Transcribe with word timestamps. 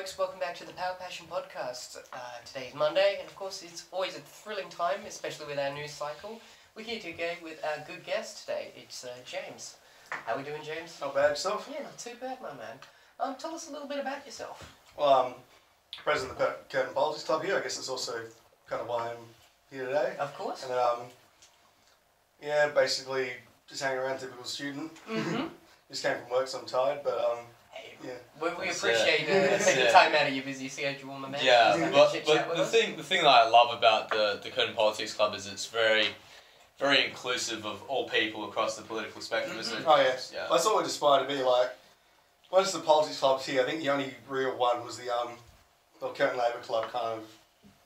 folks. 0.00 0.16
Welcome 0.16 0.40
back 0.40 0.54
to 0.54 0.64
the 0.66 0.72
Power 0.72 0.96
Passion 0.98 1.26
Podcast. 1.30 1.98
Uh, 2.10 2.16
today 2.46 2.68
is 2.68 2.74
Monday, 2.74 3.16
and 3.20 3.28
of 3.28 3.36
course, 3.36 3.62
it's 3.62 3.84
always 3.92 4.16
a 4.16 4.20
thrilling 4.20 4.70
time, 4.70 5.00
especially 5.06 5.44
with 5.44 5.58
our 5.58 5.74
news 5.74 5.90
cycle. 5.90 6.40
We're 6.74 6.84
here 6.84 6.98
today 6.98 7.36
with 7.42 7.62
our 7.62 7.84
good 7.86 8.02
guest 8.02 8.40
today. 8.40 8.72
It's 8.74 9.04
uh, 9.04 9.10
James. 9.26 9.76
How 10.08 10.36
are 10.36 10.38
we 10.38 10.42
doing, 10.42 10.62
James? 10.64 10.96
Not 11.02 11.14
bad 11.14 11.28
yourself? 11.28 11.68
Yeah, 11.70 11.82
not 11.82 11.98
too 11.98 12.12
bad, 12.18 12.40
my 12.40 12.48
man. 12.54 12.78
Um, 13.18 13.34
tell 13.38 13.54
us 13.54 13.68
a 13.68 13.72
little 13.72 13.86
bit 13.86 13.98
about 13.98 14.24
yourself. 14.24 14.74
Well, 14.98 15.12
um, 15.12 15.34
president 16.02 16.32
of 16.32 16.38
the 16.38 16.54
Curtin 16.70 16.94
Politics 16.94 17.24
Club 17.24 17.44
here. 17.44 17.58
I 17.58 17.60
guess 17.60 17.76
that's 17.76 17.90
also 17.90 18.22
kind 18.70 18.80
of 18.80 18.88
why 18.88 19.10
I'm 19.10 19.24
here 19.70 19.84
today. 19.84 20.14
Of 20.18 20.34
course. 20.34 20.64
And 20.64 20.72
um, 20.72 21.00
yeah, 22.42 22.70
basically 22.70 23.32
just 23.68 23.82
hanging 23.82 23.98
around, 23.98 24.18
typical 24.18 24.44
student. 24.44 24.94
Mm-hmm. 25.06 25.48
Just 25.90 26.04
came 26.04 26.16
from 26.22 26.30
work, 26.30 26.46
so 26.46 26.60
I'm 26.60 26.66
tired, 26.66 27.00
but 27.02 27.18
um, 27.18 27.38
yeah. 28.04 28.10
we, 28.40 28.48
we 28.58 28.66
That's 28.66 28.78
appreciate 28.78 29.28
it. 29.28 29.30
uh, 29.30 29.50
That's 29.50 29.64
taking 29.66 29.82
it. 29.86 29.92
time 29.92 30.14
out 30.14 30.26
of 30.26 30.32
your 30.34 30.44
busy 30.44 30.68
schedule, 30.68 31.14
my 31.14 31.28
man. 31.28 31.40
Yeah, 31.42 31.76
to 31.76 31.90
but, 31.92 32.12
chit 32.12 32.26
chat 32.26 32.46
but 32.48 32.56
the 32.56 32.62
us. 32.62 32.70
thing 32.70 32.96
the 32.96 33.02
thing 33.02 33.22
that 33.22 33.28
I 33.28 33.48
love 33.48 33.76
about 33.76 34.10
the 34.10 34.40
the 34.42 34.50
Curtin 34.50 34.74
Politics 34.74 35.12
Club 35.14 35.34
is 35.34 35.46
it's 35.46 35.66
very 35.66 36.08
very 36.78 37.04
inclusive 37.06 37.66
of 37.66 37.82
all 37.88 38.08
people 38.08 38.44
across 38.48 38.76
the 38.76 38.82
political 38.82 39.20
spectrum, 39.20 39.58
isn't 39.58 39.78
it? 39.78 39.84
oh 39.86 39.96
yes, 39.96 40.32
Yeah. 40.34 40.46
that's 40.50 40.66
always 40.66 40.86
aspired 40.86 41.28
to 41.28 41.34
be 41.34 41.42
like. 41.42 41.70
Most 42.52 42.74
of 42.74 42.80
the 42.80 42.86
politics 42.88 43.20
clubs 43.20 43.46
here, 43.46 43.62
I 43.62 43.64
think 43.64 43.80
the 43.80 43.90
only 43.90 44.12
real 44.28 44.58
one 44.58 44.84
was 44.84 44.98
the 44.98 45.08
um, 45.08 45.28
the 46.00 46.08
Curtin 46.08 46.36
Labour 46.36 46.58
Club. 46.62 46.90
Kind 46.90 47.20
of 47.20 47.24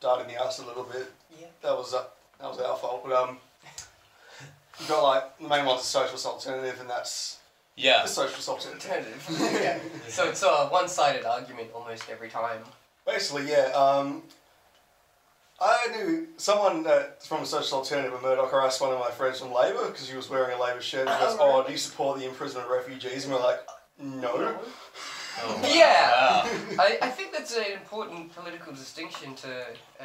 died 0.01 0.23
in 0.23 0.29
the 0.35 0.43
ass 0.43 0.59
a 0.59 0.65
little 0.67 0.85
bit. 0.85 1.13
Yeah. 1.39 1.49
That 1.61 1.77
was 1.77 1.93
uh, 1.93 2.05
that 2.41 2.49
was 2.49 2.59
our 2.61 2.75
fault. 2.79 3.03
But 3.05 3.13
um, 3.13 3.37
you 4.81 4.89
got 4.89 5.03
like 5.03 5.39
the 5.39 5.49
main 5.49 5.67
one's 5.67 5.83
the 5.83 5.87
socialist 5.87 6.25
alternative, 6.25 6.81
and 6.81 6.89
that's 6.89 7.41
Yeah. 7.77 8.03
the 8.03 8.09
social 8.09 8.55
alternative. 8.55 9.27
Alternative. 9.29 9.61
yeah. 9.63 9.79
So 10.09 10.29
it's 10.29 10.43
a 10.43 10.67
one-sided 10.69 11.25
argument 11.25 11.71
almost 11.75 12.09
every 12.09 12.29
time. 12.29 12.61
Basically, 13.07 13.51
yeah. 13.51 13.73
Um, 13.75 14.23
I 15.61 15.87
knew 15.97 16.29
someone 16.37 16.83
that's 16.83 17.27
from 17.27 17.43
a 17.43 17.47
social 17.47 17.79
alternative 17.79 18.13
in 18.15 18.23
Murdoch 18.23 18.53
asked 18.55 18.81
one 18.81 18.93
of 18.93 18.99
my 18.99 19.11
friends 19.11 19.41
from 19.41 19.53
Labor 19.53 19.87
because 19.87 20.09
he 20.09 20.17
was 20.17 20.29
wearing 20.29 20.57
a 20.57 20.61
Labor 20.61 20.81
shirt. 20.81 21.09
He 21.09 21.15
goes, 21.15 21.37
Oh, 21.39 21.63
"Oh, 21.63 21.67
do 21.67 21.73
you 21.73 21.79
support 21.79 22.19
the 22.19 22.27
imprisonment 22.27 22.71
of 22.71 22.77
refugees?" 22.77 23.25
And 23.25 23.35
we're 23.35 23.41
like, 23.41 23.61
"No." 23.99 24.59
Oh, 25.43 25.61
Yeah. 25.75 26.43
I, 26.79 26.99
I 27.03 27.09
think 27.09 27.33
that's 27.33 27.57
an 27.57 27.73
important 27.73 28.35
political 28.35 28.73
distinction 28.73 29.35
to 29.37 29.63
uh, 30.01 30.05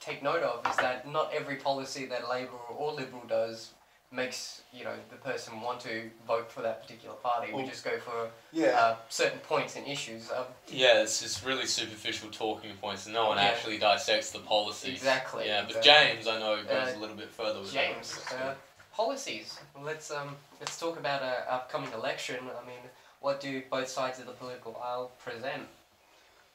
take 0.00 0.22
note 0.22 0.42
of 0.42 0.66
is 0.70 0.76
that 0.76 1.10
not 1.10 1.32
every 1.34 1.56
policy 1.56 2.06
that 2.06 2.28
Labour 2.28 2.56
or 2.76 2.92
Liberal 2.92 3.22
does 3.28 3.70
makes 4.14 4.62
you 4.72 4.84
know 4.84 4.94
the 5.10 5.16
person 5.16 5.60
want 5.60 5.80
to 5.80 6.10
vote 6.26 6.50
for 6.50 6.62
that 6.62 6.82
particular 6.82 7.14
party. 7.16 7.52
We 7.52 7.64
just 7.64 7.84
go 7.84 7.98
for 7.98 8.30
Yeah. 8.52 8.78
uh, 8.78 8.96
certain 9.08 9.40
points 9.40 9.76
and 9.76 9.86
issues. 9.86 10.30
Um, 10.30 10.46
Yeah, 10.66 11.02
it's 11.02 11.20
just 11.20 11.44
really 11.44 11.66
superficial 11.66 12.30
talking 12.30 12.74
points, 12.76 13.04
and 13.06 13.14
no 13.14 13.28
one 13.28 13.38
Yeah. 13.38 13.44
actually 13.44 13.78
dissects 13.78 14.30
the 14.30 14.38
policies. 14.38 14.94
Exactly, 14.94 15.46
Yeah, 15.46 15.62
but 15.62 15.76
exactly. 15.76 15.90
James, 16.14 16.26
I 16.26 16.38
know, 16.38 16.62
goes 16.64 16.94
Uh, 16.94 16.96
a 16.96 16.98
little 16.98 17.16
bit 17.16 17.30
further 17.30 17.60
with 17.60 17.70
James, 17.72 18.14
that. 18.28 18.40
uh, 18.40 18.54
policies. 18.92 19.58
Let's 19.74 20.10
um 20.10 20.36
let's 20.60 20.78
talk 20.78 20.96
about 20.96 21.22
a 21.22 21.52
upcoming 21.52 21.92
election. 21.92 22.38
I 22.60 22.64
mean, 22.64 22.80
what 23.20 23.40
do 23.40 23.62
both 23.70 23.88
sides 23.88 24.18
of 24.18 24.26
the 24.26 24.32
political 24.32 24.76
aisle 24.80 25.10
present? 25.18 25.68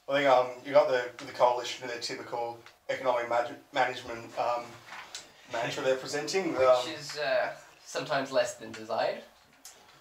I 0.07 0.13
think 0.13 0.27
um, 0.27 0.47
you 0.65 0.73
got 0.73 0.87
the 0.87 1.11
the 1.25 1.31
coalition 1.31 1.83
and 1.83 1.91
their 1.91 1.99
typical 1.99 2.57
economic 2.89 3.29
mag- 3.29 3.59
management 3.71 4.37
um, 4.39 4.65
mantra 5.53 5.83
they're 5.83 5.95
presenting. 5.95 6.53
Which 6.53 6.61
Um, 6.61 6.87
is 6.99 7.17
uh, 7.17 7.51
sometimes 7.85 8.31
less 8.31 8.55
than 8.55 8.71
desired. 8.71 9.21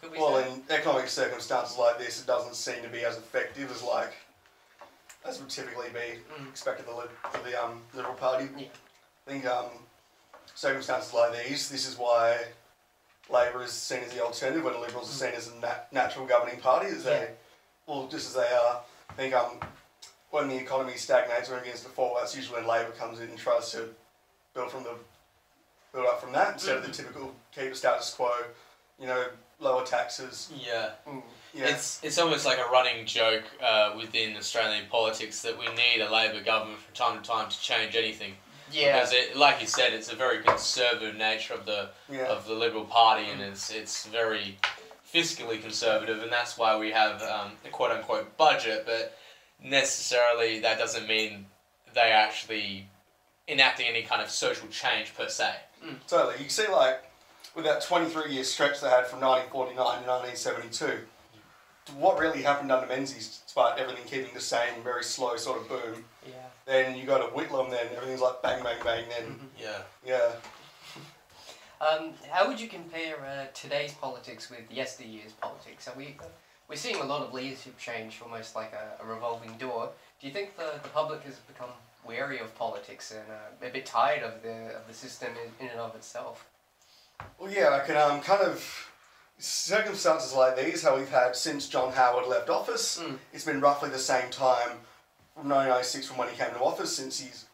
We 0.02 0.10
well, 0.18 0.40
say? 0.42 0.52
in 0.52 0.62
economic 0.70 1.08
circumstances 1.08 1.76
like 1.76 1.98
this, 1.98 2.20
it 2.20 2.26
doesn't 2.26 2.54
seem 2.54 2.82
to 2.82 2.88
be 2.88 3.04
as 3.04 3.16
effective 3.16 3.70
as 3.70 3.82
like 3.82 4.12
as 5.24 5.40
would 5.40 5.50
typically 5.50 5.88
be 5.90 6.20
Mm. 6.40 6.48
expected 6.48 6.86
of 6.86 7.08
the, 7.32 7.50
the 7.50 7.62
um, 7.62 7.82
Liberal 7.92 8.14
Party. 8.14 8.48
Yeah. 8.56 8.66
I 9.26 9.30
think 9.30 9.44
um, 9.46 9.66
circumstances 10.54 11.12
like 11.12 11.32
these, 11.46 11.68
this 11.68 11.86
is 11.88 11.98
why 11.98 12.38
Labor 13.28 13.62
is 13.64 13.72
seen 13.72 13.98
as 14.04 14.12
the 14.12 14.24
alternative 14.24 14.64
when 14.64 14.72
the 14.74 14.78
Liberals 14.78 15.10
are 15.10 15.12
seen 15.26 15.34
as 15.36 15.48
a 15.48 15.56
nat- 15.56 15.88
natural 15.92 16.24
governing 16.24 16.60
party. 16.60 16.86
As 16.86 17.04
they, 17.04 17.10
Yeah. 17.10 17.26
well, 17.86 18.06
just 18.06 18.28
as 18.28 18.34
they 18.34 18.48
are. 18.54 18.80
I 19.10 19.12
think 19.14 19.34
um, 19.34 19.58
when 20.30 20.48
the 20.48 20.56
economy 20.56 20.94
stagnates 20.96 21.50
or 21.50 21.58
begins 21.58 21.82
to 21.82 21.88
fall, 21.90 22.16
that's 22.18 22.34
usually 22.36 22.60
when 22.60 22.68
Labor 22.68 22.92
comes 22.92 23.18
in 23.20 23.28
and 23.28 23.38
tries 23.38 23.70
to 23.72 23.88
build 24.54 24.70
from 24.70 24.84
the 24.84 24.94
build 25.92 26.06
up 26.06 26.20
from 26.20 26.32
that 26.32 26.54
instead 26.54 26.76
of 26.76 26.86
the 26.86 26.92
typical 26.92 27.34
keep 27.54 27.74
status 27.74 28.12
quo. 28.14 28.30
You 29.00 29.06
know, 29.06 29.26
lower 29.60 29.84
taxes. 29.84 30.50
Yeah. 30.54 30.90
Mm. 31.06 31.22
Yeah. 31.54 31.66
It's 31.68 32.00
it's 32.02 32.18
almost 32.18 32.44
like 32.44 32.58
a 32.58 32.70
running 32.70 33.06
joke 33.06 33.44
uh, 33.62 33.94
within 33.96 34.36
Australian 34.36 34.84
politics 34.90 35.42
that 35.42 35.58
we 35.58 35.66
need 35.66 36.02
a 36.02 36.12
Labor 36.12 36.42
government 36.42 36.78
from 36.78 36.94
time 36.94 37.22
to 37.22 37.28
time 37.28 37.48
to 37.48 37.60
change 37.60 37.96
anything. 37.96 38.34
Yeah. 38.70 38.98
Because 38.98 39.12
it, 39.14 39.36
like 39.36 39.60
you 39.60 39.66
said, 39.66 39.92
it's 39.92 40.12
a 40.12 40.16
very 40.16 40.42
conservative 40.42 41.16
nature 41.16 41.54
of 41.54 41.64
the 41.64 41.90
yeah. 42.10 42.26
of 42.26 42.46
the 42.46 42.54
Liberal 42.54 42.84
Party, 42.84 43.30
and 43.30 43.40
it's 43.40 43.70
it's 43.70 44.06
very 44.06 44.58
fiscally 45.12 45.60
conservative, 45.60 46.22
and 46.22 46.30
that's 46.30 46.58
why 46.58 46.76
we 46.76 46.90
have 46.90 47.22
um, 47.22 47.52
a 47.64 47.70
quote 47.70 47.92
unquote 47.92 48.36
budget. 48.36 48.84
But 48.84 49.16
necessarily, 49.62 50.60
that 50.60 50.78
doesn't 50.78 51.08
mean 51.08 51.46
they 51.94 52.12
are 52.12 52.20
actually 52.20 52.88
enacting 53.48 53.86
any 53.86 54.02
kind 54.02 54.20
of 54.20 54.30
social 54.30 54.68
change 54.68 55.14
per 55.16 55.28
se. 55.28 55.54
Totally. 56.06 56.34
You 56.34 56.40
can 56.40 56.48
see, 56.50 56.68
like, 56.68 57.04
with 57.54 57.64
that 57.64 57.82
23 57.82 58.32
year 58.32 58.44
stretch 58.44 58.80
they 58.80 58.88
had 58.88 59.06
from 59.06 59.20
1949 59.20 59.76
to 59.76 60.08
1972, 60.08 61.04
what 61.96 62.18
really 62.18 62.42
happened 62.42 62.70
under 62.70 62.86
Menzies, 62.86 63.40
despite 63.44 63.78
everything 63.78 64.04
keeping 64.04 64.34
the 64.34 64.40
same, 64.40 64.82
very 64.84 65.02
slow 65.02 65.36
sort 65.36 65.60
of 65.60 65.68
boom. 65.68 66.04
Yeah. 66.26 66.32
Then 66.66 66.96
you 66.96 67.04
go 67.06 67.18
to 67.18 67.34
Whitlam, 67.34 67.70
then 67.70 67.86
everything's 67.96 68.20
like 68.20 68.42
bang, 68.42 68.62
bang, 68.62 68.76
bang. 68.84 69.04
Then, 69.08 69.40
Yeah. 69.60 69.78
yeah. 70.06 70.32
Um, 71.80 72.10
how 72.28 72.48
would 72.48 72.60
you 72.60 72.66
compare 72.66 73.24
uh, 73.24 73.46
today's 73.54 73.92
politics 73.92 74.50
with 74.50 74.68
yesteryear's 74.68 75.30
politics? 75.30 75.86
Are 75.86 75.94
we 75.96 76.16
we're 76.68 76.76
seeing 76.76 76.96
a 76.96 77.04
lot 77.04 77.22
of 77.22 77.32
leadership 77.32 77.78
change, 77.78 78.20
almost 78.22 78.54
like 78.54 78.72
a, 78.72 79.02
a 79.02 79.06
revolving 79.06 79.52
door. 79.58 79.90
Do 80.20 80.26
you 80.26 80.32
think 80.32 80.56
the, 80.56 80.80
the 80.82 80.88
public 80.90 81.22
has 81.22 81.36
become 81.36 81.70
wary 82.06 82.38
of 82.38 82.54
politics 82.56 83.10
and 83.10 83.24
uh, 83.30 83.66
a 83.66 83.70
bit 83.70 83.86
tired 83.86 84.22
of 84.22 84.42
the 84.42 84.74
of 84.76 84.86
the 84.88 84.94
system 84.94 85.30
in, 85.60 85.66
in 85.66 85.70
and 85.72 85.80
of 85.80 85.94
itself? 85.94 86.46
Well, 87.38 87.50
yeah, 87.50 87.70
I 87.82 87.86
can 87.86 87.96
um, 87.96 88.20
kind 88.20 88.42
of. 88.42 88.84
Circumstances 89.40 90.34
like 90.34 90.56
these, 90.56 90.82
how 90.82 90.96
we've 90.96 91.08
had 91.10 91.36
since 91.36 91.68
John 91.68 91.92
Howard 91.92 92.26
left 92.26 92.50
office, 92.50 92.98
Mm. 93.00 93.18
it's 93.32 93.44
been 93.44 93.60
roughly 93.60 93.88
the 93.88 93.96
same 93.98 94.30
time 94.30 94.70
from 95.36 95.48
1996 95.48 96.06
from 96.08 96.16
when 96.16 96.28
he 96.28 96.36
came 96.36 96.50
to 96.50 96.58
office, 96.58 96.96
since 96.96 97.20
he's 97.20 97.44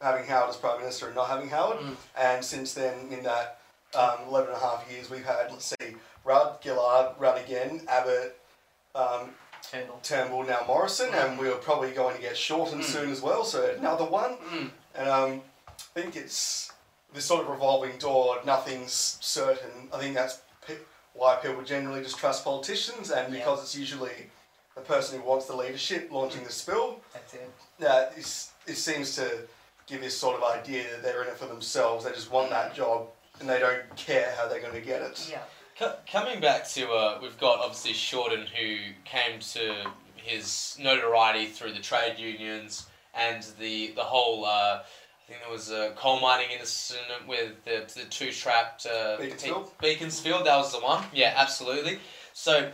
having 0.00 0.24
Howard 0.26 0.50
as 0.50 0.56
Prime 0.56 0.78
Minister 0.78 1.06
and 1.06 1.16
not 1.16 1.26
having 1.26 1.48
Howard. 1.48 1.78
Mm. 1.78 1.96
And 2.16 2.44
since 2.44 2.74
then, 2.74 3.08
in 3.10 3.24
that 3.24 3.58
um, 3.98 4.18
11 4.28 4.50
and 4.54 4.56
a 4.56 4.60
half 4.64 4.88
years, 4.88 5.10
we've 5.10 5.24
had, 5.24 5.50
let's 5.50 5.74
see, 5.80 5.96
Rudd, 6.24 6.58
Gillard, 6.62 7.16
Rudd 7.18 7.44
again, 7.44 7.80
Abbott, 7.88 8.38
um, 8.94 9.30
Turnbull. 9.70 10.00
Turnbull, 10.02 10.44
now 10.44 10.64
Morrison, 10.66 11.12
and 11.14 11.38
we're 11.38 11.54
probably 11.56 11.90
going 11.90 12.14
to 12.16 12.20
get 12.22 12.36
Shorten 12.36 12.80
Mm. 12.80 12.84
soon 12.84 13.10
as 13.10 13.20
well, 13.20 13.44
so 13.44 13.74
another 13.78 14.04
one. 14.04 14.36
Mm. 14.38 14.70
And 14.94 15.08
um, 15.08 15.40
I 15.68 15.72
think 15.94 16.16
it's 16.16 16.72
this 17.12 17.24
sort 17.24 17.42
of 17.42 17.48
revolving 17.48 17.98
door, 17.98 18.38
nothing's 18.44 19.18
certain. 19.20 19.88
I 19.92 19.98
think 19.98 20.14
that's 20.14 20.40
pe- 20.66 20.76
why 21.14 21.36
people 21.36 21.62
generally 21.62 22.02
just 22.02 22.18
trust 22.18 22.44
politicians, 22.44 23.10
and 23.10 23.32
Yeah. 23.32 23.40
because 23.40 23.62
it's 23.62 23.74
usually 23.74 24.30
the 24.74 24.82
person 24.82 25.20
who 25.20 25.26
wants 25.26 25.46
the 25.46 25.56
leadership 25.56 26.08
launching 26.12 26.44
the 26.44 26.52
spill, 26.52 27.00
That's 27.12 27.34
it. 27.34 27.50
is, 28.18 28.50
it 28.66 28.76
seems 28.76 29.16
to 29.16 29.46
give 29.86 30.00
this 30.00 30.16
sort 30.18 30.36
of 30.36 30.42
idea 30.42 30.84
that 30.90 31.02
they're 31.02 31.22
in 31.22 31.28
it 31.28 31.36
for 31.38 31.46
themselves. 31.46 32.04
They 32.04 32.12
just 32.12 32.30
want 32.30 32.50
that 32.50 32.74
job, 32.74 33.08
and 33.40 33.48
they 33.48 33.58
don't 33.58 33.96
care 33.96 34.34
how 34.36 34.48
they're 34.48 34.60
going 34.60 34.74
to 34.74 34.80
get 34.80 35.00
it. 35.02 35.28
Yeah. 35.30 35.42
Co- 35.78 35.94
coming 36.10 36.40
back 36.40 36.66
to, 36.70 36.90
uh, 36.90 37.18
we've 37.20 37.38
got 37.38 37.60
obviously 37.60 37.92
Shorten 37.92 38.46
who 38.46 38.76
came 39.04 39.40
to 39.40 39.74
his 40.16 40.76
notoriety 40.80 41.46
through 41.46 41.72
the 41.72 41.80
trade 41.80 42.18
unions 42.18 42.86
and 43.14 43.44
the 43.58 43.92
the 43.92 44.02
whole. 44.02 44.44
Uh, 44.44 44.80
I 44.82 45.28
think 45.28 45.40
there 45.42 45.50
was 45.50 45.70
a 45.70 45.92
coal 45.96 46.20
mining 46.20 46.50
incident 46.58 47.26
with 47.26 47.64
the, 47.64 47.84
the 47.94 48.06
two 48.08 48.30
trapped 48.30 48.86
uh, 48.86 49.16
Beaconsfield? 49.18 49.72
Be- 49.80 49.94
Beaconsfield. 49.94 50.46
That 50.46 50.56
was 50.56 50.72
the 50.72 50.78
one. 50.78 51.02
Yeah, 51.12 51.34
absolutely. 51.36 51.98
So 52.32 52.70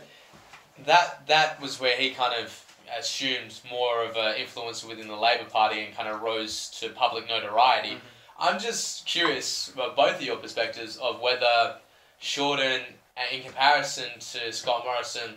that 0.85 1.25
that 1.27 1.59
was 1.61 1.79
where 1.79 1.97
he 1.97 2.11
kind 2.11 2.33
of 2.41 2.65
assumed 2.97 3.59
more 3.69 4.03
of 4.03 4.15
an 4.15 4.35
influence 4.37 4.85
within 4.85 5.07
the 5.07 5.15
Labor 5.15 5.45
Party 5.45 5.81
and 5.81 5.95
kind 5.95 6.07
of 6.07 6.21
rose 6.21 6.69
to 6.79 6.89
public 6.89 7.27
notoriety. 7.27 7.97
I'm 8.39 8.59
just 8.59 9.05
curious 9.05 9.69
about 9.73 9.95
both 9.95 10.15
of 10.15 10.21
your 10.21 10.37
perspectives 10.37 10.97
of 10.97 11.21
whether 11.21 11.75
Shorten, 12.23 12.81
uh, 13.17 13.35
in 13.35 13.43
comparison 13.43 14.07
to 14.17 14.53
Scott 14.53 14.85
Morrison, 14.85 15.31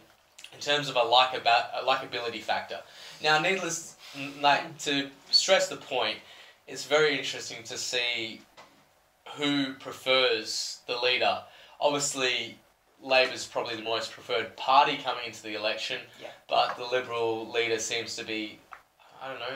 in 0.54 0.60
terms 0.60 0.88
of 0.88 0.94
a 0.94 1.02
like 1.02 1.36
about 1.36 1.64
a 1.74 1.84
likability 1.84 2.40
factor. 2.40 2.78
Now, 3.20 3.40
needless 3.40 3.96
like 4.40 4.78
to 4.78 5.10
stress 5.32 5.68
the 5.68 5.76
point, 5.76 6.18
it's 6.68 6.84
very 6.84 7.18
interesting 7.18 7.64
to 7.64 7.76
see 7.76 8.40
who 9.36 9.74
prefers 9.74 10.78
the 10.86 10.96
leader. 10.96 11.42
Obviously, 11.80 12.56
Labor's 13.02 13.46
probably 13.46 13.74
the 13.74 13.82
most 13.82 14.12
preferred 14.12 14.56
party 14.56 14.96
coming 14.96 15.24
into 15.26 15.42
the 15.42 15.54
election. 15.54 16.00
Yeah. 16.22 16.28
But 16.48 16.76
the 16.76 16.84
Liberal 16.84 17.50
leader 17.50 17.80
seems 17.80 18.14
to 18.14 18.24
be, 18.24 18.60
I 19.22 19.28
don't 19.28 19.40
know, 19.40 19.46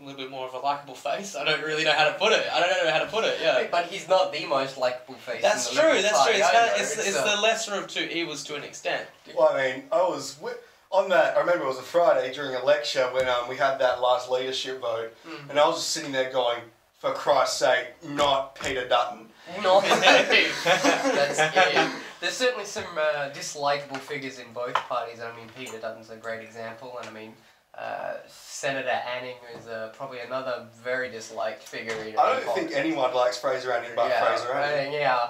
a 0.00 0.04
little 0.04 0.20
bit 0.20 0.30
more 0.30 0.46
of 0.46 0.54
a 0.54 0.58
likable 0.58 0.94
face. 0.94 1.34
I 1.36 1.44
don't 1.44 1.62
really 1.62 1.84
know 1.84 1.92
how 1.92 2.04
to 2.08 2.14
put 2.14 2.32
it. 2.32 2.46
I 2.52 2.60
don't 2.60 2.84
know 2.84 2.90
how 2.90 2.98
to 3.00 3.06
put 3.06 3.24
it. 3.24 3.38
Yeah. 3.40 3.66
But 3.70 3.86
he's 3.86 4.08
not 4.08 4.32
the 4.32 4.44
most 4.46 4.76
likable 4.78 5.14
face. 5.14 5.42
That's 5.42 5.70
in 5.70 5.76
the 5.76 5.82
true. 5.82 6.02
That's 6.02 6.16
Party 6.18 6.32
true. 6.32 6.40
It's, 6.40 6.50
kind 6.50 6.70
of, 6.70 6.80
it's, 6.80 7.08
it's 7.08 7.16
uh, 7.16 7.36
the 7.36 7.40
lesser 7.42 7.74
of 7.74 7.86
two 7.88 8.04
evils 8.04 8.44
to 8.44 8.54
an 8.56 8.64
extent. 8.64 9.06
Well, 9.36 9.50
I 9.50 9.72
mean, 9.72 9.82
I 9.92 10.02
was 10.02 10.34
wi- 10.34 10.58
on 10.90 11.08
that. 11.10 11.36
I 11.36 11.40
remember 11.40 11.64
it 11.64 11.68
was 11.68 11.78
a 11.78 11.82
Friday 11.82 12.32
during 12.34 12.54
a 12.54 12.64
lecture 12.64 13.06
when 13.12 13.28
um, 13.28 13.48
we 13.48 13.56
had 13.56 13.78
that 13.78 14.00
last 14.00 14.30
leadership 14.30 14.80
vote, 14.80 15.12
Mm. 15.26 15.50
and 15.50 15.58
I 15.58 15.66
was 15.66 15.76
just 15.76 15.90
sitting 15.90 16.12
there 16.12 16.30
going, 16.30 16.60
"For 16.98 17.12
Christ's 17.12 17.58
sake, 17.58 17.88
not 18.04 18.54
Peter 18.56 18.86
Dutton." 18.88 19.28
No, 19.62 19.80
that's 19.80 21.38
yeah. 21.38 21.92
There's 22.20 22.34
certainly 22.34 22.64
some 22.64 22.84
uh, 22.96 23.28
dislikable 23.34 23.98
figures 23.98 24.38
in 24.38 24.46
both 24.54 24.74
parties. 24.74 25.20
I 25.20 25.34
mean, 25.36 25.48
Peter 25.56 25.78
Dutton's 25.78 26.08
a 26.10 26.16
great 26.16 26.42
example, 26.42 26.96
and 26.98 27.08
I 27.08 27.12
mean, 27.12 27.34
uh, 27.78 28.14
Senator 28.28 28.88
Anning 28.88 29.36
is 29.58 29.66
uh, 29.66 29.90
probably 29.96 30.20
another 30.20 30.66
very 30.82 31.10
disliked 31.10 31.62
figure 31.62 31.94
in. 31.94 32.16
I 32.18 32.32
don't 32.34 32.44
politics. 32.44 32.54
think 32.54 32.72
anyone 32.72 33.12
likes 33.14 33.38
Fraser 33.38 33.72
Anning 33.72 33.90
but 33.96 34.08
yeah, 34.08 34.24
Fraser 34.24 34.52
Anning. 34.52 34.94
uh, 34.94 34.98
yeah. 34.98 35.28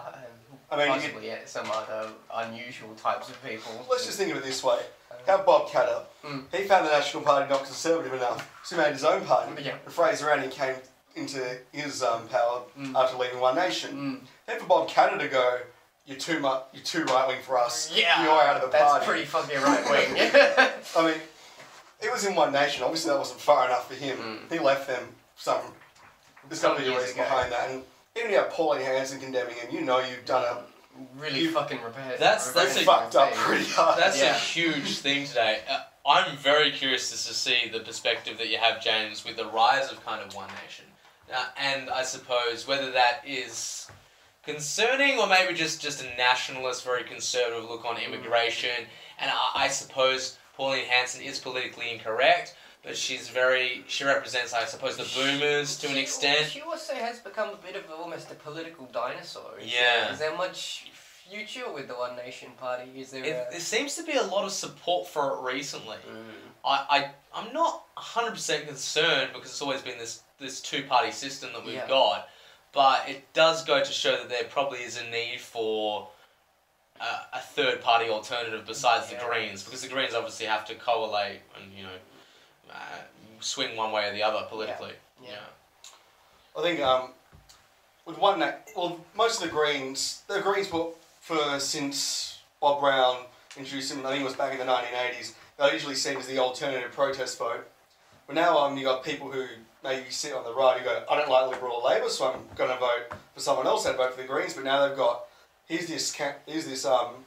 I 0.70 0.76
mean, 0.76 0.86
you 0.86 0.92
could- 0.94 1.00
possibly 1.02 1.26
yeah, 1.28 1.38
some 1.46 1.70
other 1.70 2.08
unusual 2.34 2.94
types 2.94 3.28
of 3.28 3.42
people. 3.44 3.86
Let's 3.90 4.06
just 4.06 4.18
think 4.18 4.30
of 4.32 4.38
it 4.38 4.44
this 4.44 4.62
way: 4.64 4.78
How 5.26 5.42
Bob 5.42 5.68
Katter, 5.68 6.02
Mm. 6.24 6.44
he 6.52 6.64
found 6.64 6.86
the 6.86 6.90
National 6.90 7.22
Party 7.22 7.48
not 7.50 7.64
conservative 7.64 8.12
enough, 8.14 8.48
so 8.64 8.76
he 8.76 8.82
made 8.82 8.92
his 8.92 9.04
own 9.04 9.24
party. 9.24 9.62
Yeah. 9.62 9.76
And 9.84 9.92
Fraser 9.92 10.30
Anning 10.30 10.50
came 10.50 10.74
into 11.16 11.58
his 11.72 12.02
um, 12.02 12.26
power 12.28 12.62
Mm. 12.78 12.94
after 13.00 13.16
leaving 13.16 13.40
One 13.40 13.54
Nation. 13.56 14.20
Mm. 14.22 14.26
Then 14.46 14.58
for 14.60 14.66
Bob 14.66 14.88
Katter 14.88 15.18
to 15.18 15.28
go, 15.28 15.60
"You're 16.06 16.18
too 16.18 16.40
much. 16.40 16.64
You're 16.72 16.82
too 16.82 17.04
right 17.04 17.28
wing 17.28 17.38
for 17.42 17.58
us. 17.58 17.90
Yeah, 17.94 18.22
you're 18.24 18.32
out 18.32 18.56
of 18.56 18.62
the 18.62 18.68
that's 18.68 18.90
party." 18.90 19.06
pretty 19.06 19.24
fucking 19.26 19.60
right 19.62 19.84
wing. 19.90 20.30
I 20.96 21.06
mean, 21.06 21.20
it 22.04 22.12
was 22.12 22.24
in 22.26 22.34
One 22.34 22.52
Nation. 22.52 22.82
Obviously, 22.84 23.10
that 23.10 23.18
wasn't 23.18 23.40
far 23.40 23.66
enough 23.66 23.88
for 23.88 23.94
him. 23.94 24.18
Mm. 24.18 24.52
He 24.52 24.58
left 24.58 24.86
them 24.86 25.08
some. 25.36 25.60
There's 26.48 26.60
got 26.60 26.76
to 26.76 26.82
be 26.82 26.92
a 26.92 26.96
reason 26.98 27.16
behind 27.16 27.50
that. 27.52 27.70
And 27.70 27.82
even 28.16 28.30
you 28.30 28.36
have 28.36 28.50
Pauline 28.50 28.82
Hanson 28.82 29.18
condemning 29.20 29.54
him, 29.56 29.74
you 29.74 29.80
know 29.80 29.98
you've 29.98 30.24
done 30.24 30.44
a 30.44 30.62
really 31.18 31.40
You- 31.40 31.50
fucking 31.52 31.82
repair. 31.82 32.16
That's- 32.18 32.52
that's 32.52 32.76
a- 32.76 32.84
fucked 32.84 33.16
up 33.16 33.32
pretty 33.32 33.64
hard. 33.64 33.98
That's 33.98 34.20
a 34.20 34.32
huge 34.32 34.98
thing 34.98 35.26
today. 35.26 35.60
Uh, 35.68 35.80
I'm 36.06 36.36
very 36.36 36.70
curious 36.70 37.10
to 37.10 37.16
see 37.34 37.68
the 37.72 37.80
perspective 37.80 38.36
that 38.38 38.48
you 38.48 38.58
have, 38.58 38.82
James, 38.82 39.24
with 39.24 39.36
the 39.36 39.46
rise 39.46 39.90
of 39.90 40.04
kind 40.04 40.20
of 40.22 40.34
One 40.34 40.48
Nation. 40.62 40.84
Uh, 41.34 41.46
and 41.58 41.88
I 41.88 42.02
suppose 42.02 42.66
whether 42.68 42.90
that 42.90 43.22
is 43.26 43.88
concerning 44.44 45.18
or 45.18 45.26
maybe 45.26 45.54
just, 45.54 45.80
just 45.80 46.02
a 46.04 46.16
nationalist, 46.16 46.84
very 46.84 47.04
conservative 47.04 47.64
look 47.68 47.84
on 47.86 47.96
immigration. 47.96 48.84
And 49.18 49.30
I, 49.30 49.64
I 49.64 49.68
suppose 49.68 50.36
Pauline 50.56 50.84
Hanson 50.84 51.22
is 51.22 51.38
politically 51.38 51.90
incorrect, 51.90 52.54
but 52.82 52.96
she's 52.96 53.28
very, 53.28 53.84
she 53.88 54.04
represents, 54.04 54.52
I 54.52 54.64
suppose, 54.66 54.96
the 54.96 55.08
boomers 55.18 55.78
to 55.78 55.88
an 55.88 55.96
extent. 55.96 56.48
She 56.50 56.60
also 56.60 56.94
has 56.94 57.18
become 57.20 57.50
a 57.50 57.56
bit 57.56 57.76
of 57.76 57.84
almost 57.90 58.30
a 58.30 58.34
political 58.34 58.86
dinosaur. 58.86 59.58
Is 59.60 59.72
Yeah. 59.72 60.04
There, 60.04 60.12
is 60.12 60.18
there 60.18 60.36
much 60.36 60.90
future 61.28 61.72
with 61.72 61.88
the 61.88 61.94
One 61.94 62.16
Nation 62.16 62.50
Party? 62.58 62.90
Is 62.96 63.10
there? 63.10 63.24
It, 63.24 63.46
a... 63.48 63.50
there 63.50 63.60
seems 63.60 63.96
to 63.96 64.02
be 64.04 64.12
a 64.12 64.22
lot 64.22 64.44
of 64.44 64.52
support 64.52 65.08
for 65.08 65.34
it 65.34 65.52
recently. 65.54 65.96
Mm. 65.96 66.24
I, 66.64 66.86
I 66.90 67.10
I'm 67.34 67.52
not 67.52 67.84
hundred 67.96 68.32
percent 68.32 68.66
concerned 68.66 69.30
because 69.32 69.50
it's 69.50 69.62
always 69.62 69.82
been 69.82 69.98
this 69.98 70.22
this 70.38 70.60
two 70.60 70.82
party 70.84 71.10
system 71.12 71.50
that 71.54 71.64
we've 71.64 71.74
Yeah. 71.74 71.88
got, 71.88 72.28
but 72.72 73.08
it 73.08 73.32
does 73.32 73.64
go 73.64 73.82
to 73.82 73.92
show 73.92 74.16
that 74.16 74.28
there 74.28 74.44
probably 74.44 74.80
is 74.80 74.98
a 74.98 75.04
need 75.10 75.40
for 75.40 76.08
a, 77.00 77.36
a 77.36 77.40
third 77.40 77.80
party 77.82 78.08
alternative 78.08 78.64
besides 78.66 79.10
Yeah. 79.10 79.18
the 79.20 79.26
Greens 79.26 79.62
because 79.62 79.82
the 79.82 79.88
Greens 79.88 80.14
obviously 80.14 80.46
have 80.46 80.64
to 80.66 80.74
collate 80.74 81.40
and 81.60 81.72
you 81.76 81.82
know 81.84 81.90
uh, 82.70 82.76
swing 83.40 83.76
one 83.76 83.92
way 83.92 84.08
or 84.08 84.12
the 84.12 84.22
other 84.22 84.46
politically. 84.48 84.92
Yeah. 85.22 85.34
I 86.56 86.62
think 86.62 86.80
um, 86.80 87.10
with 88.06 88.18
one 88.18 88.38
na- 88.38 88.52
well, 88.76 89.00
most 89.16 89.42
of 89.42 89.48
the 89.48 89.54
Greens, 89.54 90.22
the 90.28 90.40
Greens 90.40 90.70
were 90.72 90.88
for 91.20 91.58
since 91.58 92.38
Bob 92.60 92.80
Brown 92.80 93.24
introduced 93.56 93.90
them. 93.94 94.04
I 94.06 94.10
think 94.10 94.22
it 94.22 94.24
was 94.24 94.36
back 94.36 94.52
in 94.52 94.58
the 94.58 94.64
1980s. 94.64 95.32
They're 95.58 95.72
usually 95.72 95.94
seen 95.94 96.16
as 96.16 96.26
the 96.26 96.38
alternative 96.38 96.92
protest 96.92 97.38
vote. 97.38 97.66
But 98.26 98.36
now 98.36 98.58
um, 98.58 98.76
you 98.78 98.84
got 98.84 99.04
people 99.04 99.30
who 99.30 99.46
maybe 99.82 100.10
sit 100.10 100.32
on 100.32 100.44
the 100.44 100.54
right 100.54 100.78
who 100.78 100.84
go, 100.84 101.04
I 101.10 101.16
don't 101.18 101.28
like 101.30 101.50
Liberal 101.50 101.76
or 101.76 101.90
Labor, 101.90 102.08
so 102.08 102.32
I'm 102.32 102.40
going 102.56 102.70
to 102.70 102.76
vote 102.78 103.12
for 103.34 103.40
someone 103.40 103.66
else. 103.66 103.84
I'd 103.86 103.96
vote 103.96 104.14
for 104.14 104.22
the 104.22 104.26
Greens. 104.28 104.54
But 104.54 104.64
now 104.64 104.86
they've 104.86 104.96
got 104.96 105.24
here's 105.68 105.86
this 105.86 106.12
ca- 106.14 106.36
here's 106.46 106.66
this 106.66 106.84
um, 106.84 107.24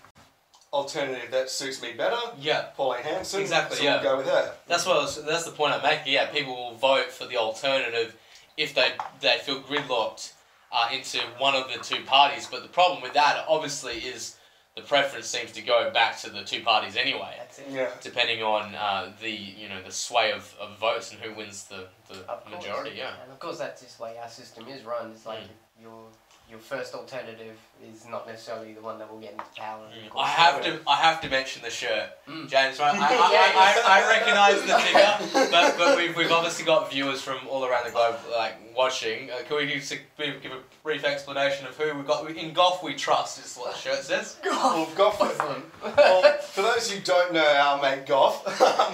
alternative 0.74 1.32
that 1.32 1.50
suits 1.50 1.82
me 1.82 1.94
better. 1.94 2.18
Yeah, 2.40 2.68
Pauline 2.76 3.04
Hanson. 3.04 3.42
Exactly, 3.42 3.78
So 3.78 3.84
yeah. 3.84 4.02
we'll 4.02 4.12
go 4.12 4.18
with 4.18 4.28
her. 4.28 4.54
that's 4.68 4.86
what 4.86 4.98
was, 5.02 5.24
that's 5.26 5.46
the 5.46 5.52
point 5.52 5.74
I'm 5.74 5.82
making. 5.84 6.14
Yeah, 6.14 6.28
people 6.28 6.56
will 6.56 6.76
vote 6.76 7.12
for 7.12 7.26
the 7.26 7.38
alternative 7.38 8.16
if 8.58 8.74
they 8.74 8.92
they 9.22 9.38
feel 9.40 9.62
gridlocked 9.62 10.34
uh, 10.72 10.90
into 10.94 11.20
one 11.38 11.56
of 11.56 11.72
the 11.72 11.80
two 11.80 12.04
parties. 12.06 12.48
But 12.50 12.64
the 12.64 12.70
problem 12.70 13.02
with 13.02 13.14
that, 13.14 13.46
obviously, 13.48 13.96
is 14.00 14.36
the 14.76 14.82
preference 14.84 15.26
seems 15.28 15.52
to 15.54 15.62
go 15.62 15.90
back 15.92 16.20
to 16.20 16.30
the 16.30 16.44
two 16.44 16.62
parties 16.62 16.96
anyway, 16.96 17.34
That's 17.40 17.60
it. 17.60 17.66
Yeah. 17.72 17.90
depending 18.02 18.44
on 18.44 18.76
uh, 18.76 19.12
the 19.22 19.32
you 19.32 19.70
know 19.70 19.82
the 19.82 19.92
sway 19.92 20.32
of, 20.34 20.54
of 20.62 20.78
votes 20.78 21.12
and 21.12 21.20
who 21.22 21.34
wins 21.34 21.64
the, 21.64 21.88
the 22.10 22.24
majority. 22.52 22.96
Yeah. 22.98 23.12
And 23.24 23.32
of 23.32 23.40
course, 23.40 23.58
that's 23.58 23.82
just 23.82 23.98
the 23.98 24.04
way 24.04 24.16
our 24.22 24.30
system 24.30 24.68
is 24.68 24.84
run. 24.84 25.12
It's 25.12 25.26
like 25.26 25.40
Mm. 25.40 25.82
your 25.84 26.04
your 26.50 26.60
first 26.60 26.94
alternative 26.96 27.58
is 27.92 28.08
not 28.08 28.26
necessarily 28.26 28.74
the 28.74 28.82
one 28.82 28.98
that 29.00 29.12
will 29.12 29.20
get 29.20 29.34
into 29.34 29.44
power. 29.58 29.86
and 29.92 30.10
I 30.18 30.28
have 30.28 30.64
to 30.64 30.80
I 30.88 30.96
have 30.96 31.20
to 31.22 31.30
mention 31.30 31.62
the 31.62 31.70
shirt, 31.70 32.10
Mm. 32.28 32.48
James. 32.50 32.80
Right? 32.80 32.96
I, 32.96 33.06
I, 33.06 33.32
Yeah. 33.32 33.52
I, 33.56 33.82
I, 33.86 34.02
I 34.04 34.10
recognise 34.18 34.62
the 34.62 34.80
figure, 34.80 35.50
but, 35.52 35.78
but 35.78 35.98
we've, 35.98 36.16
we've 36.16 36.32
obviously 36.32 36.64
got 36.66 36.90
viewers 36.92 37.22
from 37.22 37.46
all 37.50 37.66
around 37.66 37.86
the 37.86 37.92
globe 37.92 38.16
like 38.32 38.54
watching. 38.76 39.30
Uh, 39.30 39.44
can 39.48 39.58
we 39.58 39.66
give, 39.68 39.92
a- 40.18 40.40
give 40.42 40.52
a 40.54 40.60
brief 40.84 41.04
explanation 41.04 41.68
of 41.68 41.76
who 41.78 41.94
we've 41.96 42.08
got? 42.08 42.30
In 42.32 42.54
Gough, 42.54 42.82
we 42.82 42.94
trust 42.96 43.40
is 43.44 43.56
what 43.56 43.74
the 43.74 43.78
shirt 43.80 44.04
says. 44.04 44.38
Well, 44.46 44.88
Gough, 44.96 45.22
Excellent. 45.22 45.66
well, 45.98 46.38
for 46.40 46.62
those 46.62 46.90
who 46.90 47.02
don't 47.02 47.34
know 47.34 47.46
our 47.46 47.82
mate 47.82 48.06
Gough, 48.06 48.46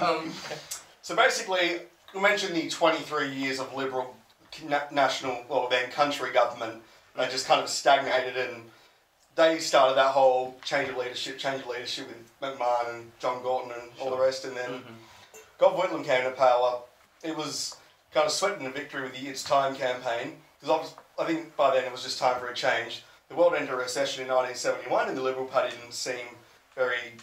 um, 0.02 0.32
so 1.04 1.16
basically, 1.16 1.82
we 2.16 2.22
mentioned 2.22 2.56
the 2.56 2.68
23 2.70 3.32
years 3.34 3.60
of 3.60 3.74
Liberal 3.76 4.16
na- 4.68 4.82
national, 4.92 5.44
well 5.50 5.68
then 5.70 5.90
country 5.92 6.32
government, 6.32 6.82
they 7.16 7.28
just 7.28 7.48
kind 7.48 7.62
of 7.62 7.70
stagnated 7.70 8.38
and 8.38 8.64
they 9.36 9.58
started 9.60 9.96
that 9.96 10.12
whole 10.12 10.58
change 10.64 10.90
of 10.90 10.98
leadership, 10.98 11.38
change 11.40 11.62
of 11.62 11.68
leadership 11.68 12.08
with 12.08 12.40
McMahon 12.42 12.94
and 12.96 13.12
John 13.20 13.42
Gorton 13.42 13.72
and 13.72 13.92
all 14.00 14.12
the 14.12 14.18
rest, 14.18 14.46
and 14.46 14.56
then 14.56 14.70
mhm. 14.70 14.84
Gough 15.58 15.76
Whitlam 15.76 16.06
came 16.06 16.24
to 16.24 16.32
power. 16.32 16.82
It 17.24 17.36
was 17.36 17.76
kind 18.14 18.26
of 18.26 18.32
sweating 18.32 18.66
a 18.68 18.70
victory 18.70 19.04
with 19.04 19.14
the 19.14 19.28
It's 19.28 19.44
Time 19.44 19.76
campaign, 19.76 20.38
because 20.62 20.94
I 21.18 21.26
think 21.26 21.56
by 21.56 21.74
then 21.74 21.86
it 21.86 21.92
was 21.92 22.04
just 22.04 22.20
time 22.20 22.40
for 22.40 22.48
a 22.48 22.54
change. 22.54 23.04
The 23.30 23.36
world 23.36 23.54
entered 23.56 23.74
a 23.74 23.78
recession 23.78 24.22
in 24.24 24.28
1971, 24.30 25.08
and 25.08 25.18
the 25.18 25.22
Liberal 25.22 25.46
Party 25.46 25.76
didn't 25.76 25.94
seem 25.94 26.26
very 26.76 27.14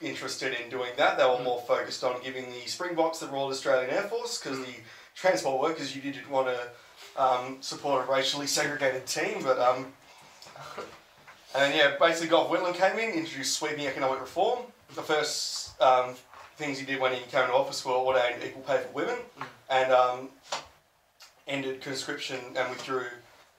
interested 0.00 0.58
in 0.60 0.68
doing 0.68 0.90
that. 0.96 1.16
They 1.16 1.24
were 1.24 1.36
Mm. 1.36 1.44
more 1.44 1.60
focused 1.62 2.04
on 2.04 2.20
giving 2.22 2.50
the 2.50 2.66
Springboks 2.66 3.18
the 3.18 3.26
Royal 3.28 3.48
Australian 3.48 3.90
Air 3.90 4.02
Force, 4.08 4.38
because 4.38 4.58
the 4.58 4.74
transport 5.14 5.60
workers, 5.60 5.96
you 5.96 6.02
didn't 6.02 6.28
want 6.28 6.48
to 6.48 6.70
um, 7.18 7.58
support 7.60 8.08
a 8.08 8.10
racially 8.10 8.46
segregated 8.46 9.06
team, 9.06 9.42
but 9.42 9.58
um, 9.58 9.92
and 11.54 11.62
then 11.62 11.76
yeah, 11.76 11.96
basically 11.98 12.28
Gough 12.28 12.50
Whitlam 12.50 12.74
came 12.74 12.98
in, 12.98 13.18
introduced 13.18 13.58
sweeping 13.58 13.86
economic 13.86 14.20
reform. 14.20 14.60
The 14.94 15.02
first 15.02 15.80
um, 15.82 16.14
things 16.56 16.78
he 16.78 16.86
did 16.86 17.00
when 17.00 17.12
he 17.12 17.20
came 17.22 17.46
to 17.46 17.52
office 17.52 17.84
were 17.84 17.92
ordained 17.92 18.42
equal 18.44 18.62
pay 18.62 18.78
for 18.78 18.92
women, 18.92 19.16
and 19.68 19.92
um, 19.92 20.28
ended 21.46 21.80
conscription 21.80 22.38
and 22.56 22.70
withdrew 22.70 23.06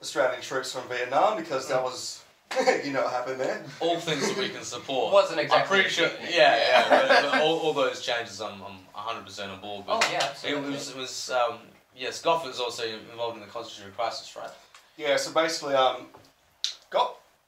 Australian 0.01 0.41
troops 0.41 0.71
from 0.71 0.87
Vietnam 0.87 1.37
because 1.37 1.67
that 1.67 1.83
was, 1.83 2.23
you 2.85 2.93
know, 2.93 3.03
what 3.03 3.11
happened 3.13 3.39
there. 3.39 3.63
All 3.81 3.99
things 3.99 4.27
that 4.27 4.37
we 4.37 4.49
can 4.49 4.63
support. 4.63 5.11
Wasn't 5.11 5.39
exactly. 5.39 5.61
I'm 5.61 5.67
pretty 5.67 5.89
sure. 5.89 6.07
a 6.07 6.09
picnic. 6.09 6.29
Yeah, 6.33 6.57
yeah. 6.57 6.89
but, 6.89 7.31
but 7.31 7.41
all, 7.41 7.59
all 7.59 7.73
those 7.73 8.01
changes, 8.01 8.39
I'm, 8.39 8.53
I'm 8.53 8.79
100 8.93 9.25
percent 9.25 9.51
on 9.51 9.59
board 9.59 9.85
with. 9.85 9.95
Oh 9.95 10.09
yeah, 10.11 10.33
It 10.47 10.61
was, 10.61 10.91
it 10.91 10.97
was 10.97 11.31
um, 11.31 11.57
yes, 11.99 12.21
Gough 12.21 12.45
was 12.45 12.59
also 12.59 12.83
involved 13.11 13.35
in 13.35 13.41
the 13.41 13.47
constitutional 13.49 13.91
crisis, 13.93 14.35
right? 14.35 14.49
Yeah, 14.97 15.17
so 15.17 15.31
basically, 15.31 15.75
um, 15.75 16.07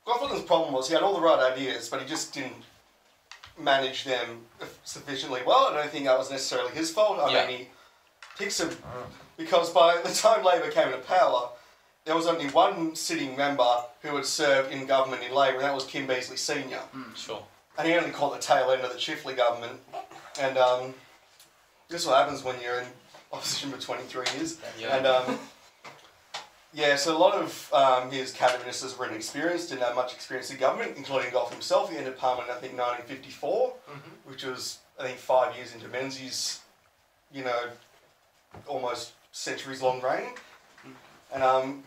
Whitlam's 0.06 0.44
problem 0.44 0.74
was 0.74 0.88
he 0.88 0.94
had 0.94 1.04
all 1.04 1.14
the 1.16 1.22
right 1.22 1.52
ideas, 1.54 1.90
but 1.90 2.02
he 2.02 2.08
just 2.08 2.34
didn't 2.34 2.54
manage 3.60 4.04
them 4.04 4.42
sufficiently 4.84 5.42
well. 5.46 5.68
I 5.72 5.76
don't 5.82 5.90
think 5.90 6.06
that 6.06 6.18
was 6.18 6.30
necessarily 6.30 6.72
his 6.72 6.92
fault. 6.92 7.20
I 7.20 7.32
Yeah. 7.32 7.48
mean, 7.48 7.58
he 7.60 7.68
picks 8.38 8.58
them 8.58 8.76
because 9.38 9.70
by 9.72 9.98
the 10.02 10.14
time 10.14 10.44
Labor 10.44 10.70
came 10.72 10.92
to 10.92 10.98
power, 11.00 11.50
there 12.06 12.16
was 12.16 12.26
only 12.28 12.48
one 12.50 12.96
sitting 12.96 13.38
member 13.38 13.84
who 14.02 14.16
had 14.16 14.26
served 14.26 14.72
in 14.72 14.86
government 14.88 15.24
in 15.24 15.34
Labor, 15.34 15.58
and 15.58 15.66
that 15.66 15.76
was 15.76 15.86
Kim 15.86 16.08
Beazley 16.08 16.38
Senior. 16.38 16.82
Sure. 17.16 17.44
And 17.78 17.88
he 17.88 17.94
only 17.94 18.10
caught 18.12 18.34
the 18.34 18.40
tail 18.40 18.72
end 18.72 18.82
of 18.82 18.92
the 18.92 18.98
Chifley 19.00 19.36
government. 19.36 19.80
And 20.40 20.58
um, 20.58 20.96
this 21.90 22.02
is 22.02 22.08
what 22.08 22.18
happens 22.18 22.44
when 22.44 22.60
you're 22.62 22.80
in 22.80 22.88
opposition 23.34 23.72
for 23.72 23.80
23 23.80 24.26
years. 24.38 24.58
Yeah. 24.80 24.96
And 24.98 25.08
um, 25.08 25.40
Yeah, 26.74 26.96
so 26.96 27.16
a 27.16 27.20
lot 27.20 27.34
of 27.36 27.74
um, 27.74 28.12
his 28.12 28.32
cabinet 28.32 28.62
ministers 28.62 28.98
were 28.98 29.06
inexperienced, 29.08 29.70
didn't 29.70 29.84
have 29.84 29.96
much 29.96 30.14
experience 30.14 30.52
in 30.52 30.58
government, 30.58 30.94
including 30.96 31.30
Gough 31.32 31.52
himself. 31.52 31.90
He 31.92 31.98
entered 31.98 32.18
Parliament, 32.18 32.50
I 32.50 32.56
think, 32.62 32.74
1954, 32.78 33.74
Mhm. 33.92 34.00
which 34.30 34.44
was, 34.46 34.80
I 35.00 35.04
think, 35.04 35.18
five 35.18 35.54
years 35.56 35.74
into 35.74 35.88
Menzies, 35.90 36.62
you 37.34 37.44
know, 37.44 37.70
almost 38.68 39.12
centuries 39.34 39.82
long 39.82 40.02
reign. 40.02 40.30
And 41.34 41.44
um, 41.44 41.84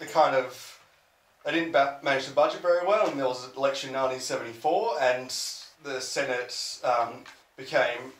it 0.00 0.10
kind 0.12 0.34
of, 0.36 0.78
they 1.44 1.52
didn't 1.52 1.72
ba- 1.72 1.98
manage 2.02 2.26
the 2.26 2.32
budget 2.34 2.60
very 2.62 2.86
well, 2.86 3.08
and 3.08 3.18
there 3.18 3.26
was 3.28 3.44
an 3.44 3.50
election 3.56 3.90
in 3.90 3.94
1974, 3.96 5.00
and 5.00 5.30
the 5.82 6.00
Senate 6.00 6.78
um, 6.84 7.24
became, 7.56 8.12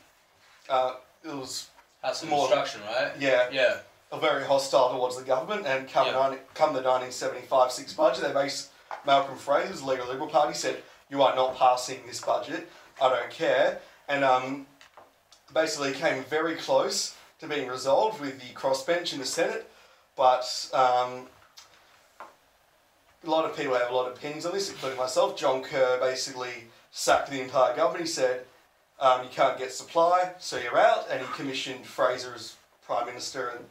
uh, 0.69 0.95
it 1.25 1.33
was, 1.35 1.69
That's 2.03 2.23
More- 2.25 2.47
instruction, 2.47 2.81
right? 2.87 3.13
yeah, 3.19 3.49
Yeah. 3.51 3.79
are 4.11 4.19
very 4.21 4.45
hostile 4.45 4.91
towards 4.91 5.17
the 5.17 5.23
government, 5.23 5.67
and 5.67 5.91
come, 5.91 6.07
Yeah. 6.07 6.13
90, 6.13 6.39
come 6.55 6.75
the 6.75 6.83
1975-6 6.83 7.93
budget, 7.95 8.25
they 8.25 8.33
based 8.33 8.69
Malcolm 9.07 9.39
Fraser's 9.39 9.83
Legal 9.83 10.07
Liberal 10.07 10.29
Party 10.29 10.53
said, 10.55 10.83
"You 11.09 11.23
are 11.23 11.35
not 11.35 11.57
passing 11.57 12.07
this 12.07 12.21
budget. 12.21 12.69
I 13.01 13.09
don't 13.09 13.31
care." 13.31 13.81
And 14.09 14.25
um, 14.25 14.67
basically 15.53 15.93
came 15.93 16.25
very 16.25 16.57
close 16.57 17.15
to 17.39 17.47
being 17.47 17.69
resolved 17.69 18.21
with 18.21 18.41
the 18.41 18.53
crossbench 18.55 19.13
in 19.13 19.19
the 19.19 19.25
Senate, 19.27 19.71
but 20.17 20.45
um, 20.75 21.29
a 23.25 23.31
lot 23.31 23.45
of 23.45 23.57
people 23.57 23.75
have 23.75 23.91
a 23.91 23.95
lot 23.95 24.09
of 24.11 24.17
opinions 24.17 24.45
on 24.45 24.53
this, 24.53 24.69
including 24.69 24.99
myself. 24.99 25.37
John 25.37 25.63
Kerr 25.63 25.99
basically 25.99 26.69
sacked 26.91 27.31
the 27.31 27.41
entire 27.41 27.75
government. 27.75 28.05
He 28.07 28.11
said, 28.11 28.45
um, 29.03 29.23
"You 29.25 29.29
can't 29.31 29.59
get 29.59 29.71
supply, 29.73 30.33
so 30.39 30.57
you're 30.59 30.79
out," 30.79 31.07
and 31.11 31.21
he 31.21 31.27
commissioned 31.35 31.85
Fraser 31.87 32.33
as 32.35 32.57
prime 32.87 33.05
minister 33.07 33.49
and 33.49 33.65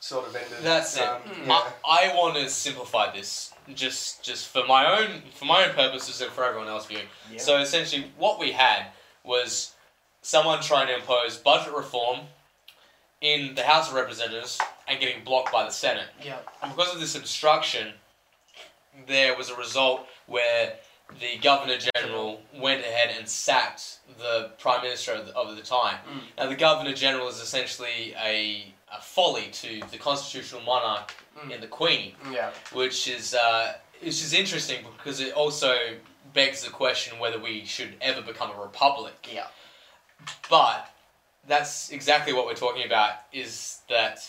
sort 0.00 0.26
of 0.26 0.34
ended. 0.34 0.58
That's 0.62 0.96
it. 0.96 1.02
um, 1.04 1.22
Mm. 1.22 1.46
Yeah. 1.46 1.62
I, 1.86 2.10
I 2.10 2.14
want 2.16 2.34
to 2.36 2.48
simplify 2.48 3.12
this 3.12 3.52
just 3.74 4.24
just 4.24 4.48
for 4.48 4.64
my 4.66 4.98
own 4.98 5.22
for 5.34 5.44
my 5.44 5.64
own 5.64 5.74
purposes 5.74 6.20
and 6.20 6.32
for 6.32 6.42
everyone 6.44 6.68
else 6.68 6.86
viewing. 6.86 7.06
Yeah. 7.30 7.38
So 7.38 7.58
essentially, 7.58 8.10
what 8.18 8.40
we 8.40 8.50
had 8.52 8.86
was 9.24 9.74
someone 10.22 10.60
trying 10.62 10.88
to 10.88 10.94
impose 10.96 11.36
budget 11.36 11.72
reform 11.74 12.20
in 13.20 13.54
the 13.54 13.62
House 13.62 13.88
of 13.88 13.94
Representatives 13.94 14.58
and 14.88 14.98
getting 14.98 15.22
blocked 15.24 15.52
by 15.52 15.64
the 15.64 15.70
Senate. 15.70 16.08
yeah. 16.24 16.38
And 16.60 16.74
because 16.74 16.92
of 16.92 16.98
this 17.00 17.14
obstruction, 17.14 17.92
there 19.06 19.36
was 19.36 19.48
a 19.50 19.54
result 19.56 20.06
where 20.26 20.74
the 21.20 21.38
Governor 21.42 21.76
General 21.96 22.40
went 22.54 22.80
ahead 22.82 23.14
and 23.18 23.28
sacked 23.28 23.98
the 24.18 24.50
Prime 24.58 24.82
Minister 24.82 25.12
of 25.12 25.26
the, 25.26 25.34
of 25.34 25.56
the 25.56 25.62
time. 25.62 25.96
Mm. 26.08 26.20
Now, 26.38 26.46
the 26.48 26.56
Governor 26.56 26.92
General 26.94 27.28
is 27.28 27.40
essentially 27.40 28.14
a, 28.22 28.72
a 28.92 29.00
folly 29.00 29.48
to 29.52 29.80
the 29.90 29.98
constitutional 29.98 30.62
monarch 30.62 31.14
Mm. 31.46 31.50
in 31.50 31.60
the 31.62 31.66
Queen, 31.66 32.12
Yeah. 32.30 32.50
which 32.74 33.08
is 33.08 33.32
uh, 33.34 33.72
which 34.00 34.22
is 34.22 34.34
interesting 34.34 34.84
because 34.98 35.18
it 35.18 35.32
also 35.32 35.74
begs 36.34 36.62
the 36.62 36.68
question 36.70 37.18
whether 37.18 37.38
we 37.38 37.64
should 37.64 37.94
ever 38.02 38.20
become 38.20 38.50
a 38.50 38.60
republic. 38.60 39.14
Yeah. 39.32 39.46
But 40.50 40.90
that's 41.48 41.90
exactly 41.90 42.34
what 42.34 42.44
we're 42.46 42.54
talking 42.54 42.84
about. 42.84 43.12
Is 43.32 43.78
that 43.88 44.28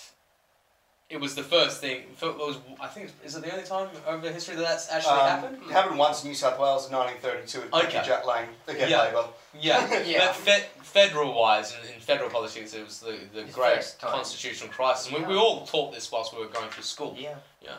it 1.13 1.19
was 1.21 1.35
the 1.35 1.43
first 1.43 1.79
thing? 1.79 2.01
It 2.21 2.21
was 2.21 2.57
I 2.81 2.87
think 2.87 3.11
is 3.23 3.35
it 3.35 3.43
the 3.43 3.51
only 3.51 3.65
time 3.65 3.87
over 4.07 4.29
history 4.31 4.55
that 4.55 4.63
that's 4.63 4.89
actually 4.91 5.13
Um, 5.19 5.27
happened? 5.29 5.57
It 5.69 5.71
happened 5.71 5.97
once 5.99 6.23
in 6.23 6.29
New 6.29 6.35
South 6.35 6.59
Wales 6.59 6.87
in 6.87 6.93
1932 6.95 7.61
with 7.61 7.73
Okay. 7.85 8.01
Jack 8.05 8.25
Lang 8.25 8.47
again 8.67 8.89
Yeah. 8.89 9.01
Labor. 9.03 9.25
Yeah, 9.53 10.03
Yeah. 10.05 10.25
but 10.27 10.35
fe- 10.35 10.67
federal 10.81 11.33
wise, 11.39 11.73
in, 11.75 11.93
in 11.95 11.99
federal 12.01 12.29
politics, 12.29 12.73
it 12.73 12.83
was 12.83 12.99
the, 12.99 13.17
the 13.33 13.41
It's 13.41 13.53
great 13.55 13.95
constitutional 14.01 14.71
crisis. 14.73 15.11
And 15.13 15.25
we, 15.27 15.33
we 15.33 15.39
all 15.39 15.65
taught 15.65 15.93
this 15.93 16.11
whilst 16.11 16.33
we 16.33 16.39
were 16.39 16.51
going 16.51 16.69
through 16.69 16.83
school. 16.83 17.15
Yeah. 17.17 17.35
Yeah. 17.61 17.77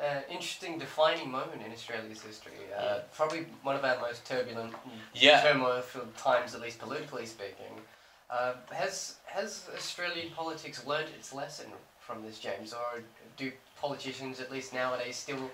Uh, 0.00 0.20
interesting 0.30 0.78
defining 0.78 1.30
moment 1.30 1.60
in 1.66 1.72
Australia's 1.72 2.22
history. 2.22 2.52
Uh, 2.78 3.00
Probably 3.14 3.44
one 3.62 3.76
of 3.76 3.84
our 3.84 3.98
most 4.00 4.24
turbulent 4.24 4.72
Yeah. 5.14 5.42
turmoil-filled 5.42 6.16
times, 6.16 6.54
at 6.54 6.60
least 6.62 6.78
politically 6.78 7.26
speaking. 7.26 7.74
Uh, 8.30 8.52
has 8.72 9.16
has 9.26 9.68
Australian 9.76 10.30
politics 10.30 10.86
learned 10.86 11.08
its 11.18 11.32
lesson 11.34 11.66
from 12.10 12.22
this, 12.22 12.38
James, 12.38 12.72
or 12.72 13.02
do 13.36 13.52
politicians, 13.80 14.40
at 14.40 14.50
least 14.50 14.74
nowadays, 14.74 15.16
still 15.16 15.50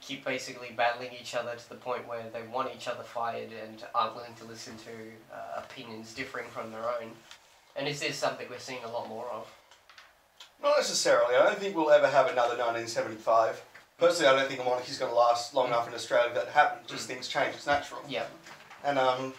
keep 0.00 0.24
basically 0.24 0.70
battling 0.76 1.10
each 1.18 1.34
other 1.34 1.54
to 1.56 1.68
the 1.68 1.74
point 1.74 2.06
where 2.06 2.24
they 2.32 2.42
want 2.52 2.70
each 2.74 2.88
other 2.88 3.02
fired 3.02 3.50
and 3.64 3.84
aren't 3.94 4.14
willing 4.14 4.34
to 4.34 4.44
listen 4.44 4.76
to 4.78 4.90
uh, 5.32 5.62
opinions 5.62 6.14
differing 6.14 6.46
from 6.48 6.70
their 6.70 6.82
own? 6.82 7.10
And 7.76 7.88
is 7.88 8.00
this 8.00 8.16
something 8.16 8.46
we're 8.50 8.58
seeing 8.58 8.84
a 8.84 8.90
lot 8.90 9.08
more 9.08 9.26
of? 9.32 9.50
Not 10.62 10.76
necessarily. 10.76 11.34
I 11.36 11.44
don't 11.44 11.58
think 11.58 11.76
we'll 11.76 11.90
ever 11.90 12.08
have 12.08 12.26
another 12.26 12.56
1975. 12.56 13.62
Personally, 13.98 14.32
I 14.32 14.38
don't 14.38 14.48
think 14.48 14.60
a 14.60 14.64
monarchy's 14.64 14.98
going 14.98 15.10
to 15.10 15.16
last 15.16 15.54
long 15.54 15.68
enough 15.68 15.88
in 15.88 15.94
Australia 15.94 16.32
that 16.34 16.48
happens. 16.48 16.88
Just 16.88 17.06
things 17.06 17.28
change. 17.28 17.54
It's 17.54 17.66
natural. 17.66 18.00
Yeah. 18.08 18.24
And 18.84 18.98
um, 18.98 19.32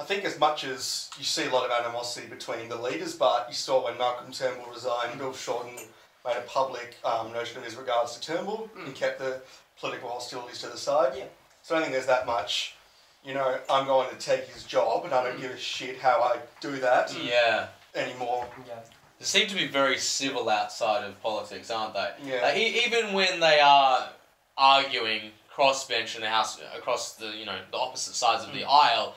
I 0.00 0.04
think 0.04 0.24
as 0.24 0.38
much 0.38 0.64
as 0.64 1.10
you 1.18 1.24
see 1.24 1.44
a 1.46 1.50
lot 1.50 1.68
of 1.68 1.84
animosity 1.84 2.26
between 2.26 2.70
the 2.70 2.76
leaders, 2.80 3.14
but 3.14 3.46
you 3.50 3.54
saw 3.54 3.84
when 3.84 3.98
Malcolm 3.98 4.32
Turnbull 4.32 4.72
resigned, 4.72 5.18
Bill 5.18 5.34
Shorten 5.34 5.76
made 6.24 6.36
a 6.38 6.40
public 6.46 6.96
um, 7.04 7.32
notion 7.34 7.58
of 7.58 7.64
his 7.64 7.76
regards 7.76 8.16
to 8.18 8.20
Turnbull. 8.32 8.70
He 8.86 8.92
Mm. 8.92 8.94
kept 8.94 9.18
the 9.18 9.42
political 9.78 10.08
hostilities 10.08 10.60
to 10.62 10.68
the 10.68 10.78
side. 10.78 11.12
Yeah. 11.18 11.24
So 11.62 11.74
I 11.74 11.78
don't 11.78 11.82
think 11.84 11.92
there's 11.92 12.06
that 12.06 12.24
much, 12.26 12.74
you 13.22 13.34
know, 13.34 13.58
I'm 13.68 13.86
going 13.86 14.08
to 14.10 14.16
take 14.16 14.46
his 14.48 14.64
job 14.64 15.04
and 15.04 15.12
I 15.12 15.22
don't 15.22 15.36
Mm. 15.36 15.42
give 15.42 15.50
a 15.50 15.58
shit 15.58 16.00
how 16.00 16.22
I 16.22 16.38
do 16.62 16.78
that 16.80 17.12
Yeah. 17.14 17.68
anymore. 17.94 18.48
Yeah. 18.66 18.76
They 19.18 19.26
seem 19.26 19.48
to 19.48 19.54
be 19.54 19.66
very 19.66 19.98
civil 19.98 20.48
outside 20.48 21.04
of 21.04 21.20
politics, 21.22 21.70
aren't 21.70 21.92
they? 21.92 22.10
Yeah. 22.22 22.40
Like, 22.42 22.56
e- 22.56 22.84
even 22.86 23.12
when 23.12 23.38
they 23.40 23.60
are 23.60 24.08
arguing 24.56 25.32
crossbench 25.54 26.14
in 26.14 26.22
the 26.22 26.28
house 26.30 26.58
across 26.74 27.12
the 27.12 27.26
you 27.36 27.44
know 27.44 27.58
the 27.70 27.76
opposite 27.76 28.14
sides 28.14 28.44
of 28.44 28.52
the 28.54 28.64
aisle, 28.64 29.14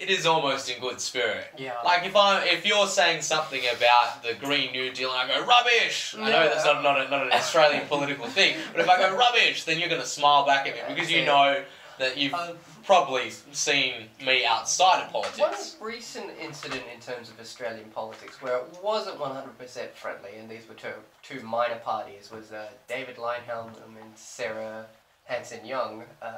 it 0.00 0.08
is 0.08 0.24
almost 0.26 0.70
in 0.70 0.80
good 0.80 0.98
spirit. 1.00 1.46
Yeah. 1.58 1.74
Like 1.84 2.04
if 2.06 2.16
I 2.16 2.44
if 2.46 2.66
you're 2.66 2.88
saying 2.88 3.22
something 3.22 3.60
about 3.76 4.22
the 4.22 4.34
Green 4.34 4.72
New 4.72 4.90
Deal 4.92 5.12
and 5.12 5.30
I 5.30 5.38
go 5.38 5.46
rubbish, 5.46 6.16
I 6.18 6.30
know 6.30 6.48
that's 6.48 6.64
not 6.64 6.82
not, 6.82 7.06
a, 7.06 7.10
not 7.10 7.26
an 7.26 7.32
Australian 7.32 7.86
political 7.86 8.26
thing, 8.26 8.56
but 8.72 8.80
if 8.80 8.88
I 8.88 8.96
go 8.98 9.14
rubbish, 9.14 9.64
then 9.64 9.78
you're 9.78 9.90
gonna 9.90 10.06
smile 10.06 10.46
back 10.46 10.66
at 10.66 10.74
me 10.74 10.94
because 10.94 11.12
you 11.12 11.24
know 11.24 11.62
that 11.98 12.16
you've 12.16 12.32
Uh, 12.32 12.54
probably 12.86 13.30
seen 13.52 14.08
me 14.24 14.44
outside 14.44 15.04
of 15.04 15.12
politics. 15.12 15.76
One 15.78 15.92
recent 15.92 16.30
incident 16.40 16.82
in 16.92 16.98
terms 16.98 17.28
of 17.28 17.38
Australian 17.38 17.90
politics 17.90 18.40
where 18.40 18.56
it 18.56 18.64
wasn't 18.82 19.18
100% 19.18 19.92
friendly, 19.92 20.30
and 20.38 20.50
these 20.50 20.66
were 20.66 20.74
two, 20.74 20.94
two 21.22 21.40
minor 21.42 21.76
parties, 21.76 22.30
was 22.32 22.52
uh, 22.52 22.68
David 22.88 23.16
Leyonhjelm 23.16 23.76
and 23.86 24.16
Sarah 24.16 24.86
Hanson 25.30 25.64
Young. 25.64 26.02
Uh, 26.20 26.32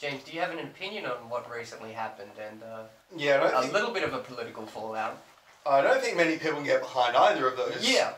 James, 0.00 0.22
do 0.22 0.32
you 0.32 0.40
have 0.40 0.52
an 0.52 0.60
opinion 0.60 1.04
on 1.06 1.28
what 1.28 1.50
recently 1.50 1.92
happened 1.92 2.30
and 2.40 2.62
uh, 2.62 2.82
Yeah, 3.16 3.60
a 3.60 3.66
little 3.72 3.90
bit 3.90 4.04
of 4.04 4.14
a 4.14 4.18
political 4.18 4.64
fallout? 4.64 5.18
I 5.66 5.82
don't 5.82 6.00
think 6.00 6.16
many 6.16 6.38
people 6.38 6.54
can 6.58 6.64
get 6.64 6.80
behind 6.80 7.16
either 7.16 7.48
of 7.48 7.56
those. 7.56 7.86
Yeah. 7.88 8.12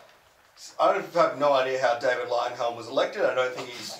I 0.78 0.92
don't- 0.92 1.14
have 1.14 1.38
no 1.38 1.54
idea 1.54 1.80
how 1.80 1.98
David 1.98 2.28
Leyonhjelm 2.28 2.76
was 2.76 2.86
elected. 2.88 3.24
I 3.24 3.34
don't 3.34 3.54
think 3.54 3.68
he's. 3.70 3.96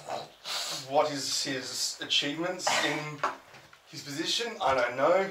What 0.91 1.11
is 1.11 1.43
his 1.43 1.99
achievements 2.03 2.69
in 2.85 2.99
his 3.91 4.03
position? 4.03 4.53
I 4.62 4.75
don't 4.75 4.97
know. 4.97 5.27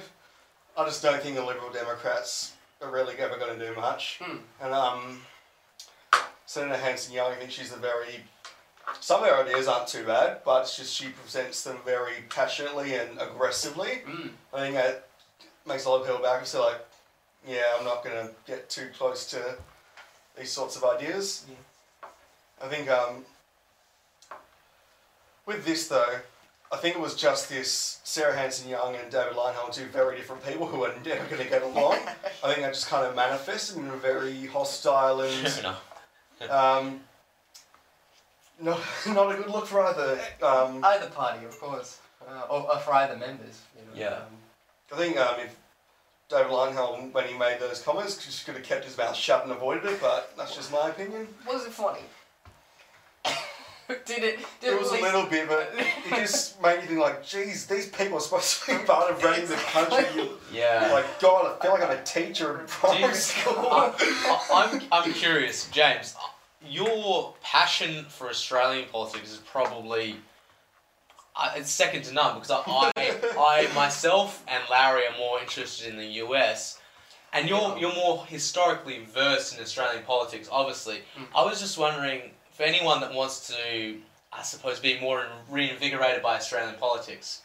I 0.75 0.85
just 0.85 1.03
don't 1.03 1.21
think 1.21 1.35
the 1.35 1.43
Liberal 1.45 1.71
Democrats 1.71 2.53
are 2.81 2.89
really 2.91 3.15
ever 3.19 3.37
going 3.37 3.59
to 3.59 3.67
do 3.69 3.75
much. 3.79 4.19
Hmm. 4.23 4.37
And 4.59 4.73
um, 4.73 5.21
Senator 6.47 6.77
Hanson 6.77 7.13
Young, 7.13 7.31
I 7.31 7.35
think 7.35 7.51
she's 7.51 7.71
a 7.71 7.77
very. 7.77 8.23
Some 8.99 9.23
of 9.23 9.29
her 9.29 9.43
ideas 9.43 9.67
aren't 9.67 9.87
too 9.87 10.03
bad, 10.03 10.39
but 10.43 10.61
it's 10.61 10.77
just 10.77 10.93
she 10.93 11.09
presents 11.09 11.63
them 11.63 11.77
very 11.85 12.23
passionately 12.29 12.95
and 12.95 13.09
aggressively. 13.19 14.03
Mm. 14.05 14.29
I 14.53 14.59
think 14.59 14.75
that 14.75 15.07
makes 15.67 15.85
a 15.85 15.89
lot 15.89 16.01
of 16.01 16.07
people 16.07 16.21
back 16.21 16.39
and 16.39 16.47
say 16.47 16.59
like, 16.59 16.85
yeah, 17.47 17.63
I'm 17.77 17.85
not 17.85 18.03
going 18.03 18.27
to 18.27 18.33
get 18.45 18.69
too 18.69 18.87
close 18.97 19.29
to 19.31 19.57
these 20.37 20.51
sorts 20.51 20.75
of 20.75 20.83
ideas. 20.83 21.45
I 22.61 22.67
think 22.67 22.89
um, 22.89 23.25
with 25.45 25.65
this 25.65 25.87
though, 25.87 26.19
I 26.71 26.77
think 26.77 26.95
it 26.95 27.01
was 27.01 27.15
just 27.15 27.49
this 27.49 27.99
Sarah 28.03 28.35
Hanson 28.35 28.69
Young 28.69 28.95
and 28.95 29.11
David 29.11 29.33
Leyonhjelm, 29.33 29.73
two 29.73 29.85
very 29.85 30.17
different 30.17 30.45
people 30.45 30.67
who 30.67 30.83
are 30.83 30.93
never 31.03 31.25
going 31.25 31.41
to 31.41 31.49
get 31.49 31.63
along. 31.63 31.97
I 32.43 32.53
think 32.53 32.61
that 32.61 32.73
just 32.73 32.87
kind 32.87 33.05
of 33.05 33.15
manifested 33.15 33.77
in 33.77 33.87
a 33.87 33.95
very 33.95 34.45
hostile 34.47 35.21
and 35.21 35.65
um, 36.49 36.99
not, 38.61 38.79
not 39.07 39.31
a 39.33 39.37
good 39.37 39.49
look 39.49 39.67
for 39.67 39.81
either. 39.85 40.19
Um, 40.41 40.83
Either 40.83 41.07
party, 41.07 41.45
of 41.45 41.57
course, 41.59 41.99
uh, 42.27 42.43
or, 42.49 42.71
or 42.71 42.77
for 42.79 42.93
either 42.93 43.15
members. 43.17 43.61
You 43.75 43.81
know, 43.85 44.09
Yeah. 44.09 44.15
Um, 44.17 44.23
I 44.93 44.95
think 44.97 45.17
um, 45.17 45.39
if 45.39 45.55
David 46.29 46.51
Leyonhjelm, 46.51 47.13
when 47.13 47.27
he 47.27 47.37
made 47.37 47.59
those 47.59 47.81
comments, 47.81 48.23
just 48.23 48.45
could 48.45 48.55
have 48.55 48.63
kept 48.63 48.85
his 48.85 48.97
mouth 48.97 49.15
shut 49.15 49.43
and 49.43 49.51
avoided 49.51 49.85
it, 49.85 50.01
but 50.01 50.33
that's 50.37 50.55
just 50.55 50.71
my 50.71 50.89
opinion. 50.89 51.27
was 51.47 51.65
it 51.65 51.71
funny? 51.71 52.01
did 54.05 54.23
it? 54.23 54.39
Did 54.61 54.73
It 54.73 54.79
was 54.79 54.91
a 54.91 55.01
little 55.01 55.25
bit, 55.25 55.47
but 55.47 55.71
it 55.75 55.87
just 56.15 56.61
made 56.61 56.81
me 56.81 56.85
think 56.85 56.99
like, 56.99 57.25
geez, 57.25 57.65
these 57.65 57.87
people 57.89 58.17
are 58.17 58.21
supposed 58.21 58.63
to 58.65 58.77
be 58.77 58.83
part 58.85 59.11
of 59.11 59.23
running 59.23 59.47
the 59.47 59.55
country. 59.55 60.29
Yeah. 60.53 60.89
Like, 60.93 61.19
God, 61.19 61.57
I 61.59 61.61
feel 61.63 61.71
like 61.71 61.83
I'm 61.83 61.97
a 61.97 62.03
teacher 62.03 62.59
in 62.59 62.67
primary 62.67 63.09
you- 63.09 63.15
school. 63.15 63.67
I, 63.71 64.45
I'm, 64.53 64.81
I'm 64.91 65.13
curious, 65.13 65.69
James. 65.71 66.15
Your 66.67 67.35
passion 67.41 68.05
for 68.09 68.29
Australian 68.29 68.87
politics 68.89 69.31
is 69.31 69.37
probably 69.37 70.15
uh, 71.35 71.53
it's 71.55 71.71
second 71.71 72.03
to 72.03 72.13
none 72.13 72.35
because 72.35 72.51
I, 72.51 72.61
I, 72.67 73.15
I 73.69 73.73
myself 73.73 74.43
and 74.47 74.61
Larry 74.69 75.03
are 75.05 75.17
more 75.17 75.39
interested 75.39 75.89
in 75.89 75.97
the 75.97 76.05
US, 76.23 76.79
and 77.33 77.47
you're 77.47 77.77
you're 77.77 77.95
more 77.95 78.25
historically 78.25 78.99
versed 79.05 79.55
in 79.55 79.63
Australian 79.63 80.03
politics. 80.03 80.49
Obviously, 80.51 80.99
Mm. 81.17 81.27
I 81.35 81.45
was 81.45 81.59
just 81.59 81.77
wondering 81.77 82.31
for 82.51 82.63
anyone 82.63 82.99
that 83.01 83.13
wants 83.13 83.47
to, 83.47 83.97
I 84.33 84.41
suppose, 84.43 84.79
be 84.79 84.99
more 84.99 85.25
reinvigorated 85.49 86.21
by 86.21 86.35
Australian 86.35 86.75
politics. 86.75 87.41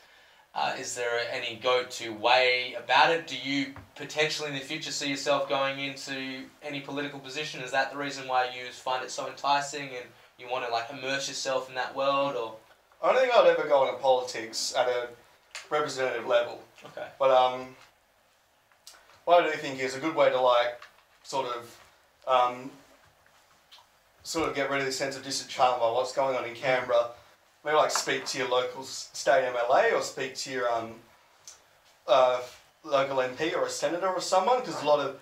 Uh, 0.55 0.77
is 0.79 0.95
there 0.95 1.21
any 1.33 1.57
go-to 1.57 2.13
way 2.13 2.77
about 2.79 3.11
it? 3.11 3.27
Do 3.27 3.37
you 3.37 3.75
potentially 3.97 4.49
in 4.49 4.55
the 4.55 4.61
future 4.61 4.93
see 4.93 5.11
yourself 5.11 5.49
going 5.49 5.81
into 5.81 6.45
any 6.63 6.81
political 6.81 7.19
position? 7.19 7.61
Is 7.61 7.73
that 7.73 7.91
the 7.91 7.99
reason 7.99 8.29
why 8.29 8.45
you 8.45 8.71
find 8.71 9.03
it 9.03 9.11
so 9.11 9.29
enticing 9.29 9.89
and 9.89 10.07
you 10.39 10.49
want 10.49 10.65
to 10.65 10.71
like 10.71 10.91
immerse 10.91 11.27
yourself 11.27 11.69
in 11.69 11.75
that 11.75 11.97
world? 11.97 12.37
Or 12.37 12.55
I 13.03 13.13
don't 13.13 13.23
think 13.23 13.35
I'd 13.35 13.49
ever 13.49 13.69
go 13.69 13.89
into 13.89 14.01
politics 14.01 14.73
at 14.79 14.87
a 14.87 15.09
representative 15.71 16.27
level. 16.27 16.61
okay, 16.85 17.09
But 17.19 17.31
um, 17.33 17.75
what 19.25 19.43
I 19.43 19.51
do 19.51 19.57
think 19.57 19.81
is 19.81 19.97
a 19.97 20.01
good 20.01 20.15
way 20.15 20.31
to 20.31 20.41
like 20.41 20.81
sort 21.25 21.47
of 21.49 21.79
um, 22.29 22.71
sort 24.23 24.49
of 24.49 24.55
get 24.55 24.71
rid 24.71 24.79
of 24.79 24.87
this 24.87 24.97
sense 24.97 25.17
of 25.17 25.25
disenchantment 25.25 25.81
by 25.81 25.91
what's 25.91 26.13
going 26.13 26.37
on 26.37 26.45
in 26.45 26.55
Canberra. 26.55 27.09
Maybe 27.65 27.77
like 27.77 27.91
speak 27.91 28.27
to 28.27 28.39
your 28.39 28.49
local 28.49 28.83
state 28.83 29.45
MLA 29.45 29.93
or 29.93 30.03
speak 30.03 30.35
to 30.37 30.51
your 30.51 30.71
um, 30.71 30.93
uh, 32.07 32.41
local 32.85 33.17
MP 33.17 33.57
or 33.57 33.65
a 33.65 33.71
senator 33.71 34.09
or 34.09 34.21
someone 34.21 34.61
because 34.61 34.83
a 34.83 34.87
lot 34.87 35.01
of 35.01 35.19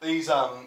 these 0.00 0.28
um, 0.28 0.66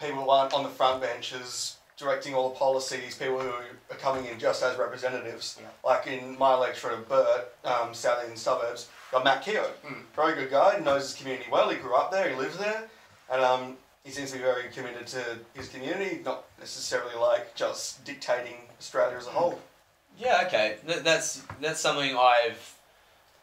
people 0.00 0.30
aren't 0.30 0.52
on 0.52 0.62
the 0.62 0.68
front 0.68 1.00
benches 1.00 1.76
directing 1.96 2.34
all 2.34 2.50
the 2.50 2.56
policies, 2.56 3.16
people 3.16 3.38
who 3.38 3.48
are 3.48 3.96
coming 3.98 4.26
in 4.26 4.38
just 4.38 4.62
as 4.62 4.76
representatives. 4.76 5.58
Yeah. 5.60 5.68
Like 5.84 6.06
in 6.06 6.36
my 6.38 6.54
electorate 6.54 6.98
of 6.98 7.08
Burt, 7.08 7.54
um, 7.64 7.94
South 7.94 8.20
Eastern 8.22 8.36
Suburbs, 8.36 8.88
got 9.12 9.24
Matt 9.24 9.44
Keogh. 9.44 9.70
Mm. 9.86 10.02
Very 10.16 10.34
good 10.34 10.50
guy, 10.50 10.78
knows 10.84 11.02
his 11.02 11.14
community 11.14 11.46
well, 11.50 11.70
he 11.70 11.76
grew 11.76 11.94
up 11.94 12.10
there, 12.10 12.28
he 12.28 12.34
lives 12.34 12.58
there, 12.58 12.88
and 13.32 13.40
um, 13.40 13.76
he 14.02 14.10
seems 14.10 14.32
to 14.32 14.38
be 14.38 14.42
very 14.42 14.64
committed 14.70 15.06
to 15.06 15.22
his 15.54 15.68
community, 15.68 16.20
not 16.24 16.44
necessarily 16.58 17.14
like 17.14 17.54
just 17.54 18.04
dictating 18.04 18.56
Australia 18.78 19.16
as 19.16 19.26
a 19.26 19.30
whole. 19.30 19.58
Yeah, 20.18 20.44
okay, 20.46 20.76
Th- 20.86 21.00
that's 21.00 21.42
that's 21.60 21.80
something 21.80 22.16
I've 22.16 22.74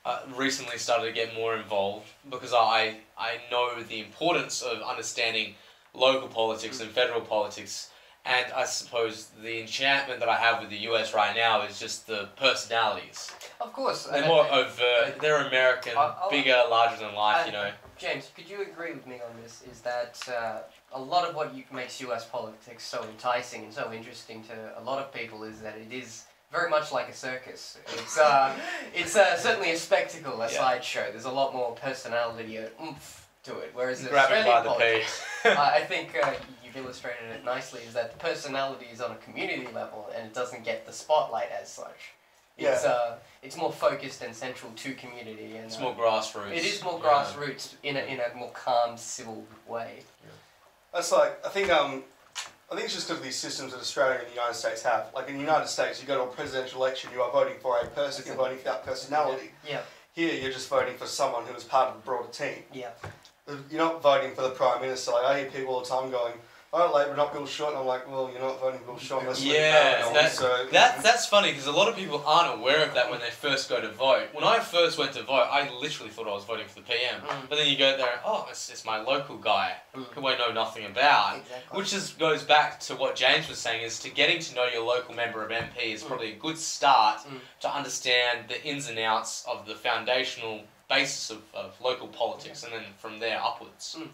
uh, 0.06 0.20
recently 0.36 0.78
started 0.78 1.06
to 1.08 1.12
get 1.14 1.34
more 1.36 1.56
involved 1.56 2.08
because 2.30 2.54
I 2.54 2.96
I 3.18 3.38
know 3.52 3.82
the 3.82 4.00
importance 4.00 4.62
of 4.62 4.82
understanding 4.82 5.56
local 5.94 6.28
politics 6.28 6.80
and 6.82 6.90
federal 6.92 7.22
politics. 7.22 7.90
And 8.24 8.54
I 8.54 8.66
suppose 8.66 9.30
the 9.42 9.62
enchantment 9.62 10.20
that 10.20 10.30
I 10.30 10.38
have 10.38 10.62
with 10.62 10.70
the 10.70 10.78
US 10.90 11.12
right 11.16 11.36
now 11.36 11.64
is 11.64 11.80
just 11.80 12.06
the 12.06 12.30
personalities. 12.38 13.32
Of 13.60 13.74
course. 13.74 14.04
They're 14.06 14.28
more 14.28 14.46
and- 14.46 14.54
overt. 14.68 15.20
They're 15.20 15.48
American, 15.48 15.98
I'll- 15.98 16.16
I'll- 16.22 16.30
bigger, 16.30 16.64
larger 16.70 16.98
than 16.98 17.16
life. 17.16 17.44
I- 17.44 17.46
You 17.48 17.52
know. 17.54 17.72
James, 17.98 18.30
could 18.36 18.48
you 18.48 18.62
agree 18.62 18.94
with 18.94 19.08
me 19.08 19.16
on 19.28 19.42
this? 19.42 19.64
Is 19.72 19.82
that 19.82 20.20
uh, 20.30 20.60
a 20.94 21.00
lot 21.00 21.28
of 21.28 21.34
what 21.36 21.54
you, 21.56 21.64
makes 21.72 22.00
U.S. 22.02 22.26
politics 22.26 22.84
so 22.84 23.04
enticing 23.04 23.64
and 23.64 23.74
so 23.74 23.92
interesting 23.92 24.44
to 24.46 24.80
a 24.80 24.82
lot 24.82 25.00
of 25.00 25.12
people 25.12 25.44
is 25.44 25.60
that 25.62 25.76
it 25.78 25.92
is 25.92 26.26
very 26.52 26.70
much 26.70 26.92
like 26.92 27.10
a 27.10 27.14
circus. 27.14 27.78
It's 27.94 28.18
uh, 28.18 28.54
it's 28.94 29.16
uh, 29.16 29.38
certainly 29.38 29.72
a 29.72 29.78
spectacle, 29.78 30.42
a 30.42 30.52
Yeah. 30.52 30.58
sideshow. 30.58 31.12
There's 31.12 31.26
a 31.26 31.32
lot 31.32 31.54
more 31.54 31.72
personality 31.74 32.58
and 32.58 32.70
oomph 32.84 33.28
to 33.44 33.58
it. 33.60 33.72
Whereas 33.74 34.04
the 34.04 34.10
Grab 34.10 34.30
it 34.32 34.46
by 34.46 34.52
Australian 34.52 34.64
the 34.64 34.70
politics. 34.70 35.22
I 35.46 35.78
I 35.78 35.82
think 35.92 36.16
uh, 36.22 36.34
you've 36.64 36.76
illustrated 36.78 37.30
it 37.32 37.46
nicely. 37.46 37.82
Is 37.88 37.94
that 37.94 38.12
the 38.12 38.18
personality 38.20 38.88
is 38.92 39.02
on 39.02 39.12
a 39.12 39.16
community 39.16 39.68
level 39.74 40.10
and 40.16 40.26
it 40.26 40.34
doesn't 40.34 40.64
get 40.64 40.86
the 40.86 40.94
spotlight 40.94 41.50
as 41.52 41.70
such. 41.72 42.12
It's 42.58 42.86
uh, 42.86 43.18
it's 43.42 43.58
more 43.58 43.72
focused 43.72 44.22
and 44.22 44.36
central 44.36 44.72
to 44.74 44.94
community 44.94 45.56
and 45.56 45.66
It's 45.66 45.78
uh, 45.78 45.82
more 45.82 45.96
grassroots. 45.96 46.52
it 46.52 46.64
is 46.66 46.84
more 46.84 47.00
Yeah. 47.04 47.10
grassroots 47.10 47.74
in 47.82 47.96
a, 47.98 48.02
in 48.02 48.20
a 48.20 48.36
more 48.36 48.52
calm, 48.52 48.98
civil 48.98 49.46
way. 49.68 50.04
That's 50.94 51.12
like 51.12 51.44
I 51.46 51.50
think 51.50 51.72
um 51.72 52.04
I 52.72 52.76
think 52.76 52.86
it's 52.86 52.94
just 52.94 53.08
because 53.08 53.20
of 53.20 53.26
these 53.26 53.36
systems 53.36 53.74
that 53.74 53.82
Australia 53.82 54.20
and 54.20 54.28
the 54.28 54.34
United 54.34 54.54
States 54.54 54.82
have. 54.84 55.12
Like 55.14 55.28
in 55.28 55.34
the 55.34 55.42
United 55.42 55.68
States, 55.68 56.02
you 56.02 56.08
go 56.08 56.16
to 56.24 56.24
a 56.24 56.34
presidential 56.34 56.82
election, 56.82 57.10
you 57.14 57.22
are 57.22 57.30
voting 57.30 57.56
for 57.62 57.78
a 57.78 57.86
person, 57.88 58.24
you're 58.26 58.36
voting 58.36 58.60
for 58.60 58.64
that 58.64 58.86
personality. 58.86 59.52
Yeah, 59.68 59.82
Here, 60.14 60.34
you're 60.34 60.54
just 60.54 60.70
voting 60.70 60.96
for 60.96 61.06
someone 61.06 61.44
who 61.44 61.54
is 61.54 61.66
part 61.66 61.90
of 61.90 61.98
a 61.98 62.00
broader 62.00 62.30
team. 62.30 62.64
yeah. 62.74 62.92
You're 63.70 63.82
not 63.82 64.02
voting 64.02 64.34
for 64.34 64.44
the 64.44 64.52
prime 64.52 64.80
minister. 64.80 65.12
Like 65.12 65.26
I 65.26 65.40
hear 65.42 65.50
people 65.52 65.74
all 65.74 65.82
the 65.82 65.88
time 65.90 66.10
going, 66.10 66.34
"Oh, 66.74 66.92
Labor, 66.94 67.16
not 67.18 67.34
Bill 67.34 67.46
Short." 67.46 67.72
And 67.72 67.80
I'm 67.80 67.86
like, 67.86 68.10
"Well, 68.10 68.30
you're 68.32 68.42
not 68.42 68.60
voting 68.60 68.80
Bill 68.86 68.98
you're 69.00 69.56
Yeah, 69.56 70.12
that- 70.14 70.32
so 70.32 70.66
That 70.72 71.04
that's 71.04 71.26
funny 71.26 71.50
because 71.52 71.68
a 71.68 71.72
lot 71.72 71.90
of 71.90 71.96
people 71.96 72.24
aren't 72.26 72.60
aware 72.60 72.84
of 72.84 72.94
that 72.94 73.10
when 73.12 73.20
they 73.20 73.30
first 73.30 73.68
go 73.70 73.82
to 73.82 73.90
vote. 73.90 74.30
When 74.34 74.44
I 74.46 74.60
first 74.60 74.98
went 74.98 75.14
to 75.14 75.24
vote, 75.24 75.48
I 75.52 75.70
literally 75.70 76.12
thought 76.12 76.28
I 76.28 76.32
was 76.32 76.46
voting 76.46 76.68
for 76.68 76.76
the 76.76 76.82
PM. 76.84 77.22
Mm. 77.22 77.50
But 77.50 77.58
then 77.58 77.68
you 77.68 77.78
go 77.78 77.98
there, 77.98 78.22
oh, 78.24 78.48
it's, 78.50 78.70
it's 78.70 78.86
my 78.86 78.98
local 79.02 79.38
guy 79.38 79.76
Mm. 79.96 80.06
who 80.14 80.28
I 80.28 80.38
know 80.38 80.52
nothing 80.52 80.86
about. 80.86 81.38
Exactly. 81.38 81.78
Which 81.78 81.90
just 81.92 82.18
goes 82.18 82.44
back 82.44 82.80
to 82.82 82.96
what 82.96 83.16
James 83.16 83.50
was 83.50 83.60
saying: 83.60 83.82
is 83.82 84.00
to 84.00 84.10
getting 84.10 84.40
to 84.40 84.56
know 84.56 84.66
your 84.66 84.84
local 84.84 85.14
member 85.14 85.44
of 85.44 85.52
MP 85.52 85.92
is 85.94 86.04
Mm. 86.04 86.08
probably 86.08 86.32
a 86.32 86.36
good 86.36 86.58
start 86.58 87.20
Mm. 87.22 87.42
to 87.62 87.70
understand 87.70 88.48
the 88.48 88.64
ins 88.64 88.88
and 88.88 88.98
outs 89.00 89.44
of 89.46 89.66
the 89.66 89.76
foundational 89.76 90.62
basis 90.88 91.30
of, 91.30 91.42
of 91.54 91.74
local 91.82 92.08
politics, 92.08 92.64
and 92.64 92.72
then 92.74 92.84
from 92.98 93.20
there 93.20 93.42
upwards. 93.44 93.96
Mm. 94.00 94.10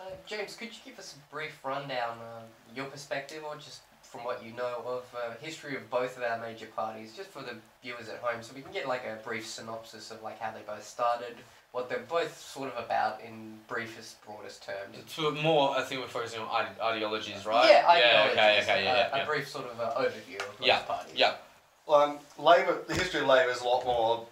Uh, 0.00 0.10
James, 0.26 0.56
could 0.56 0.68
you 0.68 0.80
give 0.84 0.98
us 0.98 1.14
a 1.16 1.34
brief 1.34 1.58
rundown, 1.64 2.16
uh, 2.18 2.40
your 2.74 2.86
perspective, 2.86 3.42
or 3.46 3.56
just 3.56 3.80
from 4.02 4.24
what 4.24 4.42
you 4.44 4.52
know 4.52 4.82
of 4.86 5.04
uh, 5.14 5.34
history 5.40 5.76
of 5.76 5.88
both 5.90 6.16
of 6.16 6.22
our 6.22 6.38
major 6.40 6.66
parties, 6.74 7.14
just 7.14 7.28
for 7.28 7.42
the 7.42 7.54
viewers 7.82 8.08
at 8.08 8.16
home, 8.18 8.42
so 8.42 8.52
we 8.54 8.62
can 8.62 8.72
get 8.72 8.88
like 8.88 9.04
a 9.04 9.16
brief 9.26 9.46
synopsis 9.46 10.10
of 10.10 10.22
like 10.22 10.40
how 10.40 10.50
they 10.50 10.60
both 10.66 10.84
started, 10.84 11.36
what 11.72 11.88
they're 11.88 12.04
both 12.08 12.36
sort 12.40 12.72
of 12.74 12.82
about 12.84 13.20
in 13.20 13.58
briefest, 13.68 14.24
broadest 14.24 14.64
terms. 14.64 14.96
For 15.12 15.30
more, 15.32 15.76
I 15.76 15.82
think 15.82 16.00
we're 16.00 16.08
focusing 16.08 16.40
on 16.40 16.48
ide- 16.50 16.80
ideologies, 16.80 17.44
right? 17.46 17.68
Yeah, 17.68 17.98
Yeah. 17.98 18.28
Okay. 18.30 18.60
Okay. 18.62 18.84
Yeah. 18.84 18.90
uh, 18.90 18.94
Yeah. 18.94 19.14
A 19.14 19.18
yeah. 19.18 19.24
brief 19.26 19.48
sort 19.48 19.66
of 19.66 19.78
uh, 19.80 19.92
overview 20.00 20.40
of 20.40 20.58
both 20.58 20.66
Yeah, 20.66 20.78
parties. 20.80 21.12
yeah. 21.14 21.34
Well, 21.86 22.00
um, 22.00 22.18
Labor, 22.38 22.78
the 22.88 22.94
history 22.94 23.20
of 23.20 23.26
Labor 23.26 23.50
is 23.50 23.60
a 23.60 23.64
lot 23.64 23.84
more 23.84 24.26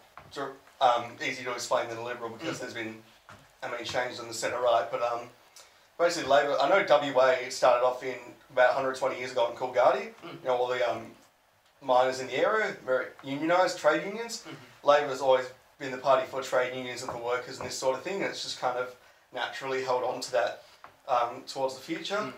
um, 0.81 1.04
easy 1.24 1.42
to 1.44 1.52
explain 1.52 1.88
than 1.88 2.02
Liberal 2.04 2.31
because 2.31 2.57
Mm. 2.57 2.61
there's 2.61 2.74
been, 2.74 3.02
I 3.62 3.70
mean, 3.70 3.85
changes 3.85 4.18
in 4.20 4.28
the 4.28 4.35
centre 4.35 4.61
right. 4.61 4.87
But 4.90 5.02
um, 5.02 5.20
basically, 5.98 6.30
Labor. 6.30 6.56
I 6.61 6.68
know 6.68 6.84
WA 7.14 7.34
started 7.50 7.84
off 7.84 8.02
in 8.02 8.16
about 8.52 8.68
120 8.74 9.18
years 9.18 9.32
ago 9.32 9.50
in 9.50 9.56
Coolgardie. 9.56 10.12
Mm. 10.24 10.42
You 10.42 10.48
know, 10.48 10.56
all 10.56 10.68
the 10.68 10.88
um, 10.90 11.06
miners 11.82 12.20
in 12.20 12.26
the 12.28 12.37
area, 12.37 12.76
very 12.84 13.06
unionised 13.24 13.78
trade 13.78 14.04
unions. 14.04 14.44
Mhm. 14.48 15.08
Has 15.08 15.20
always 15.20 15.44
been 15.78 15.90
the 15.90 15.98
party 15.98 16.26
for 16.26 16.40
trade 16.42 16.74
unions 16.74 17.02
and 17.02 17.11
for 17.12 17.18
workers 17.18 17.58
and 17.58 17.68
this 17.68 17.76
sort 17.76 17.96
of 17.96 18.02
thing, 18.02 18.16
and 18.22 18.24
it's 18.24 18.42
just 18.42 18.58
kind 18.58 18.78
of 18.78 18.94
naturally 19.34 19.84
held 19.84 20.02
on 20.02 20.20
to 20.20 20.32
that 20.32 20.62
um, 21.06 21.42
towards 21.46 21.74
the 21.74 21.80
future. 21.80 22.16
Mm. 22.16 22.32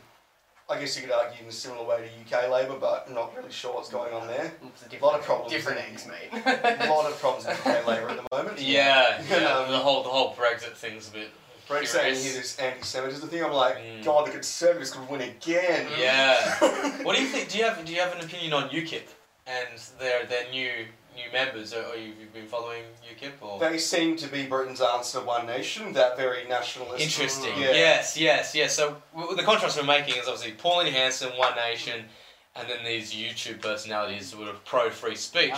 I 0.68 0.78
guess 0.78 0.96
you 0.96 1.02
could 1.02 1.12
argue 1.12 1.42
in 1.42 1.48
a 1.48 1.52
similar 1.52 1.84
way 1.84 2.08
to 2.08 2.36
UK 2.36 2.48
Labor, 2.48 2.76
but 2.78 3.06
I'm 3.08 3.14
not 3.14 3.36
really 3.36 3.50
sure 3.50 3.74
what's 3.74 3.88
going 3.90 4.12
on 4.14 4.28
there. 4.28 4.52
It's 4.84 4.94
a 4.94 5.04
Lot 5.04 5.18
of 5.18 5.24
problems 5.24 5.52
Different 5.52 5.80
eggs, 5.80 6.06
mate. 6.06 6.30
a 6.32 6.88
lot 6.88 7.10
of 7.10 7.18
problems 7.18 7.46
with 7.46 7.66
UK 7.66 7.86
Labour 7.86 8.10
at 8.10 8.16
the 8.18 8.36
moment. 8.36 8.58
Yeah, 8.60 9.20
yeah. 9.30 9.36
Um, 9.48 9.70
the 9.70 9.78
whole 9.78 10.02
the 10.04 10.08
whole 10.08 10.34
Brexit 10.34 10.74
thing's 10.74 11.08
a 11.08 11.12
bit. 11.12 11.30
Brexit 11.70 11.86
saying 11.86 12.14
he's 12.14 12.24
here 12.32 12.40
this 12.42 12.58
anti-Semitism 12.58 13.28
thing. 13.28 13.44
I'm 13.44 13.52
like, 13.52 13.76
Mm. 13.76 14.04
God, 14.04 14.26
the 14.26 14.30
Conservatives 14.32 14.90
could 14.90 15.08
win 15.08 15.20
again. 15.22 15.86
Yeah. 15.98 16.58
what 17.04 17.16
do 17.16 17.22
you 17.22 17.28
think? 17.28 17.48
Do 17.48 17.58
you 17.58 17.64
have 17.64 17.84
do 17.84 17.92
you 17.92 18.00
have 18.00 18.14
an 18.14 18.24
opinion 18.24 18.52
on 18.52 18.68
UKIP 18.70 19.02
and 19.46 19.68
their 19.98 20.26
their 20.26 20.50
new 20.50 20.70
new 21.16 21.32
members? 21.32 21.72
Or, 21.74 21.82
or 21.84 21.96
you've 21.96 22.18
you've 22.20 22.32
been 22.34 22.46
following 22.46 22.82
UKIP 23.14 23.32
or? 23.40 23.58
They 23.60 23.78
seem 23.78 24.16
to 24.16 24.26
be 24.28 24.46
Britain's 24.46 24.80
answer 24.80 25.20
to 25.20 25.24
One 25.24 25.46
Nation. 25.46 25.92
That 25.92 26.16
very 26.16 26.46
nationalist. 26.48 27.02
Interesting. 27.02 27.52
Yeah. 27.58 27.70
Yes, 27.72 28.16
yes, 28.18 28.54
yes. 28.54 28.74
So 28.74 28.96
w- 29.16 29.36
the 29.36 29.42
contrast 29.42 29.76
we're 29.78 29.86
making 29.86 30.14
is 30.16 30.26
obviously 30.28 30.52
Pauline 30.52 30.92
Hanson, 30.92 31.28
One 31.36 31.54
Nation, 31.56 32.04
and 32.56 32.68
then 32.68 32.84
these 32.84 33.12
YouTube 33.14 33.60
personalities 33.60 34.32
who 34.32 34.42
are 34.44 34.54
pro 34.64 34.90
free 34.90 35.16
speech. 35.16 35.54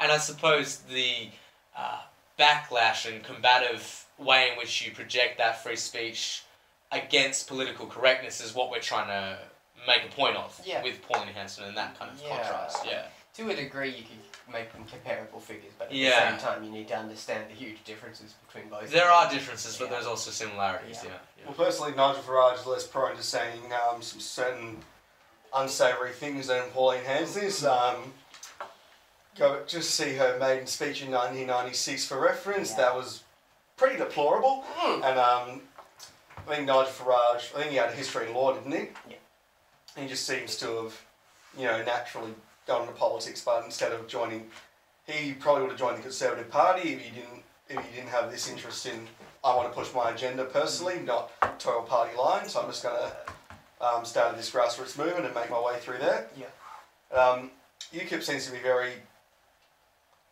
And 0.00 0.10
I 0.10 0.18
suppose 0.18 0.78
the 0.78 1.28
uh, 1.76 2.00
backlash 2.38 3.10
and 3.12 3.22
combative 3.22 4.04
way 4.22 4.50
in 4.52 4.58
which 4.58 4.84
you 4.84 4.92
project 4.92 5.38
that 5.38 5.62
free 5.62 5.76
speech 5.76 6.42
against 6.90 7.46
political 7.48 7.86
correctness 7.86 8.40
is 8.40 8.54
what 8.54 8.70
we're 8.70 8.80
trying 8.80 9.08
to 9.08 9.38
make 9.86 10.04
a 10.04 10.14
point 10.14 10.36
of 10.36 10.60
Yeah. 10.64 10.82
with 10.82 11.02
Pauline 11.02 11.28
Hanson 11.34 11.64
and 11.64 11.76
that 11.76 11.98
kind 11.98 12.10
of 12.10 12.20
Yeah. 12.20 12.36
contrast. 12.36 12.84
Yeah. 12.86 13.06
To 13.36 13.50
a 13.50 13.56
degree, 13.56 13.88
you 13.90 14.04
could 14.04 14.52
make 14.52 14.72
them 14.72 14.84
comparable 14.84 15.40
figures, 15.40 15.72
but 15.78 15.88
at 15.88 15.94
Yeah. 15.94 16.10
the 16.32 16.38
same 16.38 16.38
time, 16.38 16.64
you 16.64 16.70
need 16.70 16.88
to 16.88 16.94
understand 16.96 17.48
the 17.50 17.54
huge 17.54 17.82
differences 17.84 18.34
between 18.46 18.68
both. 18.68 18.90
There 18.90 19.10
are 19.10 19.30
differences, 19.30 19.78
but 19.78 19.88
there's 19.90 20.06
also 20.06 20.30
similarities. 20.30 20.98
Yeah. 21.02 21.10
Yeah. 21.10 21.16
yeah. 21.38 21.44
Well, 21.46 21.54
personally, 21.54 21.92
Nigel 21.92 22.22
Farage 22.22 22.60
is 22.60 22.66
less 22.66 22.86
prone 22.86 23.16
to 23.16 23.22
saying 23.22 23.72
um, 23.72 24.02
some 24.02 24.20
certain 24.20 24.84
unsavoury 25.54 26.12
things 26.12 26.48
than 26.48 26.70
Pauline 26.70 27.04
Hanson 27.04 27.44
is. 27.44 27.64
Um, 27.64 28.14
go 29.36 29.64
just 29.66 29.94
see 29.94 30.16
her 30.16 30.38
maiden 30.38 30.66
speech 30.66 31.00
in 31.02 31.10
1996 31.10 32.06
for 32.06 32.20
reference. 32.20 32.70
Yeah. 32.70 32.76
That 32.76 32.94
was 32.96 33.22
pretty 33.82 33.98
deplorable. 33.98 34.64
Mm. 34.78 34.94
And 35.04 35.18
um, 35.18 35.60
I 36.36 36.54
think 36.54 36.66
Nigel 36.66 36.84
Farage, 36.84 37.54
I 37.54 37.60
think 37.60 37.70
he 37.70 37.76
had 37.76 37.90
a 37.90 37.92
history 37.92 38.28
in 38.28 38.34
law, 38.34 38.54
didn't 38.54 38.72
he? 38.72 38.88
Yeah. 39.10 39.16
he 40.02 40.06
just 40.06 40.24
seems 40.24 40.56
to 40.58 40.66
have, 40.84 41.00
you 41.58 41.64
know, 41.64 41.82
naturally 41.84 42.32
gone 42.66 42.82
into 42.82 42.94
politics, 42.94 43.42
but 43.44 43.64
instead 43.64 43.90
of 43.90 44.06
joining, 44.06 44.46
he 45.06 45.32
probably 45.32 45.62
would 45.62 45.70
have 45.72 45.80
joined 45.80 45.98
the 45.98 46.02
Conservative 46.02 46.48
Party 46.48 46.90
if 46.90 47.00
he 47.00 47.10
didn't 47.10 47.42
if 47.68 47.78
he 47.86 47.96
didn't 47.96 48.10
have 48.10 48.30
this 48.30 48.50
interest 48.50 48.86
in 48.86 49.06
I 49.42 49.56
want 49.56 49.72
to 49.72 49.76
push 49.76 49.92
my 49.94 50.10
agenda 50.10 50.44
personally, 50.44 51.00
not 51.00 51.32
total 51.58 51.82
party 51.82 52.16
line. 52.16 52.48
So 52.48 52.60
I'm 52.60 52.66
just 52.66 52.82
going 52.82 52.96
to 52.96 53.86
um, 53.86 54.04
start 54.04 54.36
this 54.36 54.50
grassroots 54.50 54.96
movement 54.96 55.24
and 55.26 55.34
make 55.34 55.50
my 55.50 55.60
way 55.60 55.78
through 55.80 55.98
there. 55.98 56.28
Yeah. 56.36 57.18
Um, 57.18 57.50
UKIP 57.92 58.22
seems 58.22 58.46
to 58.46 58.52
be 58.52 58.58
very 58.58 58.92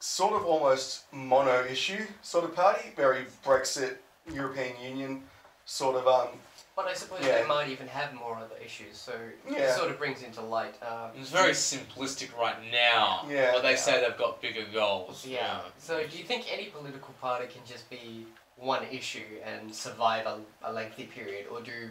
sort 0.01 0.33
of 0.35 0.45
almost 0.47 1.05
mono 1.13 1.65
issue 1.65 2.05
sort 2.23 2.45
of 2.45 2.55
party, 2.57 2.91
very 2.97 3.27
Brexit, 3.45 3.97
European 4.33 4.75
Union 4.83 5.23
sort 5.67 5.95
of 5.97 6.07
um, 6.09 6.29
But 6.75 6.87
I 6.87 6.95
suppose 6.95 7.21
Yeah. 7.25 7.43
they 7.43 7.47
might 7.47 7.69
even 7.69 7.87
have 7.89 8.15
more 8.15 8.37
other 8.37 8.57
issues, 8.65 8.97
so 8.99 9.13
Yeah. 9.49 9.59
it 9.59 9.77
sort 9.77 9.91
of 9.91 9.99
brings 9.99 10.23
into 10.23 10.41
light. 10.41 10.75
Um, 10.83 11.11
It's 11.15 11.29
very 11.31 11.53
simplistic 11.53 12.35
right 12.39 12.57
now. 12.73 13.27
Yeah. 13.29 13.53
But 13.53 13.63
they 13.63 13.77
say 13.77 14.01
they've 14.01 14.17
got 14.17 14.41
bigger 14.41 14.65
goals. 14.73 15.27
Yeah. 15.27 15.61
So 15.79 16.07
do 16.07 16.17
you 16.17 16.25
think 16.25 16.51
any 16.51 16.67
political 16.67 17.13
party 17.21 17.47
can 17.49 17.63
just 17.67 17.91
be 17.91 18.27
one 18.57 18.85
issue 18.85 19.41
and 19.45 19.75
survive 19.75 20.27
a, 20.27 20.41
a 20.63 20.73
lengthy 20.73 21.05
period, 21.05 21.47
or 21.49 21.61
do 21.61 21.91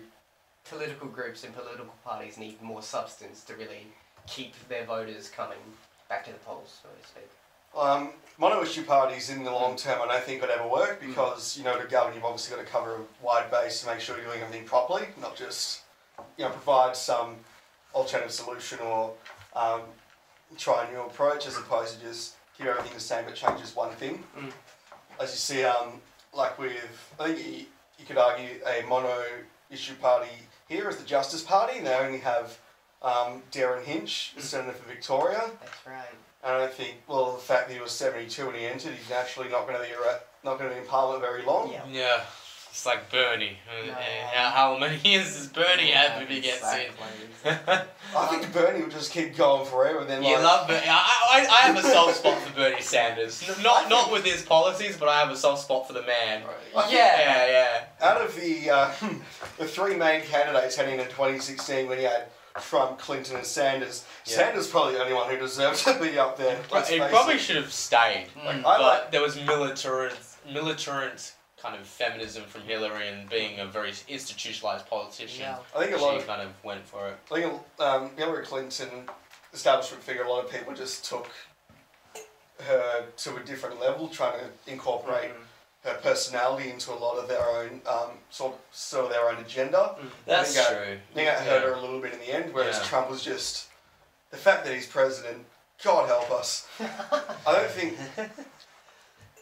political 0.63 1.07
groups 1.07 1.43
and 1.43 1.53
political 1.53 1.93
parties 2.03 2.37
need 2.37 2.59
more 2.61 2.81
substance 2.81 3.43
to 3.45 3.55
really 3.55 3.87
keep 4.27 4.53
their 4.69 4.85
voters 4.85 5.29
coming 5.29 5.59
back 6.07 6.25
to 6.25 6.31
the 6.31 6.39
polls, 6.39 6.79
so 6.81 6.89
to 6.89 7.07
speak? 7.07 7.29
Um, 7.77 8.09
mono 8.37 8.61
issue 8.63 8.83
parties 8.83 9.29
in 9.29 9.43
the 9.43 9.51
long 9.51 9.75
term, 9.75 10.01
I 10.01 10.07
don't 10.07 10.23
think 10.23 10.41
would 10.41 10.49
ever 10.49 10.67
work 10.67 11.01
because 11.01 11.57
you 11.57 11.63
know 11.63 11.79
to 11.79 11.87
govern 11.87 12.15
you've 12.15 12.23
obviously 12.23 12.55
got 12.55 12.65
to 12.65 12.71
cover 12.71 12.95
a 12.95 13.25
wide 13.25 13.51
base 13.51 13.81
to 13.81 13.87
make 13.87 13.99
sure 13.99 14.17
you're 14.17 14.25
doing 14.25 14.41
everything 14.41 14.65
properly, 14.65 15.07
not 15.21 15.35
just 15.35 15.81
you 16.37 16.45
know 16.45 16.51
provide 16.51 16.95
some 16.95 17.35
alternative 17.93 18.31
solution 18.31 18.79
or 18.79 19.13
um, 19.55 19.81
try 20.57 20.85
a 20.85 20.91
new 20.91 21.01
approach 21.01 21.47
as 21.47 21.57
opposed 21.57 21.99
to 21.99 22.05
just 22.05 22.35
keep 22.57 22.67
everything 22.67 22.93
the 22.93 22.99
same 22.99 23.25
but 23.25 23.35
change 23.35 23.59
just 23.59 23.75
one 23.75 23.91
thing. 23.95 24.23
Mm. 24.37 24.51
As 25.21 25.31
you 25.31 25.37
see, 25.37 25.63
um, 25.63 26.01
like 26.33 26.57
with 26.57 27.13
I 27.19 27.27
think 27.27 27.39
you, 27.39 27.65
you 27.97 28.05
could 28.05 28.17
argue 28.17 28.59
a 28.65 28.85
mono 28.87 29.23
issue 29.69 29.95
party 29.95 30.29
here 30.69 30.87
is 30.87 30.97
the 30.97 31.05
Justice 31.05 31.41
Party. 31.41 31.79
and 31.79 31.87
They 31.87 31.95
only 31.95 32.19
have 32.19 32.57
um, 33.01 33.41
Derryn 33.51 33.83
Hinch, 33.83 34.33
the 34.35 34.41
Senator 34.41 34.73
for 34.73 34.87
Victoria. 34.87 35.49
That's 35.59 35.87
right. 35.87 36.05
I 36.43 36.57
don't 36.57 36.71
think. 36.73 36.95
Well, 37.07 37.33
the 37.33 37.39
fact 37.39 37.67
that 37.67 37.73
he 37.73 37.81
was 37.81 37.91
seventy-two 37.91 38.45
when 38.47 38.55
he 38.55 38.65
entered, 38.65 38.93
he's 38.93 39.11
actually 39.11 39.49
not 39.49 39.67
going 39.67 39.79
to 39.81 39.85
be 39.87 39.93
ar- 39.93 40.19
not 40.43 40.57
going 40.57 40.69
to 40.69 40.75
be 40.75 40.81
in 40.81 40.87
Parliament 40.87 41.21
very 41.21 41.43
long. 41.43 41.71
Yeah. 41.71 41.83
Yeah. 41.91 42.21
It's 42.71 42.85
like 42.85 43.11
Bernie. 43.11 43.57
Uh, 43.67 43.87
No. 43.87 43.93
How, 43.93 44.49
how 44.51 44.77
many 44.77 44.97
years 45.03 45.35
does 45.35 45.47
Bernie 45.47 45.89
have 45.89 46.21
if 46.21 46.29
he 46.29 46.39
gets 46.39 46.63
in? 46.75 46.91
I 48.15 48.27
think 48.27 48.53
Bernie 48.53 48.83
will 48.83 48.91
just 48.91 49.11
keep 49.11 49.35
going 49.35 49.65
forever. 49.65 50.05
Then 50.05 50.23
You 50.23 50.35
like, 50.35 50.43
love 50.43 50.67
Bernie. 50.67 50.87
I, 50.87 50.93
I, 51.31 51.47
I 51.49 51.61
have 51.67 51.77
a 51.77 51.81
soft 51.81 52.17
spot 52.17 52.37
for 52.39 52.53
Bernie 52.53 52.79
Sanders. 52.81 53.43
Not 53.63 53.89
not 53.89 54.11
with 54.11 54.23
his 54.23 54.43
policies, 54.43 54.95
but 54.97 55.09
I 55.09 55.19
have 55.19 55.31
a 55.31 55.35
soft 55.35 55.63
spot 55.63 55.87
for 55.87 55.93
the 55.93 56.03
man. 56.03 56.43
I 56.77 56.81
think- 56.83 56.93
Yeah, 56.93 57.47
yeah. 57.47 57.83
out 58.01 58.21
of 58.21 58.35
the 58.39 58.69
uh, 58.69 58.91
the 59.57 59.65
three 59.67 59.95
main 59.95 60.21
candidates 60.21 60.75
heading 60.75 60.99
into 60.99 61.11
twenty 61.11 61.39
sixteen, 61.39 61.89
when 61.89 61.97
he 61.97 62.03
had 62.03 62.27
Trump, 62.61 62.99
Clinton, 62.99 63.35
and 63.37 63.45
Sanders, 63.45 64.05
Yeah. 64.25 64.35
Sanders 64.35 64.67
probably 64.67 64.93
the 64.93 65.01
only 65.01 65.13
one 65.13 65.29
who 65.29 65.37
deserved 65.37 65.79
to 65.85 65.93
be 65.99 66.17
up 66.19 66.37
there. 66.37 66.59
But 66.69 66.87
he 66.87 66.99
probably 66.99 67.35
it. 67.35 67.39
should 67.41 67.55
have 67.57 67.71
stayed. 67.73 68.27
Mm. 68.37 68.47
I 68.59 68.61
but 68.61 68.81
like- 68.81 69.11
there 69.11 69.21
was 69.21 69.35
militarant, 69.37 70.15
militarant 70.51 71.31
kind 71.57 71.75
of 71.79 71.85
feminism 71.85 72.43
from 72.45 72.61
Hillary 72.61 73.07
and 73.09 73.29
being 73.29 73.59
a 73.59 73.65
very 73.65 73.93
institutionalized 74.07 74.87
politician. 74.89 75.41
Yeah. 75.41 75.57
I 75.75 75.79
think 75.79 75.91
a 75.93 75.97
She 75.99 76.03
lot 76.05 76.15
of 76.17 76.25
kind 76.25 76.41
of 76.41 76.51
went 76.63 76.87
for 76.87 77.09
it. 77.09 77.17
I 77.31 77.41
think 77.41 77.61
um, 77.79 78.11
Hillary 78.15 78.45
Clinton, 78.45 79.09
establishment 79.53 80.01
figure, 80.03 80.23
a 80.23 80.29
lot 80.29 80.45
of 80.45 80.49
people 80.51 80.73
just 80.73 81.03
took 81.05 81.29
her 82.65 83.05
to 83.17 83.35
a 83.35 83.39
different 83.41 83.79
level, 83.79 84.07
trying 84.07 84.39
to 84.39 84.71
incorporate 84.71 85.31
Mm. 85.31 85.43
Her 85.83 85.93
personality 86.03 86.69
into 86.69 86.91
a 86.91 86.95
lot 86.99 87.17
of 87.17 87.27
their 87.29 87.41
own 87.41 87.81
um, 87.87 88.09
sort 88.29 88.53
of, 88.53 88.59
sort 88.71 89.05
of 89.05 89.11
their 89.11 89.29
own 89.29 89.37
agenda. 89.37 89.95
That's 90.25 90.53
think 90.53 90.67
I- 90.67 90.73
true. 90.73 90.93
I 90.93 91.13
think 91.13 91.27
that 91.27 91.41
hurt 91.41 91.63
her 91.63 91.73
a 91.73 91.79
little 91.81 91.99
bit 91.99 92.13
in 92.13 92.19
the 92.19 92.33
end, 92.33 92.53
whereas 92.53 92.77
Yeah. 92.77 92.83
Trump 92.85 93.09
was 93.09 93.23
just 93.23 93.67
the 94.31 94.37
fact 94.37 94.65
that 94.65 94.73
he's 94.73 94.87
president. 94.87 95.45
God 95.83 96.07
help 96.07 96.29
us. 96.31 96.67
I 96.79 97.53
don't 97.53 97.71
think. 97.71 97.97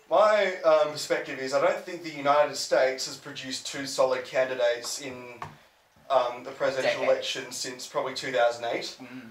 My 0.09 0.55
um, 0.63 0.91
perspective 0.91 1.39
is 1.39 1.53
I 1.53 1.59
don't 1.59 1.79
think 1.79 2.03
the 2.03 2.11
United 2.11 2.55
States 2.55 3.07
has 3.07 3.17
produced 3.17 3.67
two 3.67 3.85
solid 3.85 4.23
candidates 4.23 5.01
in 5.01 5.15
um, 6.09 6.43
the 6.43 6.51
presidential 6.51 7.01
Decade. 7.01 7.09
election 7.09 7.51
since 7.51 7.87
probably 7.87 8.13
2008. 8.13 8.97
Mm. 9.01 9.21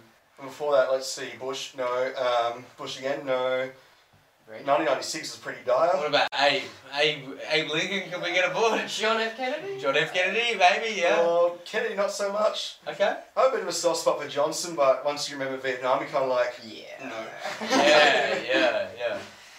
Before 0.45 0.73
that, 0.73 0.93
let's 0.93 1.11
see, 1.11 1.31
Bush, 1.41 1.75
no. 1.79 2.13
Um, 2.55 2.65
Bush 2.77 2.99
again, 2.99 3.25
no. 3.25 3.71
Right. 4.49 4.65
1996 4.65 5.33
was 5.33 5.41
pretty 5.41 5.59
dire. 5.67 5.89
What 5.97 6.07
about 6.07 6.29
Abe? 6.39 6.63
Abe, 6.97 7.37
Abe 7.51 7.69
Lincoln? 7.69 8.11
Can 8.11 8.23
we 8.23 8.33
get 8.33 8.49
aboard? 8.49 8.87
John 8.87 9.21
F. 9.21 9.37
Kennedy? 9.37 9.81
John 9.81 9.97
F. 9.97 10.15
Kennedy, 10.15 10.57
maybe, 10.57 11.01
yeah. 11.01 11.17
Well, 11.19 11.59
Kennedy, 11.65 11.97
not 11.97 12.13
so 12.13 12.33
much. 12.33 12.77
Okay. 12.87 13.17
I 13.37 13.41
have 13.41 13.53
a 13.53 13.57
bit 13.57 13.63
of 13.63 13.69
a 13.69 13.73
soft 13.73 13.99
spot 14.01 14.23
for 14.23 14.29
Johnson, 14.29 14.77
but 14.77 15.05
once 15.05 15.29
you 15.29 15.37
remember 15.37 15.59
Vietnam, 15.61 15.99
you're 15.99 16.09
kind 16.11 16.23
of 16.23 16.31
like, 16.31 16.55
Yeah. 16.65 16.85
No. 17.09 17.27
Yeah, 17.71 18.39
yeah, 18.49 18.87
yeah. 18.97 19.19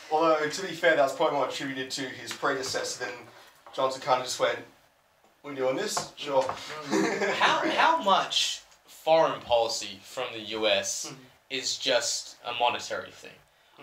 Although, 0.10 0.48
to 0.48 0.62
be 0.62 0.70
fair, 0.70 0.96
that 0.96 1.02
was 1.04 1.14
probably 1.14 1.36
more 1.38 1.50
attributed 1.50 1.92
to 1.92 2.04
his 2.04 2.32
predecessor 2.32 3.04
than 3.04 3.14
Johnson 3.76 4.02
kind 4.02 4.22
of 4.22 4.26
just 4.26 4.40
went, 4.40 4.60
we're 5.44 5.54
doing 5.54 5.76
this? 5.76 6.14
Sure. 6.16 6.44
Mm. 6.44 7.30
How, 7.34 7.70
how 7.72 8.02
much 8.04 8.62
foreign 8.86 9.42
policy 9.42 10.00
from 10.04 10.26
the 10.34 10.40
US 10.58 11.12
Mhm. 11.12 11.16
is 11.50 11.78
just 11.78 12.38
a 12.46 12.54
monetary 12.54 13.12
thing? 13.12 13.32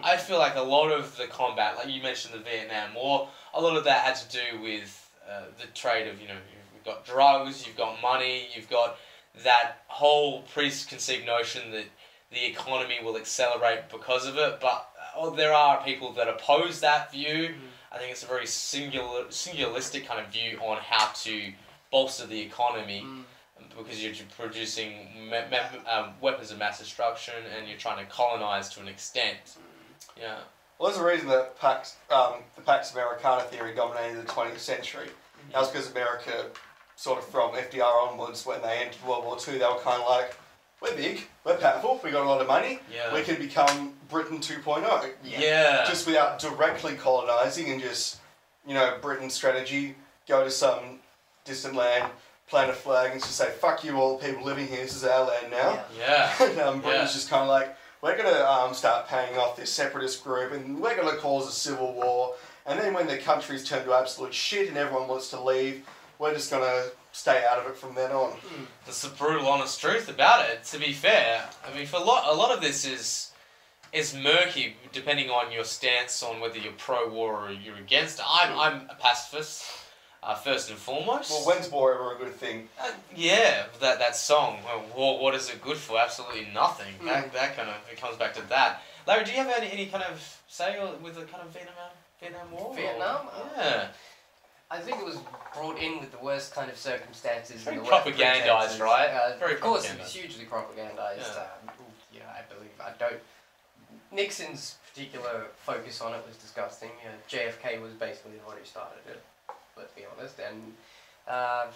I 0.03 0.17
feel 0.17 0.39
like 0.39 0.57
a 0.57 0.63
lot 0.63 0.91
of 0.91 1.17
the 1.17 1.27
combat, 1.27 1.77
like 1.77 1.89
you 1.89 2.03
mentioned 2.03 2.35
the 2.35 2.39
Vietnam 2.39 2.95
War, 2.95 3.29
a 3.53 3.61
lot 3.61 3.77
of 3.77 3.85
that 3.85 4.01
had 4.05 4.17
to 4.17 4.29
do 4.31 4.61
with 4.63 5.11
uh, 5.31 5.43
the 5.61 5.67
trade 5.69 6.09
of, 6.09 6.21
you 6.21 6.29
know, 6.29 6.35
you've 6.75 6.85
got 6.85 7.05
drugs, 7.05 7.67
you've 7.67 7.77
got 7.77 8.01
money, 8.03 8.49
you've 8.55 8.69
got 8.69 8.97
that 9.45 9.83
whole 9.87 10.43
preconceived 10.43 11.25
notion 11.27 11.71
that 11.73 11.85
the 12.31 12.45
economy 12.45 12.97
will 13.03 13.17
accelerate 13.17 13.89
because 13.91 14.27
of 14.27 14.37
it. 14.37 14.61
But 14.61 14.89
uh, 15.17 15.31
there 15.31 15.55
are 15.55 15.83
people 15.85 16.13
that 16.15 16.29
oppose 16.29 16.81
that 16.81 17.13
view. 17.13 17.51
Mhm. 17.55 17.57
I 17.93 17.99
think 17.99 18.11
it's 18.11 18.25
a 18.25 18.27
very 18.27 18.47
singular, 18.47 19.25
singulistic 19.27 20.07
kind 20.07 20.19
of 20.19 20.27
view 20.33 20.59
on 20.61 20.79
how 20.79 21.13
to 21.23 21.53
bolster 21.93 22.27
the 22.27 22.41
economy 22.41 23.03
Mm. 23.05 23.25
because 23.79 24.03
you're 24.03 24.13
producing 24.37 25.09
um, 25.89 26.15
weapons 26.21 26.51
of 26.51 26.59
mass 26.59 26.81
destruction 26.81 27.35
and 27.57 27.69
you're 27.69 27.79
trying 27.79 28.05
to 28.05 28.11
colonize 28.11 28.69
to 28.71 28.81
an 28.81 28.89
extent. 28.89 29.57
Yeah. 30.21 30.39
Well, 30.79 30.91
there's 30.91 31.01
a 31.01 31.07
reason 31.07 31.29
that 31.29 31.59
Pax, 31.61 31.97
um, 32.11 32.35
the 32.57 32.63
Pax 32.63 32.93
Americana 32.93 33.43
theory 33.45 33.75
dominated 33.75 34.19
the 34.21 34.27
20th 34.31 34.59
century. 34.59 35.09
That 35.53 35.61
was 35.61 35.71
because 35.71 35.91
America, 35.91 36.47
sort 36.97 37.19
of 37.19 37.27
from 37.27 37.53
FDR 37.53 38.09
onwards, 38.11 38.45
when 38.45 38.61
they 38.63 38.79
entered 38.85 39.03
World 39.07 39.25
War 39.25 39.37
II, 39.37 39.59
they 39.59 39.65
were 39.65 39.79
kind 39.81 40.03
of 40.03 40.09
like, 40.09 40.37
we're 40.81 40.97
big, 40.97 41.23
we're 41.45 41.57
powerful, 41.57 42.01
we 42.03 42.11
got 42.11 42.25
a 42.27 42.29
lot 42.29 42.41
of 42.41 42.47
money, 42.49 42.81
Yeah. 42.93 43.15
we 43.15 43.23
can 43.23 43.37
become 43.37 43.95
Britain 44.11 44.39
2.0. 44.39 45.11
yeah. 45.25 45.85
Just 45.87 46.07
without 46.07 46.39
directly 46.39 46.95
colonising 46.95 47.71
and 47.71 47.81
just, 47.81 48.19
you 48.67 48.75
know, 48.75 48.99
Britain's 49.01 49.35
strategy, 49.35 49.95
go 50.29 50.43
to 50.45 50.51
some 50.51 50.99
distant 51.45 51.75
land, 51.75 52.11
plant 52.49 52.71
a 52.71 52.75
flag 52.75 53.13
and 53.13 53.21
just 53.21 53.37
say, 53.37 53.51
fuck 53.53 53.85
you 53.85 53.97
all 53.97 54.19
the 54.19 54.27
people 54.27 54.45
living 54.45 54.67
here, 54.67 54.83
this 54.83 54.95
is 54.97 55.05
our 55.05 55.25
land 55.27 55.51
now. 55.51 55.85
Yeah. 55.97 56.33
yeah. 56.41 56.47
and 56.51 56.59
um, 56.61 56.81
Britain's 56.81 57.11
Yeah. 57.11 57.15
just 57.15 57.31
kind 57.31 57.43
of 57.43 57.49
like, 57.49 57.75
we're 58.05 58.19
going 58.19 58.33
to 58.35 58.53
um, 58.53 58.75
start 58.75 59.09
paying 59.09 59.39
off 59.39 59.57
this 59.57 59.73
separatist 59.73 60.23
group 60.23 60.53
and 60.53 60.79
we're 60.79 60.95
going 60.95 61.09
to 61.09 61.19
cause 61.23 61.49
a 61.49 61.51
civil 61.51 61.95
war. 61.95 62.35
And 62.67 62.79
then 62.79 62.93
when 62.93 63.07
the 63.07 63.17
country's 63.17 63.67
turned 63.67 63.87
to 63.87 63.95
absolute 63.95 64.35
shit 64.35 64.69
and 64.69 64.77
everyone 64.77 65.09
wants 65.09 65.31
to 65.31 65.41
leave, 65.41 65.87
we're 66.19 66.35
just 66.35 66.51
going 66.51 66.63
to 66.63 66.91
stay 67.13 67.47
out 67.51 67.59
of 67.59 67.67
it 67.67 67.79
from 67.79 67.95
then 67.95 68.13
on. 68.13 68.33
Mm. 68.33 68.67
That's 68.85 69.01
the 69.01 69.09
brutal, 69.09 69.47
honest 69.47 69.81
truth 69.81 70.11
about 70.11 70.47
it. 70.51 70.65
To 70.65 70.79
be 70.79 70.93
fair, 70.93 71.49
I 71.67 71.75
mean, 71.75 71.87
for 71.87 71.97
a 71.97 72.05
lot, 72.05 72.31
a 72.31 72.37
lot 72.37 72.55
of 72.55 72.61
this 72.61 72.85
is 72.85 73.31
is 73.95 74.13
murky 74.13 74.75
depending 74.93 75.31
on 75.31 75.53
your 75.53 75.63
stance 75.63 76.21
on 76.23 76.41
whether 76.41 76.59
you're 76.59 76.73
pro-war 76.73 77.47
or 77.47 77.53
you're 77.53 77.77
against. 77.77 78.19
it. 78.19 78.25
I'm 78.29 78.59
I'm 78.59 78.91
a 78.91 78.97
pacifist, 78.97 79.65
uh, 80.25 80.35
first 80.35 80.71
and 80.71 80.79
foremost. 80.79 81.31
Well, 81.31 81.43
when's 81.47 81.71
war 81.71 81.95
ever 81.95 82.15
a 82.15 82.19
good 82.19 82.35
thing? 82.35 82.69
Uh, 82.81 82.91
yeah, 83.15 83.67
that 83.81 83.99
that 83.99 84.17
song. 84.17 84.59
Well, 84.65 84.85
war, 84.97 85.21
what 85.21 85.35
is 85.35 85.51
it 85.51 85.61
good 85.61 85.77
for? 85.77 85.99
Absolutely 85.99 86.49
nothing. 86.53 86.95
Mm. 87.01 87.07
That, 87.07 87.33
that 87.33 87.57
kind 87.57 87.69
of 87.69 87.77
it 87.91 88.01
comes 88.01 88.17
back 88.17 88.35
to 88.35 88.43
that. 88.49 88.83
Larry, 89.07 89.25
do 89.25 89.33
you 89.33 89.37
have 89.37 89.53
any, 89.55 89.71
any 89.71 89.87
kind 89.87 90.03
of 90.05 90.41
say 90.49 90.79
with 91.03 91.15
the 91.17 91.23
kind 91.23 91.43
of 91.43 91.51
Vietnam 91.51 91.75
Vietnam 92.21 92.51
War? 92.53 92.69
or- 92.69 92.75
Vietnam? 92.75 93.27
Yeah. 93.57 93.89
I 94.71 94.81
think 94.81 94.99
it 94.99 95.05
was 95.05 95.19
brought 95.55 95.79
in 95.79 96.01
with 96.01 96.11
the 96.11 96.19
worst 96.19 96.55
kind 96.55 96.71
of 96.71 96.77
circumstances. 96.77 97.63
Very 97.63 97.77
and 97.77 97.87
the 97.87 97.91
worst 97.91 98.07
propagandized, 98.07 98.81
right? 98.81 99.11
Uh, 99.11 99.37
Very 99.39 99.55
of 99.55 99.61
course, 99.61 99.89
it 99.89 99.99
was 100.01 100.13
hugely 100.13 100.47
propagandized. 100.47 101.19
Yeah. 101.19 101.69
Um, 101.69 101.75
yeah, 102.13 102.23
I 102.29 102.43
believe. 102.53 102.73
I 102.81 102.93
don't. 102.99 103.21
Nixon's 104.11 104.77
particular 104.89 105.49
focus 105.59 106.01
on 106.01 106.15
it 106.15 106.25
was 106.27 106.37
disgusting. 106.37 106.91
You 107.03 107.11
know, 107.11 107.19
JFK 107.29 107.81
was 107.81 107.93
basically 107.93 108.39
the 108.39 108.47
one 108.47 108.57
who 108.57 108.65
started 108.65 108.99
it. 109.07 109.23
Let's 109.77 109.93
be 109.93 110.03
honest. 110.17 110.39
And 110.39 110.75
uh, 111.29 111.67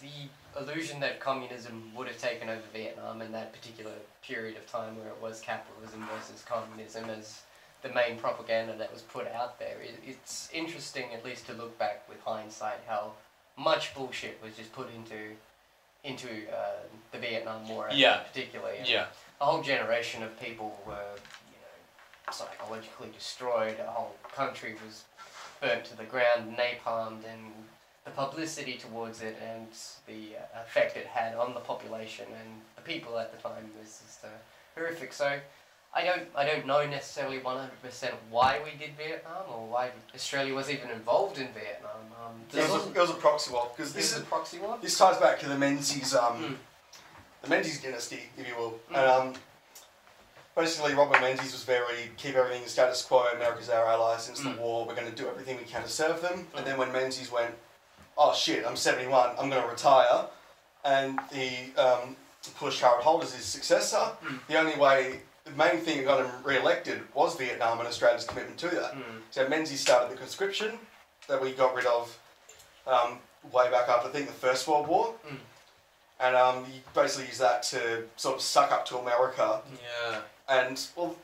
the 0.00 0.60
illusion 0.60 1.00
that 1.00 1.20
communism 1.20 1.92
would 1.94 2.08
have 2.08 2.18
taken 2.18 2.48
over 2.48 2.62
Vietnam 2.72 3.22
in 3.22 3.32
that 3.32 3.52
particular 3.52 3.92
period 4.22 4.56
of 4.56 4.70
time 4.70 4.96
where 4.96 5.08
it 5.08 5.20
was 5.20 5.40
capitalism 5.40 6.06
versus 6.14 6.44
communism 6.46 7.10
as 7.10 7.42
the 7.82 7.88
main 7.90 8.16
propaganda 8.18 8.74
that 8.78 8.92
was 8.92 9.02
put 9.02 9.26
out 9.32 9.58
there. 9.58 9.76
It, 9.82 10.00
it's 10.06 10.48
interesting, 10.52 11.12
at 11.12 11.24
least, 11.24 11.46
to 11.46 11.52
look 11.52 11.78
back 11.78 12.08
with 12.08 12.18
hindsight, 12.24 12.78
how 12.86 13.12
much 13.56 13.94
bullshit 13.94 14.40
was 14.42 14.54
just 14.56 14.72
put 14.72 14.88
into 14.94 15.34
into 16.02 16.28
uh, 16.52 16.82
the 17.12 17.18
Vietnam 17.18 17.66
War, 17.66 17.88
Yeah. 17.90 18.18
particularly. 18.18 18.76
And 18.78 18.86
Yeah. 18.86 19.06
a 19.40 19.44
whole 19.46 19.62
generation 19.62 20.22
of 20.22 20.38
people 20.38 20.78
were, 20.86 21.14
you 21.50 21.56
know, 21.56 22.30
psychologically 22.30 23.08
destroyed. 23.10 23.80
A 23.80 23.90
whole 23.90 24.14
country 24.30 24.76
was 24.84 25.04
burnt 25.60 25.84
to 25.86 25.96
the 25.96 26.04
ground, 26.04 26.56
napalmed, 26.56 27.24
and 27.32 27.52
the 28.04 28.10
publicity 28.10 28.74
towards 28.74 29.22
it 29.22 29.36
and 29.42 29.66
the 30.06 30.36
uh, 30.36 30.62
effect 30.62 30.96
it 30.96 31.06
had 31.06 31.34
on 31.34 31.54
the 31.54 31.60
population 31.60 32.26
and 32.28 32.60
the 32.76 32.82
people 32.82 33.18
at 33.18 33.34
the 33.34 33.38
time 33.48 33.70
was 33.80 34.00
just 34.04 34.24
uh, 34.24 34.28
horrific. 34.74 35.12
So. 35.12 35.38
I 35.96 36.04
don't, 36.04 36.26
I 36.34 36.44
don't 36.44 36.66
know 36.66 36.84
necessarily 36.84 37.38
100% 37.38 37.68
why 38.28 38.58
we 38.64 38.72
did 38.84 38.96
Vietnam 38.96 39.44
or 39.48 39.68
why 39.68 39.90
Australia 40.12 40.52
was 40.52 40.68
even 40.68 40.90
involved 40.90 41.38
in 41.38 41.46
Vietnam. 41.54 42.00
Um, 42.20 42.34
It 42.52 42.68
was, 42.68 42.86
a, 42.86 42.90
it 42.90 42.96
was 42.96 43.10
a 43.10 43.14
proxy 43.14 43.52
war 43.52 43.70
because 43.76 43.92
this 43.92 44.02
this 44.10 44.10
is 44.10 44.16
is 44.16 44.22
a 44.24 44.26
proxy 44.26 44.58
war? 44.58 44.76
this 44.82 44.98
ties 44.98 45.18
back 45.18 45.38
to 45.38 45.48
the 45.48 45.56
Menzies 45.56 46.12
um, 46.12 46.42
Mm. 46.42 46.56
the 47.42 47.48
Menzies 47.48 47.80
dynasty, 47.80 48.22
if 48.36 48.48
you 48.48 48.56
will. 48.56 48.80
Mm. 48.90 48.96
And 48.96 49.06
um, 49.06 49.34
basically, 50.56 50.94
Robert 50.94 51.20
Menzies 51.20 51.52
was 51.52 51.64
very 51.64 52.10
keep 52.16 52.34
everything 52.34 52.66
status 52.66 53.02
quo. 53.02 53.26
America's 53.34 53.68
our 53.68 53.86
ally 53.86 54.16
since 54.18 54.40
Mm. 54.40 54.54
the 54.56 54.60
war. 54.62 54.84
We're 54.86 54.94
going 54.94 55.10
to 55.10 55.16
do 55.22 55.28
everything 55.28 55.56
we 55.58 55.64
can 55.64 55.82
to 55.82 55.88
serve 55.88 56.20
them. 56.22 56.46
Mm. 56.52 56.58
And 56.58 56.66
then 56.66 56.78
when 56.78 56.92
Menzies 56.92 57.30
went, 57.30 57.54
oh 58.16 58.34
shit, 58.34 58.64
I'm 58.66 58.76
71, 58.76 59.30
I'm 59.38 59.50
going 59.50 59.62
to 59.62 59.68
retire, 59.68 60.26
and 60.84 61.18
he 61.32 61.72
um, 61.76 62.16
pushed 62.58 62.80
Harold 62.80 63.02
Holt 63.02 63.24
as 63.24 63.34
his 63.34 63.44
successor. 63.44 64.12
Mm. 64.24 64.38
The 64.48 64.56
only 64.58 64.76
way, 64.76 65.20
the 65.44 65.50
main 65.52 65.78
thing 65.80 65.98
that 65.98 66.04
got 66.06 66.24
him 66.24 66.30
re-elected 66.44 67.02
was 67.14 67.36
Vietnam 67.36 67.78
and 67.80 67.88
Australia's 67.88 68.24
commitment 68.24 68.58
to 68.58 68.68
that. 68.68 68.92
Mm. 68.94 69.02
So 69.30 69.48
Menzies 69.48 69.80
started 69.80 70.10
the 70.12 70.16
conscription 70.16 70.78
that 71.28 71.40
we 71.40 71.52
got 71.52 71.74
rid 71.74 71.86
of 71.86 72.16
um, 72.86 73.18
way 73.52 73.70
back 73.70 73.88
after 73.88 74.08
I 74.08 74.12
think 74.12 74.26
the 74.26 74.32
First 74.34 74.68
World 74.68 74.86
War, 74.86 75.14
Mm. 75.28 75.36
and 76.20 76.36
um, 76.36 76.64
you 76.72 76.80
basically 76.94 77.26
use 77.26 77.38
that 77.38 77.62
to 77.64 78.04
sort 78.16 78.36
of 78.36 78.40
suck 78.42 78.70
up 78.70 78.84
to 78.86 78.98
America. 78.98 79.60
Yeah. 79.82 80.20
And 80.48 80.80
well, 80.96 81.16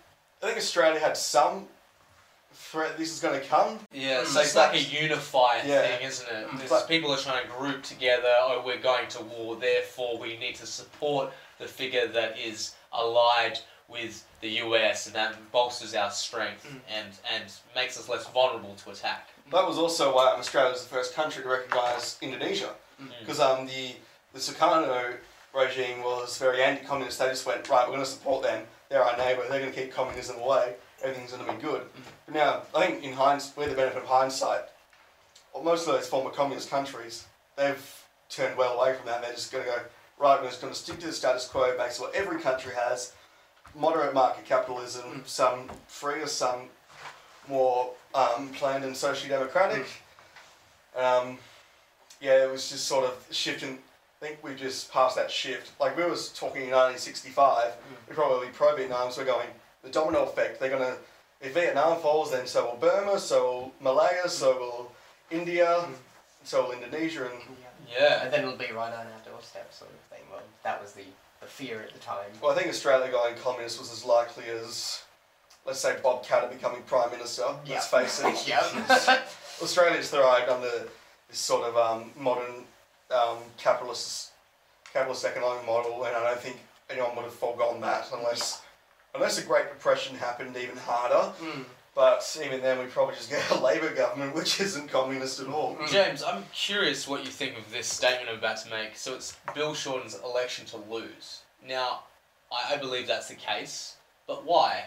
I 0.42 0.46
think 0.46 0.58
Australia 0.58 0.98
had 1.00 1.16
some 1.16 1.68
threat 2.52 2.96
this 2.98 3.12
is 3.12 3.20
going 3.20 3.40
to 3.40 3.46
come. 3.46 3.78
Yeah, 3.92 4.22
Mm. 4.22 4.26
so 4.26 4.40
it's 4.40 4.54
like 4.56 4.72
a 4.74 4.78
It's- 4.78 4.92
unifying 4.92 5.68
Yeah. 5.68 5.82
thing, 5.82 6.02
isn't 6.06 6.28
it? 6.28 6.48
Mm. 6.48 6.58
There's 6.58 6.70
But- 6.70 6.88
people 6.88 7.12
are 7.12 7.18
trying 7.18 7.42
to 7.42 7.48
group 7.48 7.82
together, 7.84 8.34
oh, 8.40 8.60
we're 8.64 8.78
going 8.78 9.08
to 9.08 9.22
war, 9.22 9.56
therefore 9.56 10.18
we 10.18 10.36
need 10.36 10.56
to 10.56 10.66
support 10.66 11.32
the 11.58 11.68
figure 11.68 12.06
that 12.08 12.38
is 12.38 12.72
allied 12.92 13.60
with 13.88 14.24
the 14.40 14.48
US, 14.62 15.06
and 15.06 15.14
that 15.14 15.50
bolsters 15.52 15.94
our 15.94 16.10
strength 16.10 16.64
Mm. 16.66 16.80
and, 16.88 17.18
and 17.30 17.52
makes 17.74 17.96
us 17.98 18.08
less 18.08 18.24
vulnerable 18.26 18.74
to 18.76 18.90
attack. 18.90 19.28
That 19.50 19.66
was 19.66 19.78
also 19.78 20.14
why 20.14 20.30
um, 20.32 20.40
Australia 20.40 20.72
was 20.72 20.82
the 20.82 20.88
first 20.88 21.14
country 21.14 21.42
to 21.42 21.48
recognise 21.48 22.16
Indonesia, 22.20 22.74
Mm. 23.00 23.12
because 23.20 23.40
um, 23.40 23.66
the 23.66 23.96
the 24.32 24.38
Sukarno 24.38 25.18
regime 25.52 26.04
was 26.04 26.38
very 26.38 26.62
anti-communist. 26.62 27.18
They 27.18 27.28
just 27.30 27.44
went 27.46 27.68
right, 27.68 27.84
we're 27.88 27.94
going 27.96 28.04
to 28.04 28.10
support 28.10 28.44
them. 28.44 28.68
They're 28.90 29.04
our 29.04 29.16
neighbour. 29.16 29.42
They're 29.48 29.60
going 29.60 29.72
to 29.72 29.80
keep 29.80 29.92
communism 29.92 30.36
away. 30.40 30.74
Everything's 31.02 31.32
going 31.32 31.46
to 31.46 31.52
be 31.52 31.62
good. 31.62 31.82
But 32.26 32.34
now, 32.34 32.62
I 32.74 32.86
think 32.86 33.04
in 33.04 33.12
hindsight, 33.12 33.56
with 33.56 33.70
the 33.70 33.76
benefit 33.76 34.02
of 34.02 34.08
hindsight, 34.08 34.62
most 35.64 35.86
of 35.86 35.94
those 35.94 36.08
former 36.08 36.30
communist 36.30 36.68
countries, 36.68 37.26
they've 37.56 38.04
turned 38.28 38.58
well 38.58 38.78
away 38.78 38.94
from 38.94 39.06
that. 39.06 39.22
They're 39.22 39.32
just 39.32 39.52
going 39.52 39.64
to 39.64 39.70
go 39.70 39.78
right. 40.18 40.42
We're 40.42 40.48
just 40.48 40.60
going 40.60 40.72
to 40.72 40.78
stick 40.78 40.98
to 41.00 41.06
the 41.06 41.12
status 41.12 41.46
quo, 41.46 41.76
makes 41.78 42.00
what 42.00 42.14
every 42.14 42.40
country 42.40 42.72
has. 42.74 43.14
Moderate 43.78 44.12
market 44.12 44.44
capitalism, 44.44 45.22
some 45.24 45.70
freer, 45.86 46.26
some 46.26 46.62
more 47.48 47.92
um, 48.14 48.48
planned 48.48 48.84
and 48.84 48.96
socially 48.96 49.30
democratic. 49.30 49.86
Um, 50.96 51.38
yeah, 52.20 52.44
it 52.44 52.50
was 52.50 52.68
just 52.68 52.86
sort 52.86 53.04
of 53.04 53.24
shifting. 53.30 53.78
I 54.20 54.26
think 54.26 54.42
we 54.44 54.54
just 54.54 54.92
passed 54.92 55.16
that 55.16 55.30
shift. 55.30 55.72
Like 55.80 55.96
we 55.96 56.04
was 56.04 56.28
talking 56.28 56.62
in 56.64 56.70
1965, 56.70 57.72
we're 58.08 58.14
probably 58.14 58.48
pro 58.48 58.76
Vietnam, 58.76 59.10
so 59.10 59.22
we're 59.22 59.26
going 59.26 59.48
the 59.82 59.88
domino 59.88 60.24
effect. 60.24 60.60
They're 60.60 60.70
gonna 60.70 60.96
if 61.40 61.54
Vietnam 61.54 61.98
falls, 62.00 62.30
then 62.30 62.46
so 62.46 62.66
will 62.66 62.76
Burma, 62.76 63.18
so 63.18 63.44
will 63.46 63.72
Malaya, 63.80 64.28
so 64.28 64.58
will 64.58 64.92
India, 65.30 65.66
Mm. 65.86 65.94
so 66.44 66.64
will 66.64 66.72
Indonesia, 66.72 67.24
and 67.30 67.56
Yeah. 67.90 68.22
And 68.22 68.32
then 68.32 68.40
it'll 68.42 68.56
be 68.56 68.70
right 68.72 68.92
on 68.92 69.06
our 69.06 69.20
doorstep, 69.24 69.72
sort 69.72 69.90
of 69.90 70.00
thing. 70.14 70.24
Well, 70.30 70.42
that 70.64 70.82
was 70.82 70.92
the, 70.92 71.04
the 71.40 71.46
fear 71.46 71.80
at 71.80 71.92
the 71.94 71.98
time. 71.98 72.30
well, 72.42 72.52
I 72.52 72.54
think 72.54 72.68
Australia 72.68 73.10
going 73.10 73.34
communist 73.36 73.78
was 73.80 73.90
as 73.90 74.04
likely 74.04 74.44
as, 74.44 75.02
let's 75.64 75.80
say, 75.80 75.96
Bob 76.02 76.24
Katter 76.26 76.48
becoming 76.52 76.82
prime 76.82 77.10
minister. 77.10 77.44
Let's 77.66 77.86
face 77.88 78.20
it. 78.22 78.46
yeah. 78.46 79.22
Australia's 79.62 80.10
thrived 80.10 80.50
under 80.50 80.70
this 81.28 81.38
sort 81.38 81.64
of 81.66 81.76
um, 81.76 82.10
modern 82.16 82.64
um, 83.12 83.38
capitalist 83.56 84.30
capitalist 84.92 85.24
economic 85.24 85.64
model, 85.66 86.04
and 86.04 86.16
I 86.16 86.24
don't 86.24 86.40
think 86.40 86.58
anyone 86.88 87.14
would 87.16 87.24
have 87.24 87.34
forgone 87.34 87.80
that 87.80 88.08
unless 88.12 88.62
unless 89.14 89.38
the 89.38 89.46
Great 89.46 89.68
Depression 89.68 90.16
happened 90.16 90.56
even 90.56 90.76
harder. 90.76 91.32
mm. 91.42 91.64
But 91.92 92.24
even 92.42 92.62
then, 92.62 92.78
we 92.78 92.84
probably 92.86 93.16
just 93.16 93.30
get 93.30 93.50
a 93.50 93.58
Labor 93.58 93.92
government, 93.92 94.34
which 94.36 94.60
isn't 94.60 94.88
communist 94.88 95.40
at 95.40 95.48
all. 95.48 95.74
Mm. 95.76 95.90
James, 95.90 96.22
I'm 96.22 96.44
curious 96.54 97.08
what 97.08 97.24
you 97.24 97.30
think 97.30 97.58
of 97.58 97.70
this 97.72 97.88
statement 97.88 98.30
I'm 98.30 98.38
about 98.38 98.58
to 98.58 98.70
make. 98.70 98.96
So 98.96 99.14
it's 99.14 99.36
Bill 99.54 99.74
Shorten's 99.74 100.18
election 100.24 100.66
to 100.66 100.76
lose. 100.76 101.40
Now, 101.66 102.04
I, 102.52 102.74
I 102.74 102.76
believe 102.76 103.08
that's 103.08 103.28
the 103.28 103.34
case, 103.34 103.96
but 104.28 104.44
why? 104.44 104.84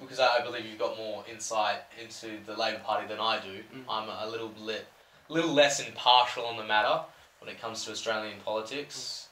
Because 0.00 0.20
I, 0.20 0.38
I 0.38 0.44
believe 0.44 0.64
you've 0.64 0.78
got 0.78 0.96
more 0.96 1.24
insight 1.30 1.78
into 2.00 2.38
the 2.46 2.56
Labor 2.56 2.78
Party 2.78 3.08
than 3.08 3.18
I 3.18 3.40
do. 3.40 3.62
Mm. 3.76 3.82
I'm 3.88 4.08
a 4.08 4.30
little 4.30 4.48
bit, 4.64 4.86
little 5.28 5.52
less 5.52 5.84
impartial 5.84 6.46
on 6.46 6.56
the 6.56 6.64
matter 6.64 7.00
when 7.44 7.54
it 7.54 7.60
comes 7.60 7.84
to 7.84 7.90
Australian 7.90 8.38
politics. 8.44 9.28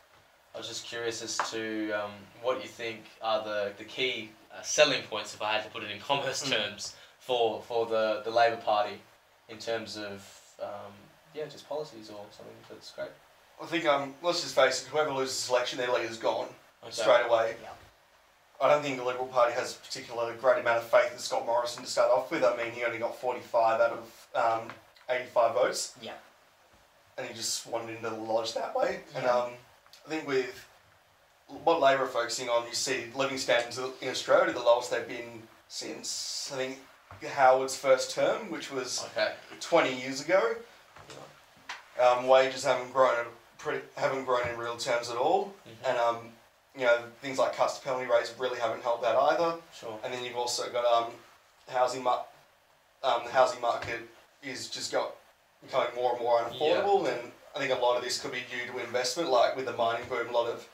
I 0.54 0.58
was 0.58 0.68
just 0.68 0.84
curious 0.84 1.22
as 1.22 1.38
to 1.50 1.92
um, 1.92 2.10
what 2.42 2.62
you 2.62 2.68
think 2.68 3.00
are 3.22 3.42
the, 3.42 3.72
the 3.78 3.84
key 3.84 4.30
uh, 4.54 4.60
selling 4.60 5.02
points, 5.04 5.34
if 5.34 5.40
I 5.40 5.52
had 5.54 5.64
to 5.64 5.70
put 5.70 5.82
it 5.82 5.90
in 5.90 5.98
commerce 6.10 6.42
Mm. 6.44 6.52
terms, 6.56 6.94
for, 7.20 7.62
for 7.62 7.86
the, 7.86 8.20
the 8.24 8.30
Labor 8.30 8.56
Party 8.56 9.00
in 9.48 9.56
terms 9.58 9.96
of 9.96 10.28
um, 10.60 10.92
yeah, 11.34 11.44
just 11.46 11.68
policies 11.68 12.10
or 12.10 12.20
something 12.36 12.54
that's 12.68 12.90
great. 12.92 13.08
I 13.62 13.66
think 13.66 13.86
um, 13.86 14.12
let's 14.22 14.42
just 14.42 14.54
face 14.56 14.82
it: 14.82 14.88
whoever 14.88 15.12
loses 15.12 15.46
the 15.46 15.52
election, 15.54 15.78
their 15.78 15.92
leader's 15.92 16.18
gone 16.18 16.48
Okay. 16.82 16.90
straight 16.92 17.26
away. 17.26 17.54
Yeah. 17.62 17.68
I 18.60 18.68
don't 18.68 18.82
think 18.82 18.96
the 18.98 19.04
Liberal 19.04 19.26
Party 19.26 19.52
has 19.54 19.76
a 19.76 19.86
particular 19.86 20.34
great 20.40 20.58
amount 20.60 20.78
of 20.78 20.84
faith 20.84 21.12
in 21.12 21.18
Scott 21.18 21.46
Morrison 21.46 21.84
to 21.84 21.88
start 21.88 22.10
off 22.10 22.30
with. 22.30 22.44
I 22.44 22.56
mean, 22.56 22.72
he 22.72 22.84
only 22.84 22.98
got 22.98 23.16
45 23.20 23.80
out 23.80 23.90
of 23.92 24.60
um, 24.62 24.68
85 25.08 25.54
votes. 25.54 25.94
Yeah. 26.02 26.12
And 27.18 27.26
he 27.26 27.34
just 27.34 27.66
wanted 27.66 27.96
into 27.96 28.08
the 28.10 28.16
lodge 28.16 28.54
that 28.54 28.74
way. 28.74 29.00
And 29.14 29.26
um, 29.26 29.50
I 30.06 30.08
think 30.08 30.26
with 30.26 30.66
what 31.64 31.80
Labor 31.80 32.04
are 32.04 32.08
focusing 32.08 32.48
on, 32.48 32.66
you 32.66 32.74
see 32.74 33.06
living 33.14 33.36
standards 33.38 33.78
in 34.00 34.08
Australia 34.08 34.50
are 34.50 34.52
the 34.52 34.60
lowest 34.60 34.90
they've 34.90 35.06
been 35.06 35.42
since, 35.68 36.50
I 36.52 36.56
think, 36.56 36.78
Howard's 37.34 37.76
first 37.76 38.10
term, 38.12 38.50
which 38.50 38.70
was 38.72 39.04
Okay. 39.16 39.32
20 39.60 39.94
years 40.00 40.20
ago. 40.22 40.56
Um, 42.00 42.26
wages 42.26 42.64
haven't 42.64 42.92
grown 42.92 43.26
pretty, 43.58 43.84
haven't 43.96 44.24
grown 44.24 44.48
in 44.48 44.56
real 44.56 44.76
terms 44.76 45.10
at 45.10 45.16
all, 45.16 45.54
Mhm. 45.68 45.88
and 45.90 45.98
um, 45.98 46.32
you 46.74 46.84
know 46.86 47.04
things 47.20 47.38
like 47.38 47.54
cuts 47.54 47.78
to 47.78 47.84
penalty 47.84 48.06
rates 48.06 48.32
really 48.38 48.58
haven't 48.58 48.82
helped 48.82 49.02
that 49.02 49.14
either. 49.14 49.56
Sure. 49.78 49.98
And 50.02 50.12
then 50.12 50.24
you've 50.24 50.36
also 50.36 50.68
got 50.70 50.84
um, 50.86 51.12
housing 51.68 52.02
mar- 52.02 52.24
um, 53.04 53.24
the 53.26 53.30
housing 53.30 53.60
market 53.60 54.00
is 54.42 54.68
just 54.68 54.90
got 54.90 55.14
becoming 55.62 55.94
more 55.94 56.12
and 56.12 56.20
more 56.22 56.38
unaffordable, 56.40 57.08
and 57.08 57.30
I 57.54 57.58
think 57.58 57.72
a 57.72 57.76
lot 57.82 57.96
of 57.96 58.02
this 58.02 58.20
could 58.20 58.32
be 58.32 58.42
due 58.50 58.70
to 58.72 58.78
investment, 58.84 59.30
like 59.30 59.56
with 59.56 59.66
the 59.66 59.72
mining 59.72 60.08
boom, 60.08 60.28
a 60.28 60.32
lot 60.32 60.48
of 60.48 60.66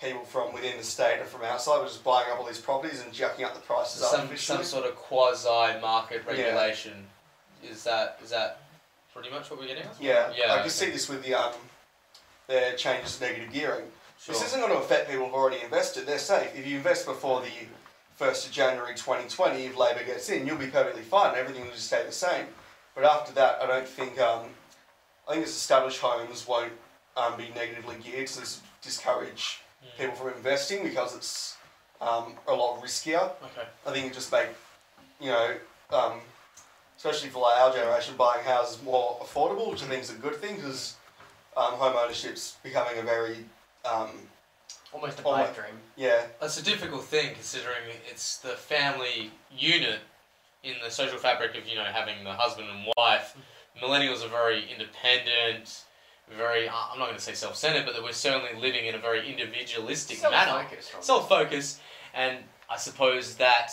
people 0.00 0.24
from 0.24 0.52
within 0.52 0.76
the 0.78 0.82
state 0.84 1.18
and 1.20 1.28
from 1.28 1.42
outside 1.42 1.78
were 1.78 1.84
just 1.86 2.02
buying 2.02 2.28
up 2.30 2.38
all 2.40 2.46
these 2.46 2.60
properties 2.60 3.02
and 3.02 3.12
jacking 3.12 3.44
up 3.44 3.54
the 3.54 3.60
prices 3.60 4.02
Some, 4.02 4.36
some 4.36 4.64
sort 4.64 4.84
of 4.84 4.96
quasi 4.96 5.48
market 5.80 6.22
Yeah. 6.26 6.32
regulation. 6.32 7.06
Is 7.62 7.84
that 7.84 8.18
is 8.22 8.30
that 8.30 8.62
pretty 9.12 9.30
much 9.30 9.48
what 9.50 9.60
we're 9.60 9.68
getting 9.68 9.84
at? 9.84 9.94
Yeah, 10.00 10.32
Yeah, 10.36 10.46
I 10.46 10.52
okay. 10.54 10.60
can 10.62 10.70
see 10.70 10.90
this 10.90 11.08
with 11.08 11.22
the 11.24 11.34
um, 11.34 11.52
their 12.48 12.74
changes 12.74 13.18
to 13.18 13.24
negative 13.26 13.52
gearing. 13.52 13.84
Sure. 14.20 14.34
This 14.34 14.44
isn't 14.46 14.60
going 14.60 14.72
to 14.72 14.78
affect 14.78 15.08
people 15.08 15.26
who've 15.26 15.34
already 15.34 15.62
invested. 15.62 16.06
They're 16.06 16.18
safe. 16.18 16.50
If 16.56 16.66
you 16.66 16.76
invest 16.78 17.06
before 17.06 17.40
the 17.40 17.50
first 18.16 18.46
of 18.46 18.52
January 18.52 18.94
2020, 18.94 19.64
if 19.64 19.76
Labor 19.76 20.02
gets 20.04 20.28
in, 20.30 20.46
you'll 20.46 20.56
be 20.56 20.66
perfectly 20.66 21.02
fine. 21.02 21.36
Everything 21.36 21.64
will 21.64 21.72
just 21.72 21.86
stay 21.86 22.04
the 22.04 22.12
same. 22.12 22.46
But 22.94 23.04
after 23.04 23.32
that, 23.34 23.60
I 23.62 23.66
don't 23.66 23.88
think. 23.88 24.18
Um, 24.20 24.46
I 25.28 25.32
think 25.34 25.44
its 25.44 25.52
established 25.56 26.00
homes 26.00 26.46
won't 26.48 26.72
um, 27.16 27.36
be 27.36 27.48
negatively 27.54 27.96
geared 28.02 28.26
to 28.28 28.40
dis- 28.40 28.60
discourage 28.82 29.60
Mm. 29.82 29.98
people 29.98 30.14
from 30.14 30.28
investing 30.36 30.84
because 30.84 31.16
it's 31.16 31.56
um, 32.00 32.34
a 32.46 32.52
lot 32.54 32.80
riskier. 32.80 33.20
Okay. 33.42 33.66
I 33.84 33.90
think 33.92 34.06
it 34.06 34.14
just 34.14 34.30
make, 34.30 34.46
you 35.20 35.26
know, 35.30 35.56
um, 35.90 36.20
especially 36.96 37.30
for 37.30 37.42
like 37.42 37.58
our 37.60 37.72
generation, 37.72 38.14
buying 38.16 38.44
houses 38.44 38.80
more 38.84 39.18
affordable, 39.20 39.70
which 39.72 39.82
I 39.82 39.86
think 39.86 40.02
is 40.02 40.10
a 40.10 40.14
good 40.14 40.36
thing 40.36 40.54
because 40.54 40.94
um, 41.56 41.74
home 41.74 41.96
ownership's 41.96 42.58
becoming 42.62 42.96
a 42.98 43.02
very 43.02 43.38
um, 43.84 44.10
Almost 44.92 45.18
a 45.18 45.22
pipe 45.22 45.52
dream. 45.54 45.74
yeah 45.96 46.26
It's 46.40 46.58
a 46.60 46.64
difficult 46.64 47.02
thing 47.04 47.34
considering 47.34 47.82
it's 48.08 48.36
the 48.38 48.50
family 48.50 49.32
unit 49.50 49.98
in 50.62 50.74
the 50.82 50.90
social 50.90 51.18
fabric 51.18 51.56
of 51.56 51.66
you 51.66 51.74
know 51.74 51.84
having 51.84 52.24
the 52.24 52.32
husband 52.32 52.68
and 52.68 52.92
wife. 52.96 53.36
Millennials 53.82 54.24
are 54.24 54.28
very 54.28 54.64
independent, 54.70 55.84
very 56.36 56.68
uh, 56.68 56.72
I'm 56.92 56.98
not 56.98 57.06
going 57.06 57.16
to 57.16 57.22
say 57.22 57.34
self-centered, 57.34 57.84
but 57.84 57.94
that 57.94 58.02
we're 58.02 58.12
certainly 58.12 58.60
living 58.60 58.86
in 58.86 58.94
a 58.94 58.98
very 58.98 59.28
individualistic 59.28 60.22
manner, 60.22 60.66
Self-focused. 61.00 61.80
and 62.14 62.38
I 62.70 62.76
suppose 62.76 63.36
that 63.36 63.72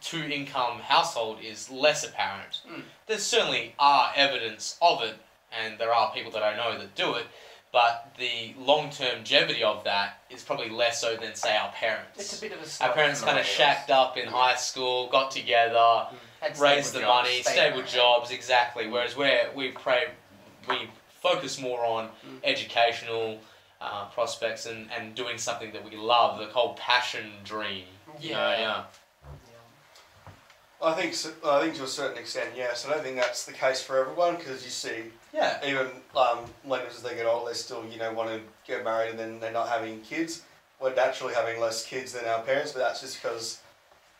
two-income 0.00 0.78
household 0.80 1.38
is 1.42 1.70
less 1.70 2.04
apparent. 2.06 2.62
Mm. 2.68 2.82
There 3.06 3.18
certainly 3.18 3.74
are 3.78 4.12
evidence 4.16 4.78
of 4.80 5.02
it, 5.02 5.16
and 5.60 5.78
there 5.78 5.92
are 5.92 6.12
people 6.12 6.30
that 6.32 6.42
I 6.42 6.56
know 6.56 6.78
that 6.78 6.94
do 6.94 7.14
it. 7.14 7.26
But 7.72 8.16
the 8.18 8.54
long-term 8.58 9.18
longevity 9.18 9.62
of 9.62 9.84
that 9.84 10.22
is 10.28 10.42
probably 10.42 10.70
less 10.70 11.00
so 11.00 11.16
than 11.16 11.36
say 11.36 11.56
our 11.56 11.70
parents. 11.70 12.18
It's 12.18 12.38
a 12.38 12.40
bit 12.40 12.52
of 12.52 12.58
a 12.58 12.84
Our 12.84 12.92
parents 12.92 13.20
kind 13.20 13.38
of 13.38 13.46
shacked 13.46 13.90
up 13.92 14.16
in 14.16 14.26
high 14.26 14.56
school, 14.56 15.08
got 15.08 15.30
together, 15.30 16.08
Had 16.10 16.18
raised 16.42 16.88
stable 16.88 16.92
the 16.92 17.00
jobs, 17.00 17.28
money, 17.28 17.42
stable 17.42 17.70
stable 17.70 17.82
jobs, 17.88 18.30
exactly. 18.30 18.88
Whereas 18.88 19.16
we're, 19.16 19.50
we 19.54 19.70
pray, 19.72 20.04
we 20.68 20.88
focus 21.20 21.60
more 21.60 21.84
on 21.84 22.08
Mm. 22.26 22.38
educational 22.44 23.38
uh, 23.80 24.06
prospects 24.06 24.66
and, 24.66 24.90
and 24.96 25.14
doing 25.14 25.38
something 25.38 25.72
that 25.72 25.84
we 25.88 25.96
love, 25.96 26.38
the 26.38 26.46
whole 26.46 26.74
passion 26.74 27.30
dream. 27.44 27.84
You 28.20 28.32
know, 28.32 28.50
Yeah. 28.50 28.58
yeah. 28.60 28.84
I 30.82 30.94
think 30.94 31.12
so, 31.12 31.30
I 31.44 31.60
think 31.60 31.74
to 31.76 31.84
a 31.84 31.88
certain 31.88 32.16
extent 32.16 32.50
yes 32.56 32.86
I 32.86 32.90
don't 32.90 33.02
think 33.02 33.16
that's 33.16 33.44
the 33.44 33.52
case 33.52 33.82
for 33.82 33.98
everyone 33.98 34.36
because 34.36 34.64
you 34.64 34.70
see 34.70 35.04
Yeah. 35.32 35.58
even 35.64 35.88
um, 36.16 36.46
millennials 36.66 36.96
as 36.96 37.02
they 37.02 37.14
get 37.14 37.26
older, 37.26 37.50
they 37.50 37.54
still 37.56 37.84
you 37.86 37.98
know 37.98 38.12
want 38.14 38.30
to 38.30 38.40
get 38.66 38.82
married 38.82 39.10
and 39.10 39.18
then 39.18 39.40
they're 39.40 39.52
not 39.52 39.68
having 39.68 40.00
kids. 40.00 40.42
We're 40.80 40.94
naturally 40.94 41.34
having 41.34 41.60
less 41.60 41.84
kids 41.84 42.12
than 42.12 42.24
our 42.24 42.40
parents, 42.42 42.72
but 42.72 42.78
that's 42.78 43.02
just 43.02 43.22
because 43.22 43.60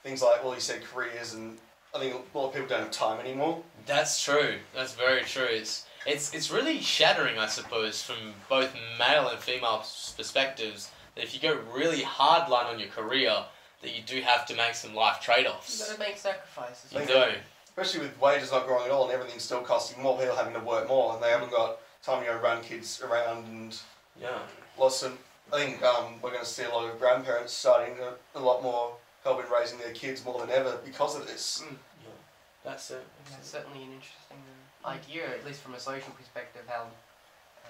things 0.02 0.20
like 0.22 0.44
well, 0.44 0.54
you 0.54 0.61
said 0.61 0.83
careers, 0.85 1.33
and 1.33 1.56
I 1.94 1.98
think 1.98 2.14
a 2.14 2.38
lot 2.38 2.48
of 2.48 2.53
people 2.55 2.68
don't 2.68 2.81
have 2.81 2.90
time 2.90 3.20
anymore. 3.20 3.62
That's 3.87 4.22
true. 4.22 4.57
That's 4.74 4.94
very 4.94 5.22
true. 5.22 5.44
It's 5.48 5.87
it's 6.07 6.33
it's 6.33 6.50
really 6.50 6.81
shattering, 6.81 7.38
I 7.38 7.46
suppose, 7.46 8.03
from 8.03 8.35
both 8.48 8.72
male 8.98 9.29
and 9.29 9.38
female 9.38 9.85
perspectives. 10.16 10.90
That 11.14 11.24
if 11.24 11.35
you 11.35 11.40
go 11.40 11.59
really 11.74 12.03
hardline 12.03 12.66
on 12.66 12.79
your 12.79 12.88
career, 12.88 13.44
that 13.83 13.96
you 13.96 14.03
do 14.07 14.20
have 14.20 14.46
to 14.46 14.55
make 14.55 14.74
some 14.74 14.94
life 14.94 15.18
You 15.20 15.35
trade-offs. 15.35 15.81
You 15.81 15.87
gotta 15.87 15.98
make 15.98 16.16
sacrifices. 16.16 16.92
You 16.92 16.98
Think 17.00 17.11
do. 17.11 17.38
Especially 17.66 18.00
with 18.00 18.20
wages 18.20 18.53
not 18.53 18.66
growing 18.66 18.85
at 18.85 18.90
all 18.90 19.05
and 19.05 19.12
everything's 19.12 19.42
still 19.42 19.62
costing 19.62 20.03
more, 20.03 20.18
people 20.18 20.37
having 20.37 20.55
to 20.55 20.61
work 20.61 20.88
more, 20.88 21.14
and 21.14 21.22
they 21.22 21.31
haven't 21.31 21.50
got 21.50 21.79
time 22.03 22.20
to 22.24 22.31
go 22.31 22.37
run 22.38 22.62
kids 22.62 23.00
around 23.03 23.44
and 23.46 23.76
Yeah. 24.20 24.38
lots 24.79 25.03
of. 25.03 25.18
I 25.53 25.57
think 25.59 25.83
um, 25.83 26.14
we're 26.22 26.31
going 26.31 26.44
to 26.44 26.48
see 26.48 26.62
a 26.62 26.68
lot 26.68 26.88
of 26.88 26.98
grandparents 27.00 27.53
starting 27.53 27.96
a, 27.98 28.38
a 28.38 28.40
lot 28.40 28.62
more 28.62 28.94
help 29.24 29.44
in 29.44 29.50
raising 29.50 29.78
their 29.78 29.92
kids 29.92 30.24
more 30.24 30.40
than 30.40 30.50
ever 30.50 30.78
because 30.85 31.16
of 31.16 31.26
this. 31.26 31.62
That's 32.64 32.90
it. 32.90 33.06
That's 33.30 33.48
certainly 33.48 33.83
an 33.85 33.92
interesting 33.92 34.38
uh, 34.85 34.88
idea, 34.88 35.28
at 35.30 35.46
least 35.46 35.61
from 35.61 35.74
a 35.74 35.80
social 35.80 36.12
perspective, 36.12 36.62
how 36.66 36.83
uh, 37.64 37.68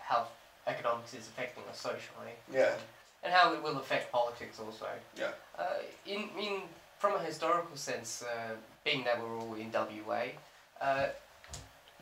how 0.00 0.26
economics 0.66 1.14
is 1.14 1.28
affecting 1.28 1.62
us 1.70 1.78
socially. 1.78 2.32
Yeah. 2.52 2.74
And 3.22 3.32
how 3.32 3.54
it 3.54 3.62
will 3.62 3.78
affect 3.78 4.12
politics 4.12 4.60
also. 4.60 4.86
Yeah. 5.16 5.30
Uh, 5.58 5.64
in, 6.06 6.28
in 6.38 6.60
from 6.98 7.14
a 7.14 7.22
historical 7.22 7.76
sense, 7.76 8.22
uh, 8.22 8.54
being 8.84 9.04
that 9.04 9.20
we're 9.20 9.38
all 9.38 9.54
in 9.54 9.70
WA, 9.72 10.24
uh, 10.80 11.06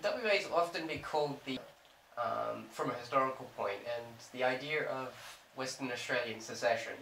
WA 0.03 0.31
is 0.35 0.47
often 0.53 0.87
been 0.87 1.01
called 1.01 1.39
the, 1.45 1.59
um, 2.19 2.65
from 2.71 2.91
a 2.91 2.95
historical 2.95 3.49
point, 3.57 3.79
and 3.97 4.07
the 4.33 4.43
idea 4.43 4.85
of 4.85 5.15
Western 5.55 5.93
Australian 5.93 6.41
secession 6.41 6.95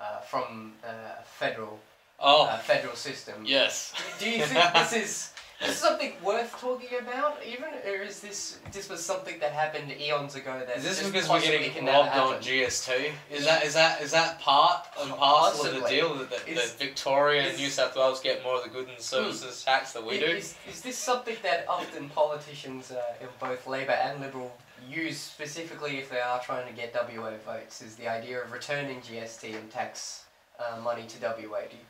uh, 0.00 0.20
from 0.20 0.72
uh, 0.84 0.88
a 1.20 1.22
federal 1.24 1.78
Oh, 2.22 2.44
uh, 2.44 2.58
federal 2.58 2.96
system. 2.96 3.44
yes. 3.46 3.94
Do 4.18 4.28
you 4.28 4.44
think 4.44 4.72
this 4.74 4.92
is 4.92 5.32
this 5.58 5.70
is 5.72 5.76
something 5.76 6.12
worth 6.22 6.58
talking 6.58 6.98
about, 6.98 7.36
even, 7.46 7.68
or 7.86 8.02
is 8.02 8.20
this 8.20 8.58
this 8.72 8.88
was 8.90 9.02
something 9.04 9.38
that 9.40 9.52
happened 9.52 9.90
eons 9.98 10.34
ago 10.34 10.60
that 10.66 10.76
Is 10.78 10.84
this 10.84 11.02
because 11.06 11.28
we're 11.30 11.40
getting 11.40 11.86
robbed 11.86 12.16
on? 12.18 12.42
GST? 12.42 13.12
Is 13.30 13.44
that 13.46 13.64
is 13.64 13.72
that 13.74 14.02
is 14.02 14.10
that 14.12 14.38
part 14.40 14.86
and 15.00 15.10
parcel 15.12 15.66
of 15.66 15.82
the 15.82 15.88
deal 15.88 16.14
that, 16.14 16.28
that, 16.30 16.44
that 16.46 16.48
Is- 16.64 16.72
Victoria 16.74 17.48
and 17.48 17.56
New 17.58 17.68
South 17.70 17.96
Wales 17.96 18.20
get 18.20 18.42
more 18.42 18.56
of 18.56 18.64
the 18.64 18.70
goods 18.70 18.90
and 18.90 18.98
services 19.00 19.62
tax 19.64 19.92
that 19.94 20.04
we 20.04 20.18
do? 20.18 20.26
Is, 20.26 20.54
is 20.70 20.80
this 20.82 20.98
something 20.98 21.36
that 21.42 21.64
often 21.68 22.08
politicians 22.10 22.90
uh, 22.90 23.00
in 23.22 23.28
both 23.38 23.66
Labor 23.66 23.92
and 23.92 24.20
Liberal 24.20 24.52
use 24.88 25.18
specifically 25.18 25.98
if 25.98 26.10
they 26.10 26.20
are 26.20 26.40
trying 26.40 26.66
to 26.66 26.72
get 26.72 26.94
WA 26.94 27.32
votes? 27.44 27.82
Is 27.82 27.96
the 27.96 28.08
idea 28.08 28.42
of 28.42 28.52
returning 28.52 29.00
GST 29.00 29.54
and 29.54 29.70
tax 29.70 30.24
uh, 30.58 30.80
money 30.80 31.04
to 31.08 31.20
WA? 31.20 31.32
Do 31.36 31.76
you, 31.76 31.84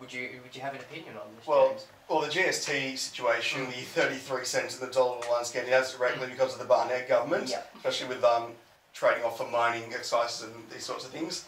would 0.00 0.12
you 0.12 0.40
would 0.42 0.54
you 0.54 0.62
have 0.62 0.74
an 0.74 0.80
opinion 0.80 1.14
on 1.16 1.26
this, 1.36 1.46
Well, 1.46 1.70
James? 1.70 1.86
Well, 2.08 2.20
the 2.20 2.28
GST 2.28 2.98
situation, 2.98 3.66
the 3.66 3.72
33 3.72 4.44
cents 4.44 4.80
in 4.80 4.86
the 4.86 4.92
dollar 4.92 5.18
one's 5.28 5.50
getting 5.50 5.70
that's 5.70 5.96
directly 5.96 6.28
because 6.28 6.52
of 6.52 6.58
the 6.58 6.64
Barnett 6.64 7.08
government, 7.08 7.52
especially 7.76 8.08
with 8.08 8.24
um, 8.24 8.52
trading 8.94 9.24
off 9.24 9.38
for 9.38 9.48
mining 9.50 9.92
exercises 9.92 10.44
and 10.44 10.54
these 10.70 10.84
sorts 10.84 11.04
of 11.04 11.10
things. 11.10 11.46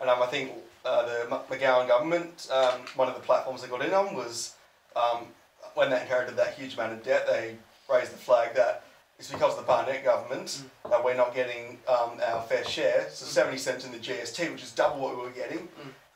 And 0.00 0.10
um, 0.10 0.22
I 0.22 0.26
think 0.26 0.52
uh, 0.84 1.06
the 1.06 1.40
McGowan 1.50 1.86
government, 1.88 2.48
um, 2.52 2.80
one 2.96 3.08
of 3.08 3.14
the 3.14 3.20
platforms 3.20 3.62
they 3.62 3.68
got 3.68 3.84
in 3.84 3.92
on 3.94 4.14
was 4.14 4.54
um, 4.96 5.26
when 5.74 5.90
they 5.90 6.00
inherited 6.00 6.36
that 6.36 6.54
huge 6.54 6.74
amount 6.74 6.92
of 6.92 7.02
debt, 7.02 7.26
they 7.26 7.56
raised 7.90 8.12
the 8.12 8.16
flag 8.18 8.54
that 8.54 8.84
it's 9.22 9.30
because 9.30 9.52
of 9.56 9.60
the 9.60 9.66
Barnett 9.68 10.02
government 10.04 10.64
that 10.90 11.04
we're 11.04 11.14
not 11.14 11.32
getting 11.32 11.78
um, 11.86 12.18
our 12.26 12.42
fair 12.42 12.64
share. 12.64 13.06
So 13.08 13.24
70 13.24 13.56
cents 13.56 13.84
in 13.86 13.92
the 13.92 13.98
GST, 13.98 14.50
which 14.50 14.64
is 14.64 14.72
double 14.72 15.00
what 15.00 15.16
we 15.16 15.22
were 15.22 15.30
getting. 15.30 15.68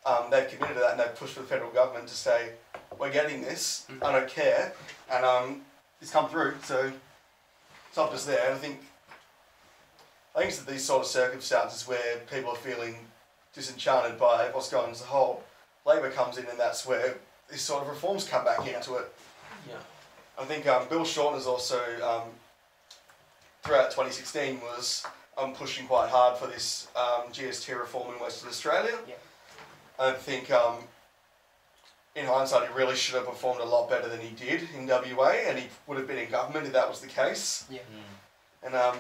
Um, 0.04 0.24
they've 0.28 0.48
committed 0.48 0.74
to 0.74 0.80
that 0.80 0.90
and 0.90 0.98
they've 1.00 1.14
pushed 1.14 1.34
for 1.34 1.40
the 1.42 1.46
federal 1.46 1.70
government 1.70 2.08
to 2.08 2.14
say, 2.16 2.50
we're 2.98 3.12
getting 3.12 3.42
this, 3.42 3.86
I 4.02 4.10
don't 4.10 4.28
care. 4.28 4.72
And 5.08 5.24
um, 5.24 5.60
it's 6.02 6.10
come 6.10 6.28
through, 6.28 6.56
so 6.64 6.90
it's 7.88 7.96
not 7.96 8.10
just 8.10 8.26
there. 8.26 8.44
And 8.46 8.54
I 8.56 8.58
think, 8.58 8.80
I 10.34 10.38
think 10.40 10.48
it's 10.50 10.64
these 10.64 10.84
sort 10.84 11.02
of 11.02 11.06
circumstances 11.06 11.86
where 11.86 12.16
people 12.28 12.50
are 12.50 12.56
feeling 12.56 12.96
disenchanted 13.54 14.18
by 14.18 14.48
what's 14.50 14.68
going 14.68 14.86
on 14.86 14.90
as 14.90 15.00
a 15.02 15.04
whole. 15.04 15.44
Labor 15.86 16.10
comes 16.10 16.38
in 16.38 16.46
and 16.46 16.58
that's 16.58 16.84
where 16.84 17.18
these 17.52 17.60
sort 17.60 17.82
of 17.84 17.88
reforms 17.88 18.26
come 18.28 18.44
back 18.44 18.66
Yeah. 18.66 18.78
into 18.78 18.96
it. 18.96 19.12
Yeah. 19.68 19.76
I 20.36 20.44
think 20.44 20.66
um, 20.66 20.88
Bill 20.88 21.04
Shorten 21.04 21.34
has 21.38 21.46
also, 21.46 21.78
um, 22.02 22.30
throughout 23.66 23.90
2016, 23.90 24.60
was 24.60 25.04
um, 25.36 25.52
pushing 25.52 25.86
quite 25.86 26.08
hard 26.08 26.38
for 26.38 26.46
this 26.46 26.88
um, 26.96 27.32
GST 27.32 27.68
reform 27.78 28.14
in 28.14 28.20
Western 28.20 28.48
Australia. 28.48 28.96
Yeah. 29.08 29.14
I 29.98 30.12
think, 30.12 30.50
um, 30.50 30.76
in 32.14 32.26
hindsight, 32.26 32.68
he 32.68 32.74
really 32.74 32.94
should 32.96 33.14
have 33.16 33.26
performed 33.26 33.60
a 33.60 33.64
lot 33.64 33.90
better 33.90 34.08
than 34.08 34.20
he 34.20 34.30
did 34.34 34.68
in 34.76 34.86
WA, 34.86 35.30
and 35.46 35.58
he 35.58 35.66
would 35.86 35.98
have 35.98 36.06
been 36.06 36.18
in 36.18 36.30
government 36.30 36.66
if 36.66 36.72
that 36.72 36.88
was 36.88 37.00
the 37.00 37.06
case. 37.08 37.66
Mm. 37.70 37.78
And 38.62 38.74
um, 38.74 38.96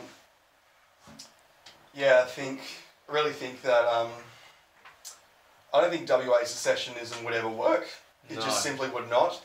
yeah, 1.94 2.22
I 2.24 2.28
think, 2.28 2.60
really 3.08 3.32
think 3.32 3.62
that 3.62 3.84
um, 3.86 4.10
I 5.72 5.80
don't 5.80 5.90
think 5.90 6.08
WA 6.08 6.40
secessionism 6.42 7.24
would 7.24 7.34
ever 7.34 7.48
work. 7.48 7.86
It 8.28 8.36
No. 8.36 8.42
just 8.42 8.62
simply 8.62 8.88
would 8.90 9.08
not. 9.08 9.40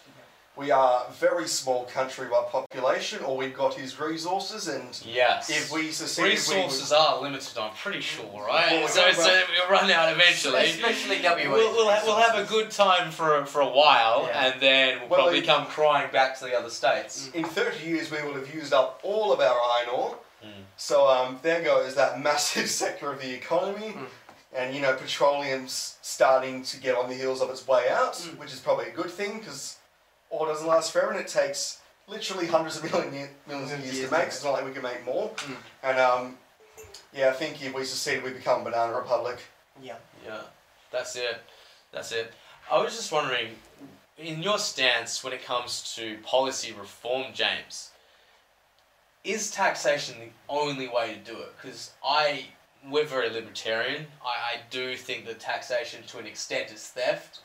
We 0.58 0.70
are 0.70 1.06
a 1.08 1.12
very 1.14 1.48
small 1.48 1.86
country 1.86 2.28
by 2.28 2.44
population. 2.52 3.24
All 3.24 3.38
we've 3.38 3.54
got 3.56 3.80
is 3.80 3.98
resources, 4.00 4.68
and 4.68 5.00
Yes. 5.06 5.50
if 5.50 5.72
we 5.72 5.92
seceded, 5.92 6.32
Resources 6.32 6.92
are 6.92 7.22
limited, 7.22 7.58
I'm 7.58 7.74
pretty 7.74 8.02
sure, 8.02 8.26
right? 8.46 8.72
Well, 8.74 8.88
so, 8.90 9.12
so 9.14 9.44
we'll 9.50 9.70
run 9.72 9.90
out 9.90 10.12
eventually. 10.12 10.66
Especially 10.72 11.20
WA. 11.24 11.50
We'll, 11.50 11.72
we'll, 11.74 11.90
ha- 11.90 12.02
we'll 12.06 12.18
have 12.18 12.38
a 12.38 12.44
good 12.50 12.70
time 12.70 13.12
for, 13.12 13.46
for 13.46 13.62
a 13.62 13.70
while, 13.70 14.26
Yeah. 14.28 14.46
and 14.52 14.62
then 14.62 15.00
we'll 15.00 15.10
Well, 15.10 15.20
probably 15.22 15.40
it- 15.40 15.46
come 15.46 15.66
crying 15.68 16.12
back 16.12 16.38
to 16.40 16.44
the 16.46 16.58
other 16.58 16.70
states. 16.70 17.30
in 17.34 17.46
30 17.46 17.86
years, 17.88 18.12
we 18.12 18.22
will 18.22 18.34
have 18.34 18.54
used 18.54 18.74
up 18.74 19.00
all 19.04 19.32
of 19.32 19.40
our 19.40 19.58
iron 19.80 19.90
ore. 19.96 20.18
Mm. 20.44 20.50
So 20.76 21.08
um, 21.08 21.40
there 21.44 21.62
goes 21.64 21.96
that 21.96 22.20
massive 22.30 22.70
sector 22.70 23.10
of 23.12 23.22
the 23.22 23.34
economy. 23.34 23.94
Mm. 23.94 24.06
And 24.54 24.76
you 24.76 24.82
know, 24.82 24.94
petroleum's 24.96 25.96
starting 26.02 26.64
to 26.64 26.78
get 26.78 26.96
on 26.98 27.08
the 27.08 27.16
heels 27.16 27.40
of 27.42 27.50
its 27.50 27.66
way 27.66 27.88
out, 27.90 28.16
Mm. 28.16 28.38
which 28.38 28.52
is 28.52 28.60
probably 28.60 28.88
a 28.88 28.92
good 28.92 29.10
thing 29.10 29.40
because 29.40 29.78
ore 30.32 30.48
doesn't 30.48 30.68
last 30.68 30.92
forever 30.92 31.12
and 31.12 31.20
it 31.20 31.28
takes 31.28 31.82
literally 32.08 32.48
hundreds 32.48 32.78
of 32.78 32.92
million 32.92 33.14
year, 33.14 33.30
millions 33.48 33.72
of 33.72 33.80
years 33.82 33.96
years 33.96 34.10
to 34.10 34.16
make. 34.16 34.32
So 34.32 34.36
it's 34.36 34.44
not 34.44 34.54
like 34.54 34.66
we 34.66 34.72
can 34.72 34.82
make 34.82 35.06
more. 35.06 35.30
Mm. 35.30 35.56
And 35.84 36.00
um, 36.00 36.38
yeah, 37.14 37.30
I 37.30 37.34
think 37.34 37.64
if 37.64 37.74
we 37.74 37.84
succeed, 37.84 38.24
we 38.24 38.32
become 38.32 38.62
a 38.62 38.64
banana 38.64 38.94
republic. 38.94 39.40
Yeah. 39.82 39.96
Yeah, 40.26 40.42
that's 40.92 41.16
it. 41.16 41.42
That's 41.92 42.12
it. 42.12 42.34
I 42.72 42.82
was 42.82 42.96
just 42.96 43.12
wondering, 43.12 43.50
in 44.18 44.42
your 44.42 44.60
stance 44.60 45.24
when 45.24 45.34
it 45.34 45.44
comes 45.44 45.94
to 45.96 46.18
policy 46.24 46.74
reform, 46.74 47.34
James, 47.34 47.92
is 49.24 49.52
taxation 49.52 50.16
the 50.20 50.30
only 50.50 50.88
way 50.88 51.14
to 51.14 51.32
do 51.32 51.38
it? 51.38 51.54
Because 51.62 51.92
I, 52.04 52.46
we're 52.90 53.06
very 53.06 53.30
libertarian. 53.30 54.08
I, 54.26 54.56
I 54.56 54.60
do 54.70 54.96
think 54.96 55.26
that 55.26 55.40
taxation, 55.40 56.04
to 56.08 56.20
an 56.20 56.26
extent, 56.26 56.72
is 56.72 56.88
theft. 56.88 57.42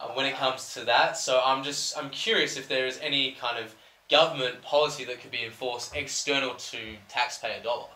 Uh, 0.00 0.08
when 0.14 0.26
it 0.26 0.36
comes 0.36 0.74
to 0.74 0.84
that, 0.84 1.16
so 1.16 1.40
I'm 1.44 1.64
just 1.64 1.98
I'm 1.98 2.10
curious 2.10 2.56
if 2.56 2.68
there 2.68 2.86
is 2.86 2.98
any 3.02 3.32
kind 3.32 3.58
of 3.58 3.74
government 4.08 4.62
policy 4.62 5.04
that 5.04 5.20
could 5.20 5.32
be 5.32 5.44
enforced 5.44 5.94
external 5.96 6.54
to 6.54 6.78
taxpayer 7.08 7.60
dollar, 7.62 7.88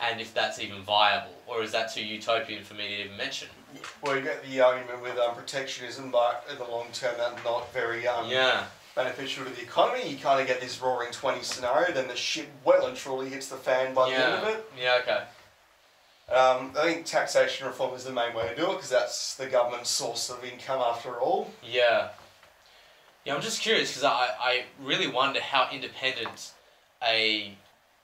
and 0.00 0.20
if 0.20 0.32
that's 0.32 0.58
even 0.60 0.82
viable, 0.82 1.34
or 1.46 1.62
is 1.62 1.72
that 1.72 1.92
too 1.92 2.02
utopian 2.04 2.64
for 2.64 2.72
me 2.74 2.88
to 2.88 3.04
even 3.04 3.16
mention? 3.18 3.48
Well, 4.02 4.16
you 4.16 4.22
get 4.22 4.42
the 4.44 4.60
argument 4.60 5.02
with 5.02 5.18
um, 5.18 5.34
protectionism, 5.34 6.10
but 6.10 6.46
in 6.50 6.56
the 6.56 6.64
long 6.64 6.86
term, 6.94 7.14
that's 7.18 7.44
not 7.44 7.70
very 7.72 8.08
um, 8.08 8.28
yeah, 8.30 8.64
beneficial 8.94 9.44
to 9.44 9.50
the 9.50 9.60
economy. 9.60 10.08
You 10.08 10.16
kind 10.16 10.40
of 10.40 10.46
get 10.46 10.62
this 10.62 10.80
roaring 10.80 11.12
20 11.12 11.42
scenario, 11.42 11.92
then 11.92 12.08
the 12.08 12.16
shit 12.16 12.48
well 12.64 12.86
and 12.86 12.96
truly 12.96 13.28
hits 13.28 13.48
the 13.48 13.56
fan 13.56 13.92
by 13.92 14.08
the 14.08 14.16
end 14.16 14.34
of 14.42 14.48
it. 14.48 14.72
yeah. 14.80 15.00
Okay. 15.02 15.22
Um, 16.28 16.72
I 16.76 16.82
think 16.92 17.06
taxation 17.06 17.66
reform 17.68 17.94
is 17.94 18.04
the 18.04 18.12
main 18.12 18.34
way 18.34 18.48
to 18.48 18.56
do 18.56 18.70
it 18.70 18.74
because 18.74 18.90
that's 18.90 19.36
the 19.36 19.46
government's 19.46 19.90
source 19.90 20.28
of 20.28 20.44
income 20.44 20.80
after 20.80 21.14
all. 21.20 21.52
Yeah. 21.62 22.08
Yeah, 23.24 23.34
I'm 23.34 23.40
just 23.40 23.60
curious 23.60 23.90
because 23.90 24.04
I, 24.04 24.28
I 24.40 24.64
really 24.82 25.06
wonder 25.06 25.40
how 25.40 25.68
independent 25.70 26.52
a 27.02 27.56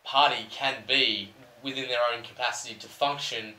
party 0.04 0.46
can 0.50 0.74
be 0.86 1.30
within 1.64 1.88
their 1.88 2.00
own 2.14 2.22
capacity 2.22 2.74
to 2.74 2.86
function 2.88 3.54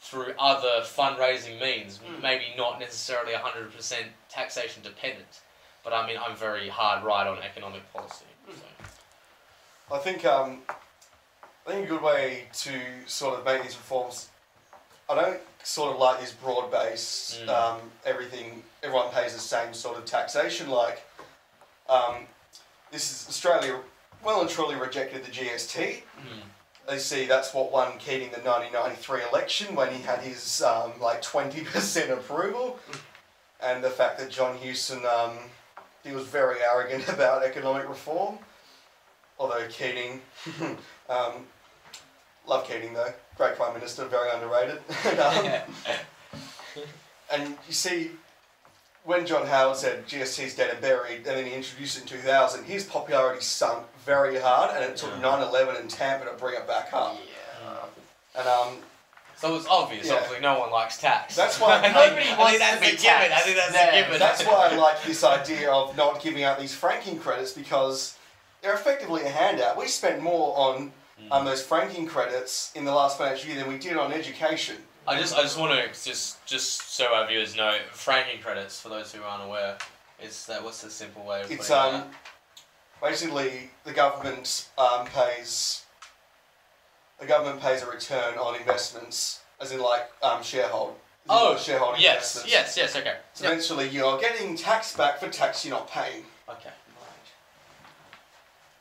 through 0.00 0.34
other 0.38 0.80
fundraising 0.82 1.60
means, 1.60 1.98
Mm. 1.98 2.22
maybe 2.22 2.44
not 2.56 2.80
necessarily 2.80 3.32
100% 3.32 3.94
taxation 4.28 4.82
dependent. 4.82 5.40
But 5.84 5.92
I 5.92 6.06
mean, 6.06 6.16
I'm 6.18 6.34
very 6.36 6.68
hard 6.68 7.04
right 7.04 7.26
on 7.26 7.38
economic 7.38 7.90
policy. 7.92 8.24
So. 8.48 9.94
I 9.94 9.98
think 9.98 10.24
um, 10.24 10.58
I 11.70 11.74
think 11.74 11.86
a 11.86 11.88
good 11.88 12.02
way 12.02 12.46
to 12.52 12.72
sort 13.06 13.38
of 13.38 13.44
make 13.44 13.62
these 13.62 13.76
reforms. 13.76 14.28
I 15.08 15.14
don't 15.14 15.40
sort 15.62 15.94
of 15.94 16.00
like 16.00 16.20
this 16.20 16.32
broad 16.32 16.68
based 16.68 17.40
Mm. 17.42 17.48
um, 17.48 17.80
everything. 18.04 18.64
Everyone 18.82 19.12
pays 19.12 19.34
the 19.34 19.38
same 19.38 19.72
sort 19.72 19.96
of 19.96 20.04
taxation. 20.04 20.68
Like 20.68 21.00
um, 21.88 22.26
this 22.90 23.12
is 23.12 23.28
Australia. 23.28 23.78
Well 24.24 24.40
and 24.40 24.50
truly 24.50 24.74
rejected 24.74 25.24
the 25.24 25.30
GST. 25.30 26.02
Mm. 26.18 26.42
They 26.88 26.98
see 26.98 27.26
that's 27.26 27.54
what 27.54 27.70
won 27.70 27.98
Keating 27.98 28.30
the 28.32 28.40
1993 28.40 29.20
election 29.30 29.76
when 29.76 29.92
he 29.94 30.02
had 30.02 30.18
his 30.22 30.62
um, 30.62 30.94
like 31.00 31.22
20% 31.22 32.10
approval, 32.10 32.80
and 33.62 33.84
the 33.84 33.90
fact 33.90 34.18
that 34.18 34.28
John 34.28 34.56
Hewson 34.58 35.02
um, 35.06 35.38
he 36.02 36.10
was 36.10 36.24
very 36.24 36.56
arrogant 36.60 37.08
about 37.16 37.44
economic 37.44 37.88
reform. 37.88 38.38
Although 39.38 39.68
Keating, 39.68 40.20
um, 41.08 41.46
love 42.46 42.66
Keating 42.66 42.94
though, 42.94 43.12
great 43.36 43.56
prime 43.56 43.74
minister, 43.74 44.04
very 44.06 44.30
underrated. 44.30 44.80
and, 45.06 45.18
um, 45.20 45.62
and 47.32 47.56
you 47.66 47.72
see, 47.74 48.10
when 49.04 49.24
John 49.26 49.46
Howard 49.46 49.76
said 49.76 50.06
GST's 50.06 50.54
dead 50.56 50.70
and 50.70 50.80
buried, 50.80 51.18
and 51.18 51.24
then 51.26 51.44
he 51.46 51.52
introduced 51.52 51.96
it 51.98 52.02
in 52.02 52.08
2000, 52.08 52.64
his 52.64 52.84
popularity 52.84 53.40
sunk 53.40 53.86
very 54.04 54.38
hard, 54.38 54.74
and 54.74 54.84
it 54.84 54.96
took 54.96 55.10
Yeah. 55.12 55.20
9 55.20 55.42
11 55.42 55.76
and 55.76 55.90
Tampa 55.90 56.26
to 56.26 56.32
bring 56.36 56.54
it 56.56 56.66
back 56.66 56.92
up. 56.92 57.16
Yeah. 57.64 58.40
And 58.40 58.46
um, 58.48 58.76
So 59.36 59.56
it's 59.56 59.66
obvious, 59.66 60.06
Yeah. 60.08 60.14
obviously, 60.14 60.40
no 60.40 60.58
one 60.58 60.70
likes 60.70 60.98
tax. 60.98 61.34
That's 61.34 61.58
why- 61.60 61.78
I 61.78 61.80
think- 61.80 61.94
Nobody 61.94 62.28
I 62.28 62.38
wants 62.38 62.50
think 62.58 62.60
that's 62.60 62.74
to 62.74 62.80
be 62.80 62.86
a 62.86 62.90
given. 63.00 63.32
I 63.32 63.40
think 63.40 63.56
that's 63.56 63.74
Yeah. 63.74 63.86
a 63.94 64.02
given. 64.04 64.18
that's 64.18 64.44
why 64.44 64.68
I 64.70 64.74
like 64.76 65.02
this 65.04 65.24
idea 65.24 65.70
of 65.72 65.96
not 65.96 66.22
giving 66.22 66.44
out 66.44 66.58
these 66.58 66.74
franking 66.74 67.18
credits 67.18 67.52
because 67.52 68.16
they're 68.60 68.74
effectively 68.74 69.22
a 69.22 69.30
handout. 69.30 69.76
We 69.78 69.86
spent 69.88 70.20
more 70.20 70.56
on. 70.58 70.92
Um, 71.30 71.44
those 71.44 71.62
franking 71.62 72.06
credits 72.06 72.72
in 72.74 72.84
the 72.84 72.92
last 72.92 73.18
financial 73.18 73.50
year 73.50 73.58
than 73.60 73.68
we 73.68 73.78
did 73.78 73.96
on 73.96 74.12
education. 74.12 74.76
I 75.06 75.18
just 75.18 75.34
I 75.36 75.42
just 75.42 75.58
want 75.58 75.72
to 75.72 75.88
just 76.08 76.44
just 76.46 76.94
so 76.94 77.12
our 77.14 77.26
viewers 77.26 77.56
know 77.56 77.78
franking 77.92 78.40
credits 78.40 78.80
for 78.80 78.88
those 78.90 79.12
who 79.12 79.22
aren't 79.22 79.42
aware 79.44 79.76
is 80.22 80.46
that 80.46 80.62
what's 80.62 80.82
the 80.82 80.90
simple 80.90 81.24
way 81.24 81.40
of 81.42 81.50
It's 81.50 81.70
um, 81.70 82.04
basically 83.02 83.70
the 83.84 83.92
government 83.92 84.68
um, 84.78 85.06
pays 85.06 85.84
the 87.18 87.26
government 87.26 87.60
pays 87.60 87.82
a 87.82 87.86
return 87.90 88.34
on 88.38 88.56
investments, 88.56 89.40
as 89.60 89.72
in 89.72 89.80
like 89.80 90.10
um, 90.22 90.40
sharehold. 90.40 90.92
Oh, 91.28 91.56
shareholding 91.56 91.96
that? 91.96 92.02
yes 92.02 92.36
investments. 92.36 92.52
yes 92.52 92.76
yes 92.76 92.96
okay 92.96 93.16
So 93.34 93.44
Eventually, 93.46 93.88
you're 93.88 94.18
getting 94.20 94.56
tax 94.56 94.96
back 94.96 95.18
for 95.20 95.28
tax 95.28 95.64
you're 95.64 95.74
not 95.76 95.88
paying. 95.90 96.24
okay 96.48 96.70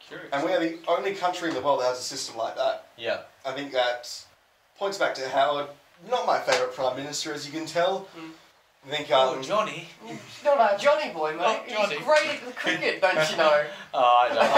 curious 0.10 0.30
And 0.34 0.44
we're 0.44 0.60
the 0.60 0.78
only 0.88 1.14
country 1.14 1.50
in 1.50 1.56
the 1.56 1.62
world 1.62 1.82
that 1.82 1.88
has 1.88 2.00
a 2.00 2.04
system 2.04 2.36
like 2.38 2.56
that. 2.58 2.88
yeah 2.98 3.22
I 3.46 3.54
think 3.54 3.72
that 3.72 4.26
points 4.78 4.98
back 4.98 5.16
to 5.16 5.30
Howard, 5.30 5.68
not 6.10 6.26
my 6.26 6.40
favourite 6.40 6.74
Prime 6.74 6.98
Minister, 6.98 7.34
as 7.34 7.46
you 7.46 7.52
can 7.52 7.66
tell. 7.66 8.08
Mm. 8.18 8.32
I 8.86 8.96
think, 8.96 9.12
um, 9.12 9.38
oh 9.38 9.42
Johnny 9.42 9.90
not 10.46 10.58
our 10.58 10.78
Johnny 10.78 11.12
boy, 11.12 11.32
mate. 11.34 11.42
Oh, 11.42 11.64
Johnny. 11.70 11.96
He's 11.96 12.06
great 12.06 12.28
at 12.30 12.46
the 12.46 12.54
cricket, 12.54 13.02
don't 13.02 13.30
you 13.30 13.38
know? 13.38 13.66
oh, 13.94 14.20
I, 14.24 14.30
don't 14.30 14.38
Oh, 14.38 14.44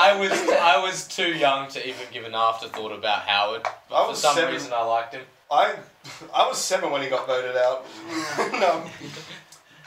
I, 0.00 0.10
I 0.12 0.18
was 0.18 0.32
I 0.32 0.82
was 0.82 1.06
too 1.06 1.34
young 1.34 1.68
to 1.70 1.86
even 1.86 2.06
give 2.10 2.24
an 2.24 2.34
afterthought 2.34 2.92
about 2.92 3.20
Howard 3.28 3.62
but 3.62 3.94
I 3.96 4.04
for 4.04 4.10
was 4.10 4.22
some 4.22 4.34
seven. 4.34 4.54
reason 4.54 4.72
I 4.72 4.82
liked 4.82 5.14
him 5.14 5.22
I, 5.50 5.76
I 6.34 6.46
was 6.46 6.58
seven 6.58 6.90
when 6.90 7.02
he 7.02 7.08
got 7.08 7.26
voted 7.26 7.56
out. 7.56 7.86
no. 8.52 8.84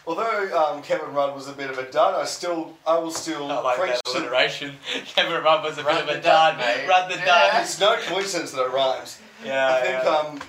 Although 0.08 0.58
um, 0.76 0.82
Kevin 0.82 1.14
Rudd 1.14 1.36
was 1.36 1.47
a 1.47 1.54
bit 1.54 1.70
of 1.70 1.78
a 1.78 1.89
dud, 1.91 2.16
I 2.20 2.26
still, 2.26 2.76
I 2.88 2.97
will 2.97 3.12
still 3.12 3.52
I 3.52 3.60
like 3.62 3.78
preach 3.80 3.99
that 4.04 4.16
alliteration 4.20 4.76
Kevin 5.06 5.43
Rudd 5.43 5.64
was 5.64 5.78
a 5.78 5.84
Rudd 5.84 6.08
bit 6.08 6.16
of 6.16 6.22
a 6.22 6.24
dud 6.24 6.58
dud, 6.58 6.58
mate. 6.58 6.88
Rudd 6.88 7.12
the 7.12 7.18
Yeah. 7.18 7.26
dud 7.26 7.62
It's 7.64 7.80
no 7.80 7.95
coincidence 8.08 8.52
that 8.52 8.64
it 8.66 8.72
rhymes. 8.72 9.20
yeah 9.45 9.76
I 9.76 9.82
think 9.82 10.04
yeah. 10.04 10.10
um, 10.10 10.41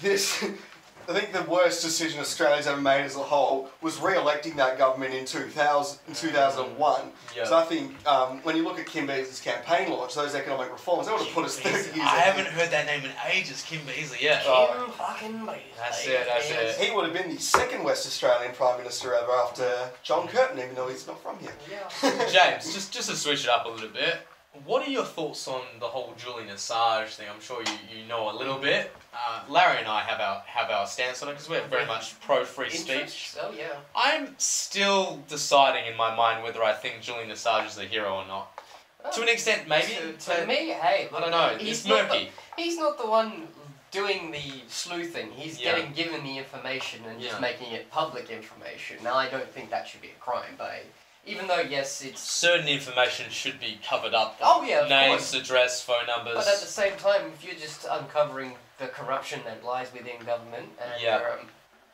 this. 0.00 0.44
I 1.08 1.12
think 1.18 1.32
the 1.32 1.42
worst 1.50 1.82
decision 1.82 2.20
Australia's 2.20 2.66
ever 2.66 2.80
made 2.80 3.02
as 3.04 3.16
a 3.16 3.20
whole 3.20 3.68
was 3.82 4.00
re-electing 4.00 4.56
that 4.56 4.78
government 4.78 5.12
in 5.14 5.24
2000, 5.24 5.98
in 6.08 6.14
2001. 6.14 7.02
yeah. 7.36 7.44
So 7.44 7.56
I 7.56 7.64
think 7.64 7.92
um, 8.06 8.38
when 8.42 8.56
you 8.56 8.64
look 8.64 8.78
at 8.78 8.86
Kim 8.86 9.06
Beazley's 9.06 9.40
campaign 9.40 9.90
launch, 9.90 10.14
those 10.14 10.34
economic 10.34 10.70
reforms, 10.72 11.06
they 11.06 11.12
would 11.12 11.22
have 11.22 11.34
put 11.34 11.44
us 11.44 11.58
30 11.58 11.76
years 11.76 11.88
I 11.96 12.00
ahead. 12.00 12.34
haven't 12.34 12.52
heard 12.52 12.70
that 12.70 12.86
name 12.86 13.04
in 13.04 13.10
ages, 13.32 13.62
Kim 13.62 13.80
Beazley, 13.80 14.20
Yeah. 14.20 14.42
Oh. 14.46 14.84
Kim 14.86 14.92
fucking 14.92 15.32
Beazley. 15.46 15.58
That's 15.78 16.06
it, 16.06 16.26
that's 16.26 16.50
it. 16.50 16.84
He 16.84 16.94
would 16.94 17.04
have 17.04 17.12
been 17.14 17.34
the 17.34 17.40
second 17.40 17.84
West 17.84 18.06
Australian 18.06 18.54
Prime 18.54 18.78
Minister 18.78 19.14
ever 19.14 19.32
after 19.32 19.90
John 20.02 20.26
Curtin, 20.28 20.58
even 20.58 20.74
though 20.74 20.88
he's 20.88 21.06
not 21.06 21.22
from 21.22 21.38
here. 21.38 21.52
Yeah. 21.70 22.26
James, 22.32 22.72
just 22.74 22.92
just 22.92 23.10
to 23.10 23.16
switch 23.16 23.44
it 23.44 23.50
up 23.50 23.66
a 23.66 23.68
little 23.68 23.88
bit, 23.88 24.18
what 24.64 24.86
are 24.86 24.90
your 24.90 25.04
thoughts 25.04 25.46
on 25.48 25.62
the 25.80 25.86
whole 25.86 26.14
Julian 26.16 26.48
Assange 26.48 27.08
thing? 27.08 27.26
I'm 27.32 27.40
sure 27.40 27.62
you, 27.62 27.98
you 28.00 28.06
know 28.06 28.30
a 28.30 28.34
little 28.36 28.58
bit. 28.58 28.92
Uh, 29.12 29.42
Larry 29.48 29.78
and 29.78 29.88
I 29.88 30.00
have 30.02 30.20
our 30.20 30.42
have 30.46 30.70
our 30.70 30.86
stance 30.86 31.22
on 31.22 31.28
it 31.28 31.32
because 31.32 31.48
we're 31.48 31.66
very 31.68 31.86
much 31.86 32.18
pro 32.20 32.44
free 32.44 32.70
speech. 32.70 33.34
Oh 33.42 33.52
yeah. 33.56 33.76
I'm 33.94 34.34
still 34.38 35.22
deciding 35.28 35.86
in 35.90 35.96
my 35.96 36.14
mind 36.14 36.42
whether 36.42 36.62
I 36.62 36.72
think 36.72 37.00
Julian 37.00 37.30
Assange 37.30 37.66
is 37.66 37.78
a 37.78 37.84
hero 37.84 38.14
or 38.14 38.26
not. 38.26 38.50
To 39.14 39.22
an 39.22 39.28
extent, 39.28 39.68
maybe. 39.68 39.88
To, 39.96 40.12
but 40.12 40.20
to 40.40 40.46
me, 40.46 40.70
hey, 40.70 41.08
I 41.14 41.20
don't 41.20 41.30
know. 41.30 41.56
He's 41.58 41.80
It's 41.80 41.86
not 41.86 42.08
the- 42.08 42.14
murky. 42.14 42.30
He's 42.56 42.78
not 42.78 42.96
the 42.96 43.06
one 43.06 43.48
doing 43.90 44.30
the 44.30 44.62
sleuthing. 44.66 45.30
He's 45.32 45.60
Yeah. 45.60 45.72
getting 45.76 45.92
given 45.92 46.24
the 46.24 46.38
information 46.38 47.04
and 47.04 47.20
Yeah. 47.20 47.28
just 47.28 47.40
making 47.40 47.72
it 47.72 47.90
public 47.90 48.30
information. 48.30 48.96
Now, 49.02 49.14
I 49.14 49.28
don't 49.28 49.48
think 49.52 49.70
that 49.70 49.86
should 49.86 50.00
be 50.00 50.08
a 50.08 50.20
crime, 50.20 50.54
but 50.56 50.84
even 51.26 51.46
though 51.46 51.60
yes, 51.60 52.02
it's 52.02 52.20
Certain 52.20 52.68
information 52.68 53.30
should 53.30 53.58
be 53.60 53.78
covered 53.86 54.14
up. 54.14 54.38
Oh, 54.42 54.62
yeah, 54.62 54.82
of 54.82 54.88
Names, 54.90 55.30
course. 55.30 55.34
address, 55.34 55.80
phone 55.82 56.06
numbers. 56.06 56.34
But 56.34 56.48
at 56.48 56.60
the 56.60 56.66
same 56.66 56.96
time, 56.96 57.32
if 57.34 57.44
you're 57.44 57.54
just 57.54 57.86
uncovering 57.90 58.52
the 58.78 58.88
corruption 58.88 59.40
that 59.44 59.64
lies 59.64 59.92
within 59.92 60.18
government 60.26 60.68
and 60.82 61.00
Yeah. 61.02 61.18
you're 61.20 61.32
um, 61.40 61.46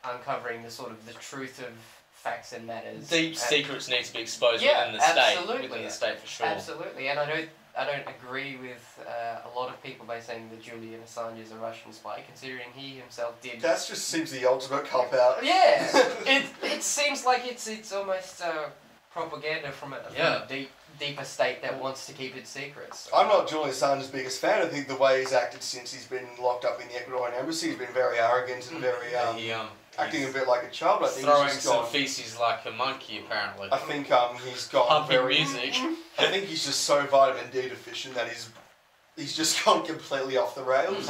uncovering 0.03 0.63
the 0.63 0.71
sort 0.71 0.91
of 0.91 1.05
the 1.05 1.13
truth 1.13 1.59
of 1.59 1.69
facts 2.13 2.53
and 2.53 2.65
matters, 2.67 3.09
Deep 3.09 3.29
and- 3.29 3.37
secrets 3.37 3.87
need 3.87 4.03
to 4.05 4.13
be 4.13 4.19
exposed 4.19 4.61
Yeah, 4.63 4.85
within 4.87 4.99
the 4.99 5.05
state. 5.07 5.37
absolutely. 5.37 5.67
Within 5.69 5.83
the 5.85 5.89
state 5.91 6.19
for 6.19 6.27
sure. 6.27 6.45
Absolutely, 6.47 7.07
and 7.09 7.19
I 7.19 7.25
don't, 7.25 7.49
I 7.77 7.85
don't 7.85 8.07
agree 8.07 8.57
with 8.57 8.99
uh, 9.07 9.47
a 9.49 9.57
lot 9.57 9.69
of 9.69 9.81
people 9.81 10.05
by 10.05 10.19
saying 10.19 10.49
that 10.49 10.61
Julian 10.61 11.01
Assange 11.01 11.41
is 11.41 11.51
a 11.51 11.55
Russian 11.55 11.93
spy, 11.93 12.21
considering 12.27 12.67
he 12.75 12.95
himself 12.97 13.39
did. 13.41 13.61
That 13.61 13.83
just 13.87 14.07
seems 14.09 14.29
the 14.31 14.45
ultimate 14.45 14.85
cop 14.87 15.13
out. 15.13 15.43
Yeah, 15.43 15.87
it 16.25 16.45
it 16.63 16.83
seems 16.83 17.25
like 17.25 17.45
it's 17.45 17.67
it's 17.67 17.93
almost 17.93 18.41
uh, 18.41 18.65
propaganda 19.13 19.71
from 19.71 19.93
a, 19.93 19.97
from 20.03 20.15
Yeah. 20.15 20.43
a 20.43 20.47
deep 20.47 20.71
deeper 20.99 21.23
state 21.23 21.61
that 21.63 21.79
wants 21.81 22.05
to 22.05 22.13
keep 22.13 22.35
its 22.35 22.49
secrets. 22.49 23.09
I'm 23.15 23.27
not 23.27 23.47
Julian 23.49 23.71
Assange's 23.71 24.07
biggest 24.07 24.39
fan. 24.39 24.61
I 24.61 24.67
think 24.69 24.87
the 24.87 24.95
way 24.95 25.21
he's 25.21 25.33
acted 25.33 25.63
since 25.63 25.91
he's 25.91 26.05
been 26.05 26.27
locked 26.39 26.63
up 26.65 26.79
in 26.81 26.87
the 26.89 26.93
Ecuadorian 26.93 27.33
embassy, 27.39 27.69
he's 27.69 27.77
been 27.77 27.93
very 27.93 28.19
arrogant 28.19 28.69
and 28.69 28.79
very 28.81 29.15
um, 29.15 29.35
he, 29.37 29.51
um, 29.51 29.67
acting 29.97 30.25
a 30.25 30.31
bit 30.31 30.47
like 30.47 30.63
a 30.63 30.69
child. 30.69 31.01
I 31.03 31.07
think 31.07 31.25
throwing 31.25 31.45
he's 31.45 31.53
just 31.55 31.65
some 31.65 31.77
gone. 31.77 31.87
feces 31.89 32.37
like 32.39 32.65
a 32.65 32.71
monkey, 32.71 33.19
apparently. 33.25 33.69
I 33.71 33.77
think 33.77 34.11
um, 34.11 34.35
he's 34.45 34.67
gone 34.67 34.87
Pumping 34.87 35.17
very. 35.17 35.35
music. 35.35 35.73
I 36.19 36.27
think 36.27 36.45
he's 36.45 36.65
just 36.65 36.81
so 36.81 37.03
vitamin 37.07 37.49
D 37.51 37.61
deficient 37.69 38.13
that 38.15 38.27
he's 38.27 38.49
he's 39.15 39.35
just 39.35 39.63
gone 39.65 39.83
completely 39.85 40.37
off 40.37 40.53
the 40.55 40.63
rails. 40.63 41.07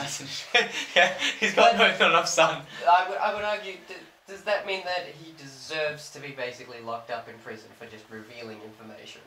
yeah, 0.95 1.13
he's 1.39 1.53
got 1.55 1.75
no, 1.75 1.87
not 1.87 2.01
enough 2.11 2.27
sun. 2.29 2.61
I 2.89 3.09
would 3.09 3.17
I 3.17 3.33
would 3.33 3.43
argue. 3.43 3.73
d 3.87 3.95
does 4.31 4.41
that 4.43 4.65
mean 4.65 4.81
that 4.85 5.05
he 5.21 5.33
deserves 5.37 6.09
to 6.11 6.19
be 6.19 6.29
basically 6.29 6.79
locked 6.81 7.11
up 7.11 7.27
in 7.27 7.35
prison 7.43 7.67
for 7.77 7.85
just 7.85 8.05
revealing 8.09 8.57
information? 8.63 9.21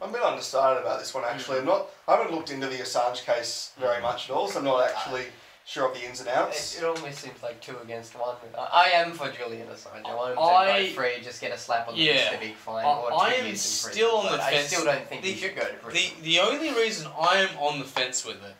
I'm 0.00 0.10
a 0.10 0.12
bit 0.12 0.22
undecided 0.22 0.80
about 0.80 1.00
this 1.00 1.12
one 1.12 1.24
actually. 1.24 1.58
I'm 1.58 1.64
not. 1.66 1.88
I 2.06 2.16
haven't 2.16 2.32
looked 2.34 2.50
into 2.52 2.68
the 2.68 2.76
Assange 2.76 3.24
case 3.24 3.72
very 3.78 4.00
much 4.00 4.30
at 4.30 4.36
all, 4.36 4.46
so 4.46 4.60
I'm 4.60 4.64
not 4.64 4.88
actually 4.88 5.24
sure 5.66 5.88
of 5.88 5.94
the 5.94 6.06
ins 6.06 6.20
and 6.20 6.28
outs. 6.30 6.78
it 6.78 6.84
almost 6.84 7.18
seems 7.18 7.42
like 7.42 7.60
two 7.60 7.76
against 7.82 8.18
one. 8.18 8.36
I, 8.56 8.86
I 8.86 9.00
am 9.00 9.12
for 9.12 9.28
Julian 9.30 9.66
Assange. 9.66 10.06
I 10.06 10.14
want 10.14 10.30
him 10.30 10.36
to 10.36 10.94
go 10.94 10.94
free, 10.94 11.22
just 11.22 11.40
get 11.42 11.52
a 11.52 11.58
slap 11.58 11.88
on 11.88 11.94
the 11.96 12.00
Yeah. 12.00 12.12
wrist, 12.30 12.34
a 12.36 12.38
big 12.38 12.54
fine, 12.54 12.86
I- 12.86 12.88
or 12.88 13.10
two 13.10 13.16
I 13.16 13.28
am 13.34 13.44
years 13.46 13.84
in 13.86 13.92
still 13.92 14.16
on 14.16 14.24
the 14.26 14.30
But 14.30 14.40
I 14.40 14.50
fence. 14.52 14.68
still 14.68 14.84
don't 14.84 15.06
think 15.08 15.22
The- 15.22 15.32
he 15.32 15.38
should 15.40 15.56
go 15.56 15.66
to 15.66 15.74
prison. 15.74 16.10
the 16.20 16.22
the 16.22 16.40
only 16.40 16.70
reason 16.72 17.10
I 17.20 17.38
am 17.40 17.58
on 17.58 17.80
the 17.80 17.84
fence 17.84 18.24
with 18.24 18.42
it 18.42 18.54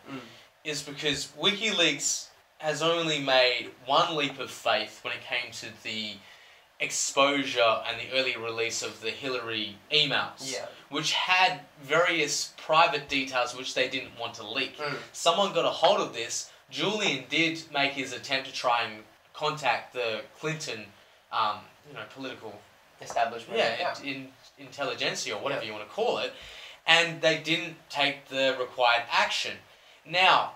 is 0.65 0.83
Mm. 0.83 0.87
because 0.93 1.27
WikiLeaks 1.41 2.25
has 2.59 2.81
only 2.81 3.19
made 3.19 3.71
one 3.85 4.15
leap 4.15 4.39
of 4.39 4.49
faith 4.51 4.99
when 5.03 5.13
it 5.13 5.21
came 5.21 5.51
to 5.51 5.67
the 5.83 6.13
exposure 6.79 7.81
and 7.87 7.99
the 7.99 8.17
early 8.17 8.35
release 8.37 8.81
of 8.81 9.01
the 9.01 9.09
Hillary 9.11 9.75
emails, 9.91 10.53
Yeah. 10.53 10.65
which 10.89 11.11
had 11.13 11.61
various 11.81 12.53
private 12.57 13.09
details 13.09 13.55
which 13.55 13.73
they 13.73 13.89
didn't 13.89 14.17
want 14.17 14.33
to 14.35 14.43
leak. 14.47 14.77
Mm. 14.77 14.97
Someone 15.11 15.53
got 15.53 15.65
a 15.65 15.69
hold 15.69 15.99
of 15.99 16.13
this. 16.13 16.51
Julian 16.69 17.25
did 17.29 17.69
make 17.71 17.93
his 17.93 18.13
attempt 18.13 18.47
to 18.47 18.53
try 18.53 18.83
and 18.83 19.03
contact 19.33 19.93
the 19.93 20.21
Clinton, 20.39 20.85
um, 21.31 21.57
you 21.87 21.93
know, 21.95 22.03
political 22.13 22.59
Establishment. 23.01 23.57
yeah, 23.57 23.93
in, 24.03 24.29
intelligentsia 24.57 25.33
or 25.35 25.41
whatever 25.41 25.63
you 25.63 25.71
want 25.73 25.87
to 25.87 25.93
call 25.93 26.17
it, 26.19 26.33
and 26.85 27.21
they 27.21 27.37
didn't 27.39 27.77
take 27.89 28.27
the 28.27 28.55
required 28.59 29.03
action. 29.11 29.57
Now, 30.05 30.55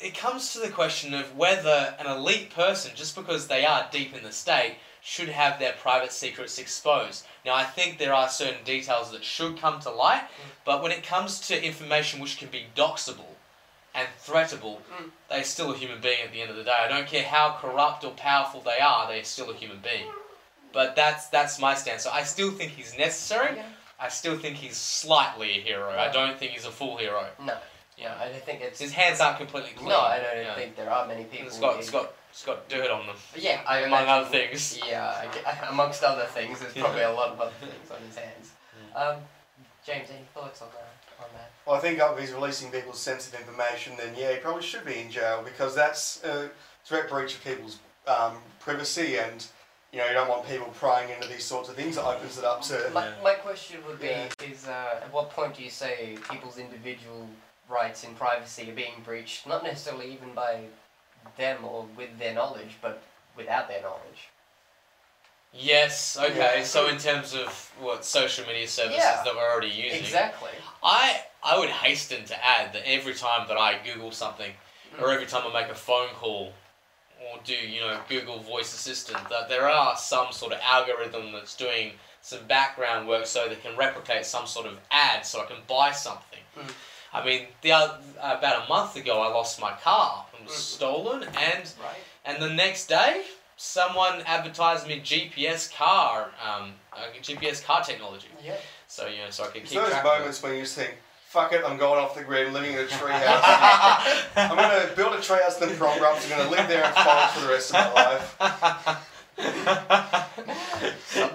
it 0.00 0.16
comes 0.16 0.52
to 0.52 0.58
the 0.60 0.68
question 0.68 1.14
of 1.14 1.36
whether 1.36 1.94
an 1.98 2.06
elite 2.06 2.50
person, 2.54 2.92
just 2.94 3.14
because 3.16 3.46
they 3.48 3.64
are 3.64 3.88
deep 3.90 4.16
in 4.16 4.22
the 4.22 4.32
state, 4.32 4.76
should 5.02 5.28
have 5.30 5.58
their 5.58 5.72
private 5.72 6.12
secrets 6.12 6.58
exposed. 6.58 7.26
Now, 7.44 7.54
I 7.54 7.64
think 7.64 7.98
there 7.98 8.12
are 8.14 8.28
certain 8.28 8.62
details 8.64 9.10
that 9.12 9.24
should 9.24 9.58
come 9.58 9.80
to 9.80 9.90
light, 9.90 10.24
but 10.64 10.82
when 10.82 10.92
it 10.92 11.02
comes 11.02 11.40
to 11.48 11.64
information 11.64 12.20
which 12.20 12.36
can 12.38 12.48
be 12.48 12.66
doxable 12.76 13.34
and 13.94 14.06
threatable, 14.24 14.78
Mm. 14.98 15.10
they're 15.28 15.44
still 15.44 15.72
a 15.72 15.76
human 15.76 16.00
being 16.00 16.20
at 16.22 16.32
the 16.32 16.40
end 16.42 16.50
of 16.50 16.56
the 16.56 16.64
day. 16.64 16.76
I 16.78 16.86
don't 16.88 17.08
care 17.08 17.24
how 17.24 17.56
corrupt 17.60 18.04
or 18.04 18.10
powerful 18.12 18.60
they 18.60 18.78
are, 18.78 19.08
they're 19.08 19.24
still 19.24 19.50
a 19.50 19.54
human 19.54 19.78
being. 19.80 20.10
But 20.72 20.94
that's 20.94 21.26
that's 21.28 21.58
my 21.58 21.74
stance. 21.74 22.04
So 22.04 22.10
I 22.12 22.22
still 22.22 22.50
think 22.52 22.72
he's 22.72 22.96
necessary. 22.96 23.56
Yeah. 23.56 23.66
I 23.98 24.08
still 24.08 24.38
think 24.38 24.56
he's 24.56 24.76
slightly 24.76 25.50
a 25.58 25.60
hero. 25.62 25.90
I 25.98 26.08
don't 26.12 26.38
think 26.38 26.52
he's 26.52 26.64
a 26.64 26.70
full 26.70 26.96
hero. 26.96 27.26
No. 27.44 27.56
Yeah, 28.00 28.14
I 28.18 28.28
don't 28.28 28.42
think 28.44 28.62
it's. 28.62 28.80
His 28.80 28.92
hands 28.92 29.20
aren't 29.20 29.36
completely 29.38 29.70
clean. 29.76 29.90
No, 29.90 30.00
I 30.00 30.18
don't 30.18 30.44
Yeah. 30.44 30.54
think 30.54 30.74
there 30.76 30.90
are 30.90 31.06
many 31.06 31.24
people. 31.24 31.48
It's 31.48 31.58
got 31.58 31.78
it's 31.78 31.90
got 31.90 32.12
it's 32.30 32.44
got 32.44 32.68
dirt 32.68 32.90
on 32.90 33.06
them. 33.06 33.16
Yeah, 33.36 33.60
I 33.66 33.80
among 33.80 34.02
imagine- 34.04 34.08
other 34.26 34.28
things. 34.30 34.78
Yeah, 34.86 35.06
I 35.06 35.26
ge- 35.26 35.68
amongst 35.70 36.02
other 36.02 36.24
things, 36.26 36.60
there's 36.60 36.72
probably 36.74 37.02
a 37.02 37.12
lot 37.12 37.30
of 37.30 37.40
other 37.40 37.52
things 37.60 37.90
on 37.90 37.98
his 38.06 38.16
hands. 38.16 38.50
Um, 38.94 39.16
James, 39.84 40.08
any 40.10 40.24
thoughts 40.34 40.62
on 40.62 40.68
that? 40.70 41.24
On 41.24 41.30
that? 41.34 41.50
Well, 41.66 41.76
I 41.76 41.80
think 41.80 41.98
if 41.98 42.18
he's 42.18 42.32
releasing 42.32 42.70
people's 42.70 42.98
sensitive 43.00 43.40
information, 43.40 43.96
then 43.98 44.14
yeah, 44.16 44.32
he 44.32 44.38
probably 44.38 44.62
should 44.62 44.84
be 44.86 44.98
in 45.00 45.10
jail 45.10 45.42
because 45.44 45.74
that's 45.74 46.22
a 46.24 46.50
direct 46.88 47.10
breach 47.10 47.34
of 47.34 47.44
people's 47.44 47.78
um, 48.06 48.38
privacy, 48.60 49.18
and 49.18 49.46
you 49.92 49.98
know 49.98 50.06
you 50.06 50.14
don't 50.14 50.28
want 50.28 50.46
people 50.46 50.68
prying 50.68 51.10
into 51.10 51.28
these 51.28 51.44
sorts 51.44 51.68
of 51.68 51.74
things. 51.76 51.98
It 51.98 52.04
opens 52.04 52.38
it 52.38 52.44
up 52.44 52.62
to 52.62 52.90
My, 52.94 53.10
my 53.22 53.34
question 53.34 53.84
would 53.86 54.00
be: 54.00 54.06
Yeah. 54.06 54.28
Is 54.42 54.66
uh, 54.66 55.00
at 55.02 55.12
what 55.12 55.28
point 55.30 55.54
do 55.56 55.62
you 55.62 55.70
say 55.70 56.16
people's 56.30 56.56
individual 56.56 57.28
rights 57.70 58.04
in 58.04 58.14
privacy 58.14 58.70
are 58.70 58.74
being 58.74 59.02
breached? 59.04 59.46
Not 59.46 59.62
necessarily 59.62 60.12
even 60.12 60.32
by 60.34 60.60
them 61.36 61.64
or 61.64 61.86
with 61.96 62.18
their 62.18 62.34
knowledge, 62.34 62.76
but 62.82 63.02
without 63.36 63.68
their 63.68 63.82
knowledge. 63.82 64.28
Yes. 65.52 66.16
Okay. 66.20 66.58
Yeah. 66.58 66.64
So 66.64 66.88
in 66.88 66.98
terms 66.98 67.34
of 67.34 67.48
what 67.80 68.04
social 68.04 68.46
media 68.46 68.68
services 68.68 68.98
Yeah. 69.02 69.22
that 69.24 69.34
we're 69.34 69.50
already 69.50 69.68
using, 69.68 70.00
Exactly. 70.00 70.50
I 70.82 71.24
I 71.42 71.58
would 71.58 71.70
hasten 71.70 72.24
to 72.26 72.44
add 72.46 72.72
that 72.74 72.82
every 72.86 73.14
time 73.14 73.48
that 73.48 73.56
I 73.56 73.78
Google 73.78 74.12
something, 74.12 74.52
Mm. 74.94 75.02
or 75.02 75.10
every 75.12 75.26
time 75.26 75.46
I 75.46 75.62
make 75.62 75.70
a 75.70 75.74
phone 75.74 76.10
call, 76.10 76.52
or 77.20 77.38
do 77.44 77.54
you 77.54 77.80
know 77.80 78.00
Google 78.08 78.38
Voice 78.40 78.74
Assistant, 78.74 79.28
that 79.28 79.48
there 79.48 79.68
are 79.68 79.96
some 79.96 80.32
sort 80.32 80.52
of 80.52 80.60
algorithm 80.62 81.32
that's 81.32 81.54
doing 81.56 81.98
some 82.22 82.46
background 82.46 83.08
work 83.08 83.26
so 83.26 83.48
they 83.48 83.56
can 83.56 83.76
replicate 83.76 84.26
some 84.26 84.46
sort 84.46 84.66
of 84.66 84.78
ad, 84.90 85.24
so 85.24 85.40
I 85.42 85.46
can 85.46 85.62
buy 85.66 85.92
something. 85.92 86.40
Mm. 86.56 86.72
I 87.12 87.24
mean, 87.24 87.46
the 87.62 87.72
oth- 87.72 87.94
about 88.20 88.66
a 88.66 88.68
month 88.68 88.96
ago, 88.96 89.20
I 89.20 89.28
lost 89.28 89.60
my 89.60 89.72
car. 89.72 90.24
It 90.38 90.44
was 90.46 90.52
Mm. 90.54 90.58
stolen, 90.76 91.22
and 91.24 91.64
Right. 91.82 92.04
and 92.24 92.40
the 92.40 92.48
next 92.50 92.86
day, 92.86 93.24
someone 93.56 94.22
advertised 94.26 94.86
me 94.86 95.00
GPS 95.00 95.68
car, 95.68 96.30
um, 96.44 96.74
uh, 96.92 96.98
GPS 97.22 97.60
car 97.62 97.82
technology. 97.84 98.28
Yeah. 98.42 98.54
So 98.86 99.06
you 99.06 99.18
know, 99.24 99.30
so 99.30 99.44
I 99.44 99.48
can 99.48 99.62
It's 99.62 99.70
keep 99.70 99.80
those 99.80 99.90
track 99.90 100.04
of 100.04 100.12
it. 100.12 100.18
moments 100.18 100.42
when 100.42 100.54
you 100.54 100.62
just 100.62 100.76
think, 100.76 100.94
"Fuck 101.28 101.52
it, 101.52 101.64
I'm 101.64 101.76
going 101.78 101.98
off 102.02 102.14
the 102.14 102.22
grid, 102.22 102.52
living 102.52 102.72
in 102.74 102.78
a 102.78 102.86
treehouse. 102.98 104.36
I'm 104.36 104.56
going 104.56 104.88
to 104.88 104.94
build 104.94 105.12
a 105.14 105.18
treehouse 105.18 105.60
in 105.60 105.68
the 105.68 105.74
prom 105.74 105.92
I'm 105.94 106.00
going 106.28 106.42
to 106.44 106.48
live 106.48 106.68
there 106.68 106.84
and 106.84 106.94
forest 106.94 107.34
for 107.34 107.40
the 107.40 107.48
rest 107.48 107.70
of 107.70 107.74
my 107.74 107.92
life." 107.92 109.06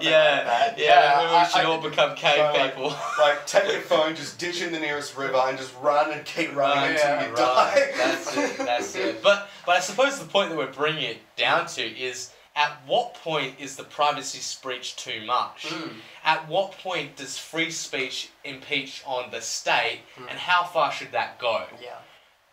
yeah, 0.00 0.74
Yeah, 0.76 1.42
we 1.42 1.48
should 1.48 1.60
I 1.60 1.64
all 1.64 1.80
become 1.80 2.14
cave 2.16 2.36
so, 2.36 2.52
like, 2.52 2.74
people. 2.74 2.94
Like, 3.18 3.46
take 3.46 3.70
your 3.72 3.80
phone, 3.82 4.14
just 4.14 4.38
ditch 4.38 4.62
in 4.62 4.72
the 4.72 4.78
nearest 4.78 5.16
river, 5.16 5.36
and 5.36 5.56
just 5.58 5.72
run 5.80 6.12
and 6.12 6.24
keep 6.24 6.54
running 6.54 6.76
Right, 6.76 6.90
until 6.92 7.08
yeah, 7.08 7.22
you 7.22 7.28
right. 7.28 7.36
die. 7.36 7.90
That's 7.96 8.36
it. 8.36 8.58
That's 8.58 8.94
it. 8.96 9.22
But 9.26 9.48
but 9.64 9.76
I 9.76 9.80
suppose 9.80 10.18
the 10.18 10.26
point 10.26 10.50
that 10.50 10.58
we're 10.58 10.72
bringing 10.72 11.04
it 11.04 11.18
down 11.36 11.66
to 11.68 11.82
is 11.82 12.30
at 12.54 12.72
what 12.86 13.14
point 13.14 13.54
is 13.58 13.76
the 13.76 13.84
privacy 13.84 14.40
breach 14.62 14.96
too 14.96 15.24
much? 15.26 15.66
Mm. 15.68 15.90
At 16.24 16.48
what 16.48 16.72
point 16.78 17.16
does 17.16 17.36
free 17.36 17.70
speech 17.70 18.30
impeach 18.44 19.02
on 19.06 19.30
the 19.30 19.40
state, 19.42 20.00
Mm. 20.18 20.30
and 20.30 20.38
how 20.38 20.64
far 20.64 20.90
should 20.92 21.12
that 21.12 21.38
go? 21.38 21.64
Yeah. 21.82 21.96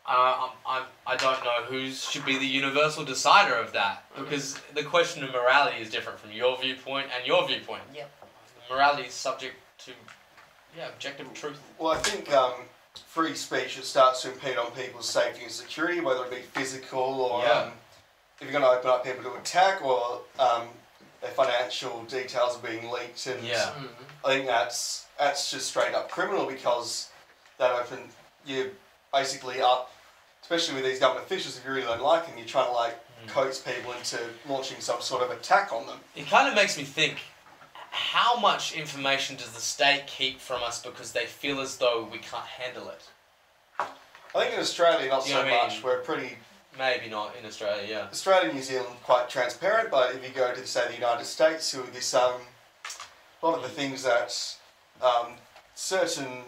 Uh, 0.05 0.49
I'm, 0.67 0.83
I'm, 1.07 1.17
don't 1.17 1.43
know 1.45 1.63
who 1.65 1.89
should 1.89 2.25
be 2.25 2.37
the 2.37 2.45
universal 2.45 3.05
decider 3.05 3.55
of 3.55 3.71
that 3.73 4.03
Mm. 4.17 4.25
because 4.25 4.55
the 4.75 4.83
question 4.83 5.23
of 5.23 5.31
morality 5.31 5.77
is 5.81 5.89
different 5.89 6.19
from 6.19 6.31
your 6.31 6.57
viewpoint 6.59 7.07
and 7.17 7.25
your 7.25 7.47
viewpoint. 7.47 7.81
Yep. 7.95 8.11
Morality 8.69 9.03
is 9.07 9.13
subject 9.13 9.55
to 9.85 9.91
yeah 10.77 10.89
objective 10.89 11.33
truth. 11.33 11.57
Well, 11.79 11.93
I 11.93 11.97
think 11.97 12.31
um, 12.33 12.53
free 13.07 13.33
speech 13.35 13.77
it 13.77 13.85
starts 13.85 14.21
to 14.23 14.31
impede 14.33 14.57
on 14.57 14.71
people's 14.71 15.09
safety 15.09 15.43
and 15.43 15.51
security, 15.51 15.99
whether 16.01 16.25
it 16.25 16.31
be 16.31 16.37
physical 16.59 16.99
or 16.99 17.43
Yeah. 17.43 17.51
um, 17.61 17.71
if 18.39 18.51
you're 18.51 18.51
going 18.51 18.63
to 18.63 18.69
open 18.77 18.89
up 18.89 19.05
people 19.05 19.23
to 19.23 19.37
attack 19.37 19.81
or 19.83 20.21
um, 20.37 20.67
their 21.21 21.31
financial 21.31 22.03
details 22.03 22.57
are 22.57 22.67
being 22.67 22.91
leaked. 22.91 23.25
And 23.27 23.41
Yeah. 23.43 23.71
Mm. 23.79 23.87
I 24.25 24.27
think 24.33 24.47
that's 24.47 25.05
that's 25.17 25.49
just 25.49 25.67
straight 25.67 25.93
up 25.95 26.09
criminal 26.11 26.45
because 26.45 27.09
that 27.57 27.71
open 27.71 27.99
you 28.45 28.71
basically 29.17 29.61
up, 29.61 29.91
especially 30.41 30.75
with 30.75 30.83
these 30.83 30.99
government 30.99 31.25
officials. 31.25 31.57
If 31.57 31.63
you 31.65 31.71
really 31.71 31.83
don't 31.85 32.01
like 32.01 32.25
them, 32.27 32.37
you're 32.37 32.47
trying 32.47 32.67
to 32.67 32.73
like 32.73 32.95
Mm. 33.23 33.29
coax 33.29 33.59
people 33.59 33.93
into 33.93 34.19
launching 34.49 34.81
some 34.81 34.99
sort 35.01 35.23
of 35.23 35.31
attack 35.31 35.71
on 35.71 35.87
them. 35.87 35.97
It 36.13 36.27
kind 36.27 36.45
of 36.49 36.55
makes 36.55 36.77
me 36.77 36.83
think 36.83 37.19
how 37.91 38.35
much 38.37 38.73
information 38.73 39.37
does 39.37 39.51
the 39.51 39.61
state 39.61 40.07
keep 40.07 40.41
from 40.41 40.61
us 40.61 40.81
because 40.81 41.13
they 41.13 41.25
feel 41.25 41.61
as 41.61 41.77
though 41.77 42.03
we 42.11 42.17
can't 42.17 42.43
handle 42.45 42.89
it? 42.89 43.01
I 43.79 43.85
think 44.41 44.55
in 44.55 44.59
Australia, 44.59 45.07
not 45.09 45.25
You 45.25 45.33
so 45.35 45.45
much. 45.45 45.73
mean? 45.75 45.83
We're 45.83 45.99
pretty 46.01 46.37
Maybe 46.77 47.07
not 47.07 47.35
in 47.39 47.45
Australia, 47.45 47.85
yeah. 47.87 48.07
Australia 48.11 48.45
and 48.49 48.55
New 48.57 48.63
Zealand 48.63 48.95
quite 49.03 49.29
transparent, 49.29 49.91
but 49.91 50.15
if 50.15 50.23
you 50.23 50.29
go 50.31 50.55
to 50.55 50.65
say 50.65 50.87
the 50.87 50.95
United 50.95 51.25
States, 51.25 51.71
who 51.71 51.83
this 51.93 52.15
um, 52.15 52.41
a 53.43 53.45
lot 53.45 53.55
of 53.55 53.61
the 53.61 53.69
things 53.69 54.01
that 54.01 54.35
um, 54.99 55.35
certain 55.75 56.43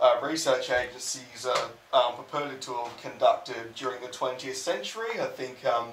uh, 0.00 0.20
research 0.22 0.70
agencies 0.70 1.46
are 1.46 1.70
um, 1.92 2.16
purported 2.16 2.60
to 2.62 2.72
have 2.72 2.96
conducted 3.00 3.74
during 3.74 4.00
the 4.00 4.08
20th 4.08 4.54
century, 4.54 5.20
I 5.20 5.26
think 5.26 5.64
um, 5.64 5.88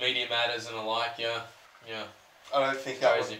Media 0.00 0.26
matters 0.28 0.66
and 0.66 0.76
the 0.76 0.82
like, 0.82 1.12
yeah. 1.18 1.42
Yeah. 1.88 2.04
I 2.54 2.64
don't 2.64 2.78
think 2.78 3.00
that 3.00 3.18
would, 3.20 3.38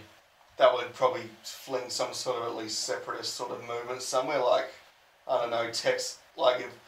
that 0.57 0.73
would 0.73 0.93
probably 0.93 1.23
fling 1.43 1.89
some 1.89 2.13
sort 2.13 2.41
of 2.41 2.47
at 2.47 2.55
least 2.55 2.79
separatist 2.81 3.33
sort 3.33 3.51
of 3.51 3.61
movement 3.67 4.01
somewhere. 4.01 4.39
Like 4.39 4.69
I 5.27 5.41
don't 5.41 5.51
know, 5.51 5.69
text 5.71 6.19
like 6.35 6.61
if 6.61 6.79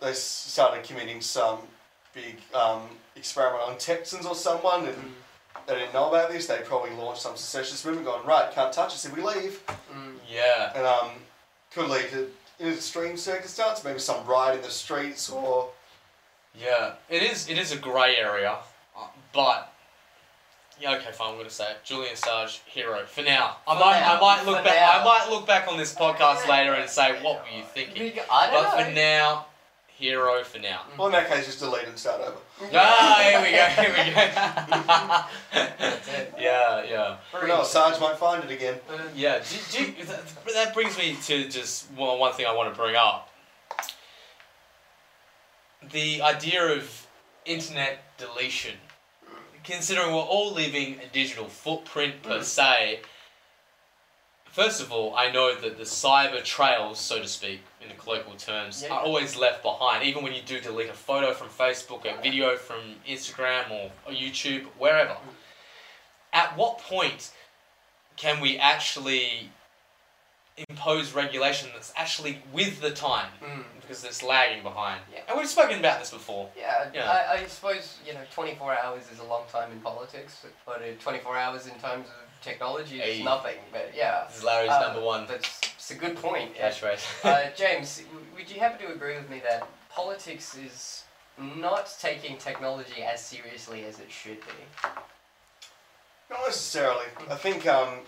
they 0.00 0.12
started 0.12 0.84
committing 0.84 1.20
some 1.20 1.58
big 2.14 2.38
um, 2.54 2.82
experiment 3.14 3.62
on 3.62 3.78
Texans 3.78 4.26
or 4.26 4.34
someone 4.34 4.86
and 4.86 4.96
they 5.66 5.74
didn't 5.74 5.92
know 5.92 6.08
about 6.08 6.30
this, 6.30 6.46
they 6.46 6.58
probably 6.64 6.90
launched 6.90 7.22
some 7.22 7.36
secessionist 7.36 7.84
movement 7.84 8.06
going, 8.06 8.26
right, 8.26 8.50
can't 8.52 8.72
touch 8.72 8.92
us 8.92 9.04
if 9.04 9.16
we 9.16 9.22
leave. 9.22 9.62
Mm. 9.92 10.14
Yeah. 10.30 10.72
And 10.74 10.86
um, 10.86 11.10
could 11.76 11.90
lead 11.90 12.08
to, 12.10 12.30
in 12.58 12.72
extreme 12.72 13.16
circumstance, 13.16 13.84
maybe 13.84 13.98
some 13.98 14.26
riot 14.26 14.56
in 14.56 14.62
the 14.62 14.70
streets 14.70 15.30
or. 15.30 15.68
Yeah, 16.58 16.94
it 17.10 17.22
is. 17.22 17.48
It 17.50 17.58
is 17.58 17.70
a 17.72 17.76
grey 17.76 18.16
area, 18.16 18.56
uh, 18.96 19.08
but 19.34 19.74
yeah, 20.80 20.94
okay, 20.96 21.12
fine. 21.12 21.32
I'm 21.32 21.36
gonna 21.36 21.50
say 21.50 21.70
it. 21.72 21.76
Julian 21.84 22.14
Assange, 22.14 22.60
hero 22.64 23.04
for 23.04 23.20
now. 23.22 23.58
I 23.68 23.74
For 23.74 23.80
might, 23.84 24.00
now, 24.00 24.16
I 24.16 24.20
might 24.20 24.46
look 24.46 24.58
for 24.58 24.64
back. 24.64 24.76
now. 24.76 25.00
I 25.00 25.04
might 25.04 25.28
look 25.30 25.46
back 25.46 25.68
on 25.68 25.76
this 25.76 25.94
podcast 25.94 26.48
later 26.48 26.72
and 26.72 26.88
say, 26.88 27.22
what 27.22 27.42
were 27.42 27.58
you 27.58 27.62
thinking? 27.62 28.18
I 28.32 28.50
don't 28.50 28.64
But 28.64 28.78
know. 28.78 28.84
for 28.86 28.90
now, 28.94 29.46
hero 29.96 30.42
for 30.44 30.58
now. 30.58 30.82
Well, 30.98 31.06
in 31.08 31.12
that 31.14 31.28
case, 31.28 31.46
just 31.46 31.58
delete 31.60 31.86
and 31.88 31.98
start 31.98 32.20
over. 32.20 32.36
Ah, 32.74 33.20
here 33.22 33.40
we 33.42 33.50
go. 33.50 33.64
Here 33.66 33.90
we 33.90 33.96
go. 34.14 34.20
yeah, 36.38 36.82
yeah, 36.84 37.16
Who 37.34 37.46
knows, 37.46 37.70
Sarge 37.70 37.98
might 38.00 38.16
find 38.16 38.42
it 38.44 38.50
again. 38.50 38.78
yeah. 39.14 39.42
Do, 39.72 39.86
do, 39.94 40.04
that, 40.04 40.22
that 40.54 40.72
brings 40.74 40.96
me 40.98 41.16
to 41.24 41.48
just 41.48 41.90
one, 41.92 42.18
one 42.18 42.32
thing 42.34 42.46
I 42.46 42.52
want 42.54 42.72
to 42.72 42.78
bring 42.80 42.96
up. 42.96 43.30
the 45.92 46.20
idea 46.22 46.74
of 46.76 47.06
internet 47.44 47.98
deletion, 48.18 48.74
considering 49.64 50.12
we're 50.12 50.18
all 50.20 50.52
leaving 50.52 50.98
a 51.00 51.06
digital 51.12 51.46
footprint 51.46 52.22
per 52.22 52.38
Mm. 52.40 52.44
se, 52.44 53.00
first 54.56 54.80
of 54.80 54.90
all, 54.90 55.14
I 55.14 55.30
know 55.30 55.54
that 55.54 55.76
the 55.76 55.84
cyber 55.84 56.42
trails, 56.42 56.98
so 56.98 57.20
to 57.20 57.28
speak, 57.28 57.60
in 57.82 57.88
the 57.88 57.94
colloquial 57.94 58.36
terms, 58.36 58.82
Yeah, 58.82 58.94
are 58.94 59.02
always 59.02 59.36
left 59.36 59.62
behind. 59.62 60.02
Even 60.02 60.24
when 60.24 60.32
you 60.32 60.40
do 60.40 60.60
delete 60.60 60.88
a 60.88 60.94
photo 60.94 61.34
from 61.34 61.48
Facebook, 61.48 62.06
a 62.06 62.20
video 62.22 62.56
from 62.56 62.80
Instagram 63.06 63.70
or, 63.70 63.90
or 64.06 64.12
YouTube, 64.12 64.64
wherever. 64.78 65.18
At 66.32 66.56
what 66.56 66.78
point 66.78 67.32
can 68.16 68.40
we 68.40 68.56
actually 68.56 69.50
impose 70.70 71.12
regulation 71.12 71.68
that's 71.74 71.92
actually 71.94 72.38
with 72.50 72.80
the 72.80 72.90
time? 72.90 73.30
Mm. 73.42 73.64
because 73.82 74.02
it's 74.04 74.22
lagging 74.22 74.62
behind. 74.62 75.00
Yeah. 75.12 75.20
And 75.28 75.38
we've 75.38 75.48
spoken 75.48 75.78
about 75.78 76.00
this 76.00 76.10
before. 76.10 76.48
Yeah. 76.56 76.90
I, 77.04 77.42
I 77.42 77.46
suppose 77.46 77.98
you 78.06 78.14
know 78.14 78.22
24 78.32 78.76
hours 78.78 79.04
is 79.12 79.18
a 79.20 79.24
long 79.24 79.42
time 79.52 79.70
in 79.70 79.80
politics, 79.80 80.44
but 80.64 80.80
uh, 80.80 80.98
24 80.98 81.36
hours 81.36 81.66
in 81.66 81.74
terms 81.74 82.08
of 82.08 82.25
technology 82.56 83.00
is 83.00 83.16
Hey. 83.18 83.22
nothing. 83.24 83.56
But 83.72 83.92
yeah, 83.94 84.24
This 84.28 84.38
is 84.38 84.44
Larry's 84.44 84.70
Uh, 84.70 84.80
number 84.80 85.00
one 85.00 85.26
that's 85.26 85.60
it's 85.74 85.90
a 85.90 85.94
good 85.94 86.16
point. 86.16 86.52
yeah. 86.56 86.70
catchphrase. 86.70 87.04
uh, 87.24 87.50
James, 87.56 88.02
would 88.36 88.48
you 88.50 88.60
happen 88.60 88.78
to 88.86 88.92
agree 88.92 89.16
with 89.16 89.28
me 89.28 89.40
that 89.40 89.66
politics 89.90 90.56
is 90.56 91.02
not 91.38 91.92
taking 92.00 92.38
technology 92.38 93.02
as 93.02 93.20
seriously 93.24 93.84
as 93.84 93.98
it 94.00 94.10
should 94.10 94.40
be? 94.40 94.58
Not 96.30 96.40
necessarily. 96.46 97.06
I 97.30 97.34
think 97.36 97.66
um, 97.66 98.00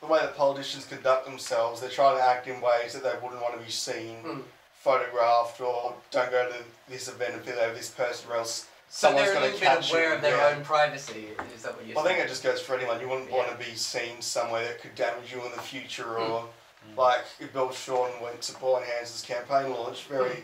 the 0.00 0.06
way 0.06 0.20
that 0.20 0.36
politicians 0.36 0.84
conduct 0.86 1.24
themselves, 1.26 1.80
they're 1.80 1.90
trying 1.90 2.16
to 2.18 2.22
act 2.24 2.46
in 2.46 2.60
ways 2.60 2.92
that 2.94 3.02
they 3.02 3.14
wouldn't 3.22 3.40
want 3.42 3.54
to 3.58 3.64
be 3.64 3.70
seen, 3.70 4.16
Hmm. 4.22 4.40
photographed, 4.74 5.60
or 5.60 5.94
don't 6.10 6.30
go 6.30 6.48
to 6.50 6.58
this 6.88 7.08
event 7.08 7.34
if 7.36 7.44
they 7.46 7.52
have 7.52 7.74
this 7.74 7.90
person, 7.90 8.30
or 8.30 8.36
else 8.36 8.66
So 8.96 9.08
someone's 9.08 9.26
they're 9.26 9.36
a 9.36 9.40
going 9.40 9.52
little 9.52 9.58
to 9.58 9.64
bit 9.64 9.74
catch 9.74 9.90
aware 9.90 10.08
you. 10.10 10.14
of 10.14 10.22
their 10.22 10.36
yeah. 10.36 10.56
own 10.56 10.64
privacy. 10.64 11.26
Is 11.56 11.62
that 11.64 11.74
what 11.76 11.84
you're 11.84 11.96
saying? 11.96 12.06
I 12.06 12.08
think 12.14 12.24
it 12.24 12.28
just 12.28 12.44
goes 12.44 12.60
for 12.60 12.76
anyone. 12.76 13.00
You 13.00 13.08
wouldn't 13.08 13.28
want 13.28 13.50
to 13.50 13.56
be 13.56 13.74
seen 13.74 14.20
somewhere 14.22 14.62
that 14.68 14.80
could 14.80 14.94
damage 14.94 15.32
you 15.32 15.44
in 15.44 15.50
the 15.50 15.60
future, 15.60 16.04
Hmm. 16.04 16.30
or 16.32 16.44
Mm. 16.92 16.96
like 16.96 17.24
if 17.40 17.52
Bill 17.52 17.72
Shorten 17.72 18.20
went 18.20 18.40
to 18.42 18.52
Pauline 18.52 18.84
Hanson's 18.84 19.22
campaign 19.22 19.72
launch, 19.72 20.02
very 20.04 20.40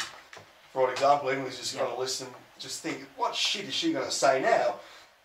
broad 0.72 0.90
example, 0.90 1.28
everyone's 1.28 1.59
just 1.59 1.74
Yeah. 1.74 1.82
going 1.82 1.94
to 1.94 2.01
listen, 2.01 2.26
just 2.59 2.80
think, 2.82 3.07
what 3.16 3.36
shit 3.36 3.66
is 3.66 3.74
she 3.74 3.92
going 3.92 4.07
to 4.07 4.11
say 4.11 4.40
now? 4.40 4.80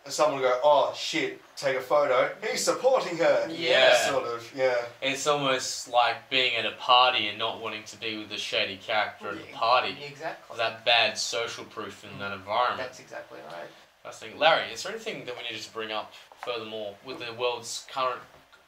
And 0.06 0.12
someone 0.12 0.40
will 0.40 0.48
go, 0.48 0.60
oh 0.62 0.94
shit, 0.96 1.40
take 1.56 1.76
a 1.76 1.80
photo. 1.80 2.30
He's 2.48 2.62
supporting 2.64 3.18
her. 3.18 3.48
Yeah. 3.50 3.96
Sort 4.08 4.22
of, 4.22 4.52
yeah. 4.56 4.76
It's 5.02 5.26
almost 5.26 5.90
like 5.90 6.30
being 6.30 6.54
at 6.54 6.64
a 6.64 6.70
party 6.78 7.26
and 7.26 7.36
not 7.40 7.60
wanting 7.60 7.82
to 7.82 7.98
be 7.98 8.16
with 8.16 8.28
the 8.28 8.36
shady 8.36 8.76
character 8.76 9.30
at 9.30 9.38
the 9.44 9.52
party. 9.52 9.96
Exactly. 10.06 10.56
That 10.58 10.84
bad 10.84 11.18
social 11.18 11.64
proof 11.64 12.04
in 12.04 12.20
that 12.20 12.32
environment. 12.32 12.78
That's 12.78 13.00
exactly 13.00 13.40
right. 13.48 13.66
I 14.04 14.12
think, 14.12 14.38
Larry, 14.38 14.70
is 14.72 14.84
there 14.84 14.92
anything 14.92 15.24
that 15.24 15.34
we 15.36 15.42
needed 15.42 15.60
to 15.60 15.72
bring 15.72 15.90
up 15.90 16.12
furthermore 16.44 16.94
with 17.04 17.18
the 17.18 17.34
world's 17.34 17.84
current 17.92 18.20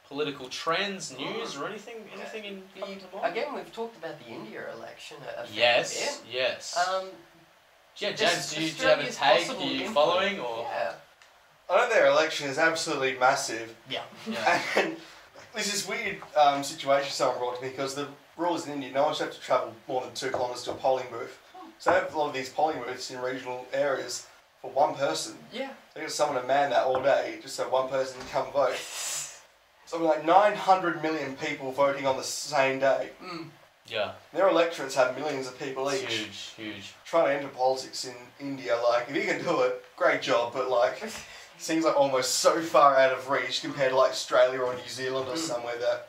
political 0.09 0.49
trends, 0.49 1.17
news, 1.17 1.55
or 1.55 1.69
anything? 1.69 1.95
Anything 2.13 2.43
in 2.43 2.63
coming 2.77 2.99
to? 2.99 3.23
Again, 3.23 3.55
we've 3.55 3.71
talked 3.71 3.97
about 3.97 4.19
the 4.19 4.29
India 4.29 4.65
election 4.75 5.15
a, 5.37 5.43
a 5.43 5.45
fair 5.45 5.55
Yes, 5.55 6.21
yes. 6.29 6.77
Um, 6.89 7.05
yeah, 7.95 8.11
James, 8.11 8.53
do 8.53 8.61
you, 8.61 8.71
do 8.71 8.83
you 8.83 8.89
have 8.89 8.99
a 8.99 9.07
Australia's 9.07 9.15
take? 9.15 9.47
possible 9.47 9.63
Are 9.69 9.71
you 9.71 9.89
following 9.91 10.39
or? 10.39 10.67
yeah. 10.69 10.91
I 11.69 11.77
know 11.77 11.89
their 11.89 12.07
election 12.07 12.49
is 12.49 12.57
absolutely 12.57 13.17
massive. 13.19 13.75
Yeah. 13.89 14.03
Yeah. 14.29 14.61
And 14.75 14.97
this 15.55 15.73
is 15.73 15.87
weird 15.87 16.17
um, 16.39 16.63
situation 16.63 17.11
someone 17.11 17.37
brought 17.39 17.55
to 17.57 17.61
me 17.63 17.69
because 17.69 17.95
the 17.95 18.07
rules 18.37 18.65
in 18.67 18.73
India, 18.73 18.91
no 18.91 19.03
one 19.03 19.13
should 19.13 19.25
have 19.27 19.33
to 19.35 19.41
travel 19.41 19.73
more 19.87 20.01
than 20.01 20.13
two 20.13 20.29
kilometres 20.29 20.63
to 20.63 20.71
a 20.71 20.75
polling 20.75 21.05
booth. 21.11 21.37
So 21.79 21.91
they 21.91 21.97
have 21.99 22.13
a 22.13 22.17
lot 22.17 22.27
of 22.27 22.33
these 22.33 22.49
polling 22.49 22.81
booths 22.81 23.09
in 23.11 23.19
regional 23.21 23.65
areas 23.73 24.27
for 24.61 24.71
one 24.71 24.95
person. 24.95 25.35
Yeah. 25.53 25.71
They 25.93 26.01
get 26.01 26.11
someone 26.11 26.41
to 26.41 26.47
man 26.47 26.69
that 26.71 26.83
all 26.83 27.01
day 27.01 27.39
just 27.41 27.55
so 27.55 27.69
one 27.69 27.89
person 27.89 28.19
can 28.19 28.43
come 28.43 28.51
vote. 28.53 28.75
Something 29.85 30.07
like 30.07 30.25
900 30.25 31.01
million 31.01 31.35
people 31.35 31.71
voting 31.71 32.05
on 32.05 32.17
the 32.17 32.23
same 32.23 32.79
day. 32.79 33.09
Mm. 33.23 33.47
Yeah, 33.87 34.11
Their 34.33 34.49
electorates 34.49 34.93
have 34.93 35.17
millions 35.17 35.47
of 35.47 35.57
people 35.57 35.89
it's 35.89 36.03
each. 36.03 36.13
huge, 36.13 36.53
huge. 36.57 36.93
Trying 37.05 37.25
to 37.25 37.33
enter 37.33 37.47
politics 37.47 38.05
in 38.05 38.13
India, 38.39 38.79
like, 38.87 39.09
if 39.09 39.15
you 39.15 39.23
can 39.23 39.43
do 39.43 39.61
it, 39.61 39.83
great 39.95 40.21
job, 40.21 40.53
but 40.53 40.69
like, 40.69 41.01
seems 41.59 41.85
like 41.85 41.95
almost 41.97 42.35
so 42.35 42.61
far 42.61 42.95
out 42.97 43.11
of 43.11 43.29
reach 43.29 43.61
compared 43.61 43.91
to 43.91 43.97
like 43.97 44.11
Australia 44.11 44.59
or 44.61 44.73
New 44.73 44.87
Zealand 44.87 45.27
or 45.29 45.33
Mm. 45.35 45.37
somewhere 45.37 45.77
that 45.77 46.07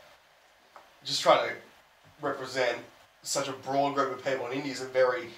just 1.04 1.22
trying 1.22 1.48
to 1.48 1.54
represent 2.20 2.78
such 3.22 3.48
a 3.48 3.52
broad 3.52 3.94
group 3.94 4.12
of 4.16 4.24
people 4.24 4.46
in 4.46 4.52
India 4.52 4.72
is 4.72 4.80
a 4.80 4.86
very 4.86 5.30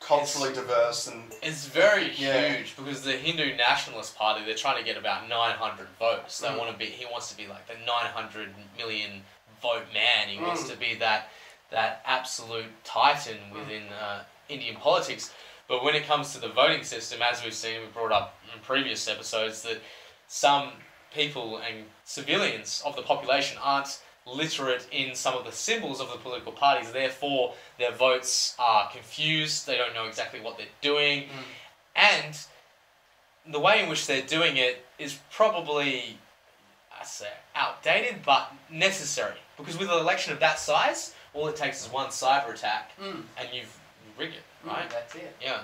culturally 0.00 0.52
diverse 0.52 1.06
and 1.06 1.32
It's 1.42 1.64
very 1.64 2.10
Yeah. 2.12 2.48
huge 2.56 2.76
because 2.76 3.02
the 3.02 3.12
Hindu 3.16 3.56
Nationalist 3.56 4.14
Party 4.16 4.44
they're 4.44 4.54
trying 4.54 4.76
to 4.76 4.82
get 4.84 4.96
about 4.96 5.26
900 5.28 5.88
votes. 5.98 6.38
They 6.38 6.48
Mm. 6.48 6.58
want 6.58 6.70
to 6.72 6.76
be. 6.76 6.86
He 6.86 7.06
wants 7.06 7.28
to 7.30 7.36
be 7.36 7.46
like 7.46 7.66
the 7.66 7.76
900 7.78 8.54
million 8.76 9.24
vote 9.62 9.90
man. 9.92 10.28
He 10.28 10.38
wants 10.38 10.64
Mm. 10.64 10.70
to 10.70 10.76
be 10.76 10.94
that 10.96 11.30
that 11.70 12.00
absolute 12.04 12.70
titan 12.84 13.50
within 13.50 13.92
uh, 13.92 14.22
Indian 14.48 14.76
politics. 14.76 15.30
But 15.68 15.82
when 15.82 15.94
it 15.94 16.04
comes 16.04 16.32
to 16.34 16.40
the 16.40 16.48
voting 16.48 16.84
system, 16.84 17.20
as 17.22 17.42
we've 17.42 17.54
seen, 17.54 17.80
we 17.80 17.86
brought 17.88 18.12
up 18.12 18.38
in 18.54 18.60
previous 18.60 19.08
episodes 19.08 19.62
that 19.62 19.78
some 20.28 20.70
people 21.12 21.58
and 21.58 21.84
civilians 22.04 22.82
of 22.84 22.94
the 22.96 23.02
population 23.02 23.58
aren't 23.62 24.00
literate 24.26 24.86
in 24.90 25.14
some 25.14 25.34
of 25.34 25.44
the 25.44 25.52
symbols 25.52 26.00
of 26.00 26.10
the 26.10 26.18
political 26.18 26.52
parties. 26.52 26.90
Therefore, 26.92 27.54
their 27.78 27.92
votes 27.92 28.54
are 28.58 28.90
confused. 28.90 29.66
They 29.66 29.76
don't 29.76 29.94
know 29.94 30.06
exactly 30.06 30.40
what 30.40 30.56
they're 30.58 30.66
doing. 30.80 31.22
Mm. 31.24 31.28
And 31.96 32.38
the 33.52 33.60
way 33.60 33.82
in 33.82 33.88
which 33.88 34.06
they're 34.06 34.26
doing 34.26 34.56
it 34.56 34.84
is 34.98 35.18
probably, 35.32 36.18
I 37.00 37.04
say, 37.04 37.28
outdated 37.54 38.16
but 38.24 38.52
necessary. 38.70 39.38
Because 39.56 39.78
with 39.78 39.90
an 39.90 39.98
election 39.98 40.32
of 40.32 40.40
that 40.40 40.58
size, 40.58 41.14
all 41.32 41.46
it 41.48 41.56
takes 41.56 41.84
is 41.86 41.92
one 41.92 42.08
cyber 42.08 42.52
attack 42.52 42.90
Mm. 43.00 43.22
and 43.38 43.48
you've 43.52 43.78
rigged 44.18 44.34
it, 44.34 44.42
Mm, 44.66 44.72
right? 44.72 44.90
That's 44.90 45.14
it. 45.14 45.36
Yeah. 45.40 45.60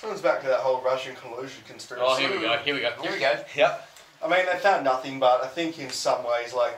comes 0.00 0.20
back 0.20 0.40
to 0.42 0.46
that 0.48 0.60
whole 0.60 0.82
Russian 0.82 1.14
collusion 1.16 1.62
conspiracy. 1.66 2.04
Oh, 2.06 2.16
here 2.16 2.30
we 2.30 2.40
go. 2.40 2.56
Here 2.58 2.74
we 2.74 2.80
go. 2.80 2.90
Here 3.02 3.12
we 3.12 3.18
go. 3.20 3.34
Yep. 3.56 3.88
I 4.22 4.28
mean, 4.28 4.46
they 4.46 4.58
found 4.58 4.84
nothing, 4.84 5.18
but 5.20 5.42
I 5.42 5.46
think 5.46 5.78
in 5.78 5.90
some 5.90 6.24
ways, 6.26 6.52
like, 6.54 6.74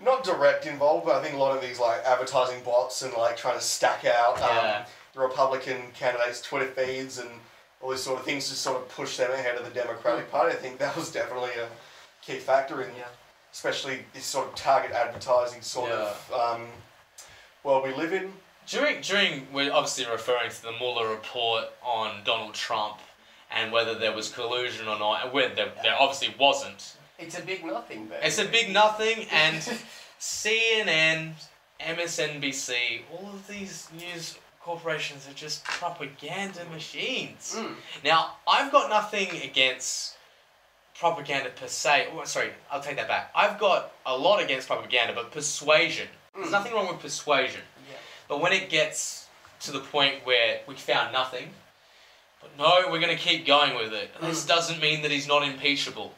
not 0.00 0.24
direct 0.24 0.66
involved, 0.66 1.04
but 1.06 1.16
I 1.16 1.22
think 1.22 1.34
a 1.34 1.38
lot 1.38 1.54
of 1.56 1.62
these, 1.62 1.78
like, 1.78 2.02
advertising 2.04 2.62
bots 2.64 3.02
and, 3.02 3.12
like, 3.14 3.36
trying 3.36 3.56
to 3.58 3.64
stack 3.64 4.04
out 4.04 4.36
um, 4.42 4.48
Yeah. 4.56 4.84
the 5.14 5.20
Republican 5.20 5.90
candidates' 5.94 6.40
Twitter 6.42 6.66
feeds 6.66 7.18
and 7.18 7.30
all 7.80 7.90
these 7.90 8.02
sort 8.02 8.18
of 8.18 8.24
things 8.24 8.48
to 8.48 8.54
sort 8.54 8.76
of 8.78 8.88
push 8.88 9.16
them 9.16 9.30
ahead 9.32 9.56
of 9.56 9.64
the 9.64 9.70
Democratic 9.70 10.30
Party. 10.30 10.52
I 10.52 10.56
think 10.56 10.78
that 10.78 10.96
was 10.96 11.10
definitely 11.10 11.50
a 11.60 11.68
key 12.24 12.38
factor 12.38 12.82
in, 12.82 12.90
Yeah. 12.96 13.04
especially 13.52 14.04
this 14.12 14.24
sort 14.24 14.48
of 14.48 14.54
target 14.54 14.92
advertising 14.92 15.62
sort 15.62 15.90
of 15.92 16.32
um, 16.32 16.66
world 17.62 17.84
we 17.84 17.92
live 17.94 18.12
in. 18.12 18.32
During 18.66 19.00
during 19.00 19.46
we're 19.52 19.72
obviously 19.72 20.06
referring 20.10 20.50
to 20.50 20.62
the 20.62 20.72
Mueller 20.72 21.08
report 21.08 21.64
on 21.84 22.22
Donald 22.24 22.54
Trump 22.54 22.98
and 23.50 23.70
whether 23.70 23.94
there 23.94 24.12
was 24.12 24.28
collusion 24.28 24.88
or 24.88 24.98
not, 24.98 25.24
and 25.24 25.32
where 25.32 25.48
there, 25.54 25.70
there 25.82 25.94
obviously 25.98 26.34
wasn't. 26.38 26.96
It's 27.18 27.38
a 27.38 27.42
big 27.42 27.64
nothing, 27.64 28.06
but 28.06 28.18
It's 28.22 28.38
a 28.38 28.44
big 28.44 28.70
nothing, 28.70 29.26
and 29.30 29.56
CNN, 30.18 31.32
MSNBC, 31.80 33.02
all 33.12 33.28
of 33.32 33.46
these 33.46 33.88
news 33.96 34.36
corporations 34.60 35.28
are 35.28 35.32
just 35.34 35.62
propaganda 35.64 36.64
machines. 36.72 37.54
Mm. 37.56 37.74
Now, 38.04 38.32
I've 38.48 38.72
got 38.72 38.90
nothing 38.90 39.28
against 39.42 40.16
propaganda 40.98 41.50
per 41.50 41.68
se. 41.68 42.08
Oh, 42.12 42.24
sorry, 42.24 42.50
I'll 42.70 42.80
take 42.82 42.96
that 42.96 43.06
back. 43.06 43.30
I've 43.34 43.60
got 43.60 43.92
a 44.04 44.16
lot 44.16 44.42
against 44.42 44.66
propaganda, 44.66 45.14
but 45.14 45.30
persuasion. 45.30 46.08
There's 46.34 46.48
Mm. 46.48 46.52
nothing 46.52 46.72
wrong 46.74 46.88
with 46.88 46.98
persuasion. 47.00 47.60
Yeah. 48.28 48.34
But 48.36 48.40
when 48.42 48.52
it 48.52 48.68
gets 48.70 49.26
to 49.60 49.72
the 49.72 49.80
point 49.80 50.24
where 50.24 50.60
we 50.66 50.74
found 50.74 51.12
nothing, 51.12 51.50
but 52.40 52.50
no, 52.58 52.90
we're 52.90 53.00
going 53.00 53.16
to 53.16 53.22
keep 53.22 53.46
going 53.46 53.74
with 53.74 53.92
it. 53.92 54.10
This 54.20 54.44
Mm. 54.44 54.48
doesn't 54.48 54.80
mean 54.80 55.02
that 55.02 55.10
he's 55.10 55.26
not 55.26 55.42
impeachable. 55.42 56.14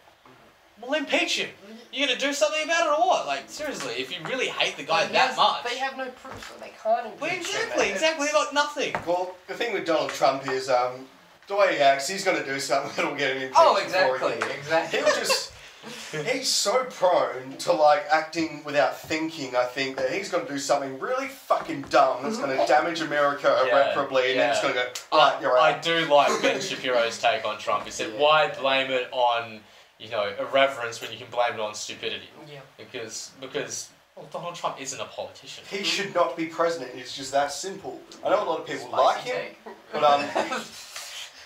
Well, 0.81 0.93
impeach 0.95 1.39
him. 1.39 1.51
You're 1.93 2.07
going 2.07 2.19
to 2.19 2.25
do 2.27 2.33
something 2.33 2.63
about 2.65 2.87
it 2.87 2.91
or 3.01 3.07
what? 3.07 3.27
Like, 3.27 3.45
seriously, 3.49 3.95
if 3.95 4.13
you 4.13 4.19
really 4.29 4.47
hate 4.49 4.77
the 4.77 4.85
guy 4.85 5.05
that 5.05 5.13
yes, 5.13 5.37
much. 5.37 5.65
They 5.65 5.79
have 5.79 5.97
no 5.97 6.09
proof, 6.11 6.53
so 6.55 6.61
they 6.61 6.73
can't 6.83 7.07
impeach 7.07 7.21
well, 7.21 7.31
him. 7.31 7.41
exactly, 7.41 7.85
It's- 7.87 7.95
exactly. 7.97 8.27
They 8.27 8.33
got 8.33 8.55
nothing. 8.55 8.95
Well, 9.07 9.35
the 9.49 9.55
thing 9.55 9.73
with 9.73 9.87
Donald 9.87 10.11
Trump 10.11 10.47
is 10.49 10.69
um, 10.69 11.09
the 11.49 11.57
way 11.57 11.75
he 11.75 11.81
acts, 11.81 12.07
he's 12.09 12.23
going 12.25 12.37
to 12.37 12.45
do 12.45 12.61
something 12.61 12.93
that'll 12.97 13.17
get 13.17 13.33
him 13.37 13.43
impeached. 13.43 13.59
Oh, 13.59 13.75
before 13.75 13.81
he- 13.81 14.35
exactly, 14.35 14.57
exactly. 14.57 14.99
He'll 15.01 15.15
just. 15.15 15.48
He's 16.33 16.49
so 16.49 16.85
prone 16.85 17.57
to 17.59 17.73
like 17.73 18.05
acting 18.11 18.63
without 18.65 18.99
thinking. 19.01 19.57
I 19.57 19.65
think 19.65 19.97
that 19.97 20.11
he's 20.11 20.29
going 20.31 20.47
to 20.47 20.53
do 20.53 20.59
something 20.59 20.99
really 20.99 21.29
fucking 21.29 21.83
dumb 21.91 22.23
that's 22.23 22.39
going 22.39 22.57
to 22.59 22.67
damage 22.67 23.01
America. 23.01 23.55
Yeah, 23.67 23.87
irreparably, 23.87 24.31
and 24.33 24.41
then 24.41 24.51
it's 24.51 24.61
going 24.63 24.75
to 24.75 24.81
go 24.81 25.17
right. 25.19 25.39
You're 25.41 25.59
I 25.59 25.79
do 25.79 26.05
like 26.07 26.43
Ben 26.43 26.61
Shapiro's 26.69 27.19
take 27.21 27.45
on 27.45 27.59
Trump. 27.59 27.85
He 27.85 27.91
said, 27.91 28.13
Yeah. 28.15 28.21
"Why 28.21 28.49
blame 28.61 28.91
it 28.91 29.09
on, 29.13 29.61
you 29.99 30.11
know, 30.11 30.33
irreverence 30.39 31.01
when 31.01 31.11
you 31.13 31.19
can 31.19 31.29
blame 31.31 31.55
it 31.55 31.61
on 31.61 31.75
stupidity?" 31.75 32.29
Yeah. 32.51 32.61
Because 32.77 33.33
because 33.41 33.91
well, 34.17 34.27
Donald 34.33 34.55
Trump 34.57 34.81
isn't 34.81 35.01
a 35.01 35.05
politician. 35.07 35.65
He 35.71 35.85
should 35.85 36.15
not 36.15 36.37
be 36.37 36.47
president. 36.47 36.93
It's 36.95 37.17
just 37.17 37.33
that 37.33 37.53
simple. 37.53 38.01
I 38.25 38.31
know 38.31 38.43
a 38.43 38.45
lot 38.45 38.61
of 38.61 38.67
people 38.67 38.91
like 38.91 39.19
him. 39.21 39.37
take. 39.37 39.75
But 39.93 40.03
um, 40.05 40.25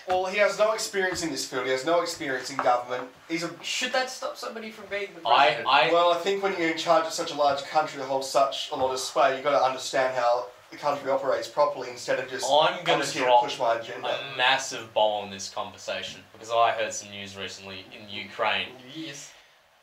well, 0.07 0.25
he 0.25 0.37
has 0.37 0.57
no 0.59 0.73
experience 0.73 1.23
in 1.23 1.29
this 1.31 1.45
field. 1.45 1.65
He 1.65 1.71
has 1.71 1.85
no 1.85 2.01
experience 2.01 2.49
in 2.49 2.57
government. 2.57 3.09
He's 3.29 3.43
a 3.43 3.51
Should 3.63 3.93
that 3.93 4.09
stop 4.09 4.37
somebody 4.37 4.71
from 4.71 4.85
being 4.89 5.09
the 5.15 5.21
president? 5.21 5.67
I, 5.67 5.89
well. 5.91 6.11
I 6.11 6.17
think 6.17 6.43
when 6.43 6.53
you're 6.57 6.71
in 6.71 6.77
charge 6.77 7.05
of 7.05 7.13
such 7.13 7.31
a 7.31 7.35
large 7.35 7.63
country 7.63 7.99
that 7.99 8.07
holds 8.07 8.27
such 8.27 8.69
a 8.71 8.75
lot 8.75 8.91
of 8.91 8.99
sway, 8.99 9.35
you've 9.35 9.43
got 9.43 9.57
to 9.57 9.63
understand 9.63 10.15
how 10.15 10.47
the 10.71 10.77
country 10.77 11.11
operates 11.11 11.47
properly 11.47 11.89
instead 11.91 12.17
of 12.19 12.27
just 12.29 12.45
I'm 12.49 12.79
I'm 12.79 12.83
gonna 12.83 13.05
here 13.05 13.21
to 13.23 13.27
drop 13.27 13.43
push 13.43 13.59
my 13.59 13.75
agenda. 13.75 14.07
a 14.07 14.37
massive 14.37 14.91
bomb 14.93 15.25
on 15.25 15.29
this 15.31 15.49
conversation 15.49 16.21
because 16.33 16.49
I 16.49 16.71
heard 16.71 16.91
some 16.93 17.11
news 17.11 17.37
recently 17.37 17.85
in 17.97 18.09
Ukraine. 18.09 18.69
yes. 18.95 19.31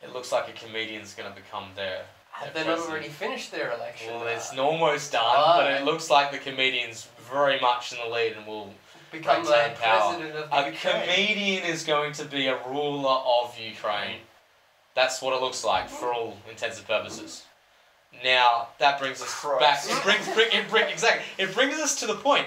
It 0.03 0.11
looks 0.13 0.31
like 0.31 0.49
a 0.49 0.53
comedian's 0.53 1.13
going 1.13 1.29
to 1.29 1.35
become 1.35 1.65
their. 1.75 2.01
Have 2.31 2.55
they 2.55 2.65
not 2.65 2.79
already 2.79 3.07
finished 3.07 3.51
their 3.51 3.71
election? 3.71 4.15
Well, 4.15 4.25
it's 4.27 4.51
almost 4.57 5.11
done, 5.11 5.21
Ah. 5.23 5.57
but 5.61 5.71
it 5.73 5.85
looks 5.85 6.09
like 6.09 6.31
the 6.31 6.39
comedian's 6.39 7.07
very 7.31 7.59
much 7.59 7.91
in 7.93 7.99
the 7.99 8.07
lead 8.11 8.33
and 8.33 8.47
will. 8.47 8.73
Become 9.11 9.43
the 9.43 9.51
retain 9.51 9.75
power. 9.75 10.15
president 10.15 10.35
of 10.35 10.49
the 10.49 10.55
A 10.55 10.71
Ukraine. 10.71 11.03
comedian 11.03 11.63
is 11.65 11.83
going 11.83 12.13
to 12.13 12.25
be 12.25 12.47
a 12.47 12.57
ruler 12.67 13.21
of 13.41 13.57
Ukraine. 13.59 14.17
That's 14.95 15.21
what 15.21 15.33
it 15.33 15.41
looks 15.41 15.63
like 15.63 15.89
for 15.89 16.13
all 16.13 16.37
intents 16.49 16.77
and 16.77 16.87
purposes. 16.87 17.43
Now 18.23 18.69
that 18.79 18.99
brings 18.99 19.21
us 19.21 19.45
back. 19.59 19.83
It 19.85 20.03
brings, 20.03 20.27
bring, 20.33 20.49
it 20.51 20.69
bring, 20.69 20.89
exactly. 20.89 21.23
It 21.37 21.53
brings 21.53 21.79
us 21.79 21.95
to 22.01 22.07
the 22.07 22.15
point. 22.15 22.45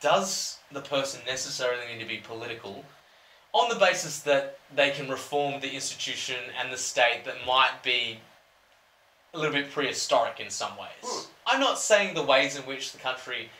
Does 0.00 0.58
the 0.70 0.80
person 0.80 1.20
necessarily 1.26 1.82
need 1.92 2.00
to 2.00 2.08
be 2.08 2.18
political, 2.18 2.84
on 3.52 3.68
the 3.68 3.74
basis 3.74 4.20
that 4.20 4.58
they 4.74 4.90
can 4.90 5.08
reform 5.08 5.60
the 5.60 5.70
institution 5.70 6.36
and 6.60 6.72
the 6.72 6.78
state 6.78 7.22
that 7.24 7.34
might 7.46 7.82
be 7.82 8.18
a 9.34 9.38
little 9.38 9.52
bit 9.52 9.70
prehistoric 9.70 10.40
in 10.40 10.50
some 10.50 10.76
ways? 10.76 10.88
Hmm. 11.02 11.26
I'm 11.46 11.60
not 11.60 11.78
saying 11.78 12.14
the 12.14 12.22
ways 12.22 12.56
in 12.56 12.62
which 12.62 12.92
the 12.92 12.98
country, 12.98 13.50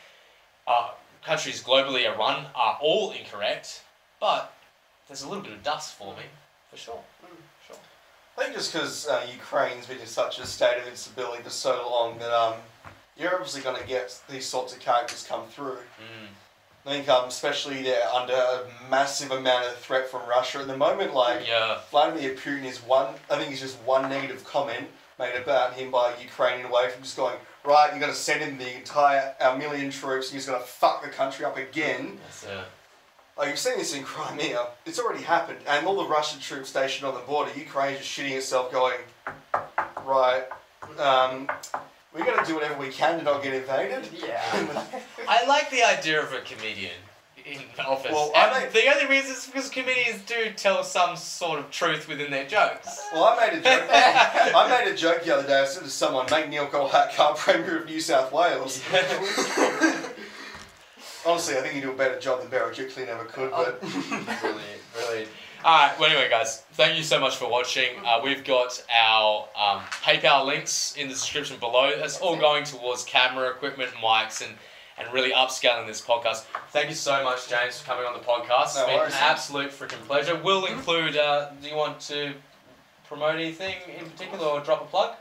uh, 0.67 0.91
countries 1.25 1.63
globally 1.63 2.09
are 2.09 2.17
run 2.17 2.45
are 2.55 2.77
all 2.81 3.11
incorrect, 3.11 3.83
but 4.19 4.53
there's 5.07 5.23
a 5.23 5.27
little 5.27 5.43
bit 5.43 5.53
of 5.53 5.63
dust 5.63 5.95
forming 5.95 6.29
for 6.69 6.77
sure. 6.77 6.99
Sure. 7.67 7.77
I 8.37 8.43
think 8.43 8.55
just 8.55 8.73
because 8.73 9.07
uh, 9.07 9.25
Ukraine's 9.31 9.85
been 9.85 9.99
in 9.99 10.07
such 10.07 10.39
a 10.39 10.45
state 10.45 10.79
of 10.79 10.87
instability 10.87 11.43
for 11.43 11.49
so 11.49 11.87
long 11.89 12.17
that 12.19 12.31
um, 12.33 12.55
you're 13.17 13.33
obviously 13.33 13.61
going 13.61 13.79
to 13.79 13.87
get 13.87 14.19
these 14.29 14.45
sorts 14.45 14.73
of 14.73 14.79
characters 14.79 15.25
come 15.27 15.45
through. 15.47 15.77
Mm. 15.77 16.27
I 16.85 16.89
think, 16.89 17.07
um, 17.07 17.29
especially 17.29 17.81
they're 17.81 18.07
under 18.09 18.33
a 18.33 18.65
massive 18.89 19.31
amount 19.31 19.67
of 19.67 19.77
threat 19.77 20.09
from 20.09 20.27
Russia 20.27 20.59
at 20.59 20.67
the 20.67 20.75
moment. 20.75 21.13
Like 21.13 21.47
Yeah. 21.47 21.79
Vladimir 21.91 22.35
Putin 22.35 22.65
is 22.65 22.79
one. 22.79 23.13
I 23.29 23.37
think 23.37 23.51
it's 23.51 23.61
just 23.61 23.77
one 23.83 24.09
negative 24.09 24.43
comment 24.43 24.87
made 25.19 25.35
about 25.35 25.73
him 25.73 25.91
by 25.91 26.13
Ukrainian 26.21 26.67
away 26.67 26.89
from 26.89 27.03
just 27.03 27.17
going 27.17 27.35
right. 27.63 27.89
You're 27.91 27.99
going 27.99 28.11
to 28.11 28.17
send 28.17 28.41
in 28.41 28.57
the 28.57 28.75
entire 28.75 29.35
our 29.39 29.57
million 29.57 29.89
troops. 29.91 30.27
and 30.29 30.35
He's 30.35 30.45
going 30.45 30.59
to 30.59 30.65
fuck 30.67 31.03
the 31.03 31.09
country 31.09 31.45
up 31.45 31.57
again. 31.57 32.19
That's 32.23 32.45
uh, 32.45 32.63
Like 33.37 33.49
you've 33.49 33.59
seen 33.59 33.77
this 33.77 33.95
in 33.95 34.03
Crimea. 34.03 34.67
It's 34.85 34.99
already 34.99 35.23
happened, 35.23 35.59
and 35.67 35.85
all 35.87 35.95
the 36.03 36.09
Russian 36.09 36.39
troops 36.39 36.69
stationed 36.69 37.07
on 37.07 37.13
the 37.13 37.21
border. 37.21 37.51
Ukraine's 37.55 37.99
just 37.99 38.09
shitting 38.09 38.31
itself, 38.37 38.71
going 38.71 38.99
right. 40.05 40.43
Um, 40.99 41.49
we're 42.13 42.25
going 42.25 42.37
to 42.37 42.45
do 42.45 42.53
whatever 42.55 42.79
we 42.79 42.89
can 42.89 43.17
to 43.17 43.23
not 43.23 43.41
get 43.41 43.53
invaded. 43.55 44.07
Yeah. 44.13 44.41
I 45.27 45.45
like 45.47 45.71
the 45.71 45.83
idea 45.83 46.21
of 46.21 46.31
a 46.31 46.41
comedian 46.41 46.91
in 47.45 47.59
office. 47.85 48.11
Well, 48.11 48.31
I 48.35 48.51
like- 48.51 48.71
the 48.73 48.87
only 48.93 49.05
reason 49.07 49.31
is 49.31 49.45
because 49.45 49.69
comedians 49.69 50.21
do 50.25 50.51
tell 50.55 50.83
some 50.83 51.15
sort 51.15 51.59
of 51.59 51.69
truth 51.71 52.07
within 52.07 52.31
their 52.31 52.45
jokes. 52.47 53.01
Well, 53.13 53.23
I 53.25 53.47
made 53.49 53.59
a 53.59 53.61
joke. 53.61 53.89
I 53.89 54.67
made 54.83 54.91
a 54.91 54.95
joke 54.95 55.23
the 55.23 55.35
other 55.37 55.47
day. 55.47 55.61
I 55.61 55.65
said 55.65 55.83
to 55.83 55.89
someone, 55.89 56.25
"Make 56.31 56.49
Neil 56.49 56.67
Goldhacker 56.67 57.35
Premier 57.37 57.79
of 57.79 57.85
New 57.85 57.99
South 57.99 58.31
Wales." 58.31 58.81
Honestly, 61.25 61.55
I 61.57 61.61
think 61.61 61.75
you 61.75 61.81
do 61.81 61.91
a 61.91 61.95
better 61.95 62.19
job 62.19 62.41
than 62.41 62.49
Berejiklian 62.49 63.07
ever 63.07 63.23
could. 63.25 63.51
But 63.51 63.79
brilliant, 63.81 64.81
brilliant. 64.93 65.29
Alright, 65.63 65.97
well, 65.97 66.09
anyway, 66.09 66.29
guys, 66.29 66.63
thank 66.73 66.97
you 66.97 67.03
so 67.03 67.21
much 67.21 67.37
for 67.37 67.49
watching. 67.49 67.91
Uh, 68.05 68.19
we've 68.21 68.43
got 68.43 68.83
our 68.93 69.47
um, 69.57 69.79
PayPal 70.03 70.45
links 70.45 70.93
in 70.97 71.07
the 71.07 71.13
description 71.13 71.57
below. 71.57 71.93
That's 71.97 72.19
all 72.19 72.35
going 72.35 72.65
towards 72.65 73.05
camera 73.05 73.49
equipment, 73.49 73.91
mics, 73.91 74.45
and, 74.45 74.55
and 75.03 75.13
really 75.13 75.31
upscaling 75.31 75.87
this 75.87 76.01
podcast. 76.01 76.43
Thank 76.71 76.89
you 76.89 76.95
so 76.95 77.23
much, 77.23 77.49
James, 77.49 77.79
for 77.79 77.85
coming 77.87 78.05
on 78.05 78.13
the 78.13 78.19
podcast. 78.19 78.65
It's 78.65 78.75
No 78.77 78.85
been 78.87 78.97
worries. 78.97 79.13
an 79.13 79.19
absolute 79.21 79.71
freaking 79.71 80.01
pleasure. 80.07 80.39
We'll 80.41 80.65
include, 80.65 81.17
uh, 81.17 81.49
do 81.61 81.67
you 81.69 81.75
want 81.75 81.99
to 82.01 82.33
promote 83.07 83.35
anything 83.35 83.75
in 83.99 84.09
particular 84.09 84.45
or 84.45 84.61
drop 84.61 84.81
a 84.81 84.85
plug? 84.85 85.15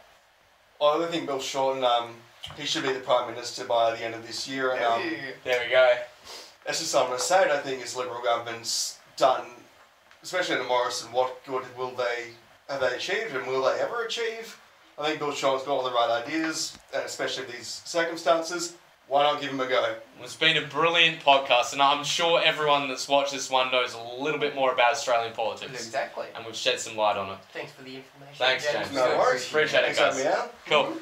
well, 0.80 1.01
I 1.03 1.07
think 1.07 1.26
Bill 1.26 1.39
Shorten, 1.41 1.85
um, 1.85 2.14
he 2.57 2.66
should 2.66 2.83
be 2.83 2.93
the 2.93 2.99
Prime 3.01 3.30
Minister 3.33 3.64
by 3.64 3.93
the 3.95 4.05
end 4.05 4.14
of 4.16 4.26
this 4.26 4.49
year, 4.49 4.72
and 4.72 4.83
um, 4.85 5.01
There 5.45 5.62
we 5.64 5.70
go. 5.70 5.95
that's 6.66 6.80
just 6.80 6.91
something 6.91 7.12
I'm 7.12 7.18
to 7.18 7.22
say. 7.24 7.39
I 7.39 7.45
don't 7.47 7.62
think 7.62 7.83
his 7.83 7.95
Liberal 7.97 8.20
government's 8.20 8.99
done, 9.16 9.47
especially 10.24 10.57
under 10.57 10.66
Morrison. 10.66 11.12
What 11.12 11.45
good 11.47 11.62
will 11.78 11.93
they 11.93 12.30
have 12.68 12.80
they 12.80 12.97
achieved, 12.97 13.37
and 13.37 13.47
will 13.47 13.62
they 13.62 13.78
ever 13.80 14.03
achieve? 14.05 14.59
I 14.99 15.07
think 15.07 15.20
Bill 15.20 15.30
Shorten's 15.33 15.64
got 15.66 15.72
all 15.74 15.85
the 15.85 15.93
right 15.93 16.24
ideas, 16.26 16.76
and 16.93 17.05
especially 17.05 17.45
in 17.45 17.53
these 17.53 17.68
circumstances. 17.85 18.74
Why 19.12 19.24
not 19.24 19.42
give 19.42 19.50
him 19.50 19.60
a 19.60 19.68
go? 19.68 19.94
It's 20.22 20.36
been 20.36 20.56
a 20.56 20.66
brilliant 20.66 21.20
podcast, 21.20 21.74
and 21.74 21.82
I'm 21.82 22.02
sure 22.02 22.40
everyone 22.42 22.88
that's 22.88 23.06
watched 23.06 23.32
this 23.34 23.50
one 23.50 23.70
knows 23.70 23.92
a 23.92 24.22
little 24.22 24.40
bit 24.40 24.54
more 24.54 24.72
about 24.72 24.92
Australian 24.92 25.34
politics. 25.34 25.70
exactly. 25.70 26.28
And 26.34 26.46
we've 26.46 26.56
shed 26.56 26.80
some 26.80 26.96
light 26.96 27.18
on 27.18 27.28
it. 27.28 27.38
Thanks 27.52 27.72
for 27.72 27.82
the 27.82 27.96
information. 27.96 28.36
Thanks, 28.36 28.72
James. 28.72 28.90
No 28.90 29.18
worries. 29.18 29.46
Appreciate 29.46 29.80
it, 29.80 29.96
guys. 29.98 29.98
having 29.98 30.24
me 30.24 30.30
out. 30.30 30.54
Cool. 30.64 30.96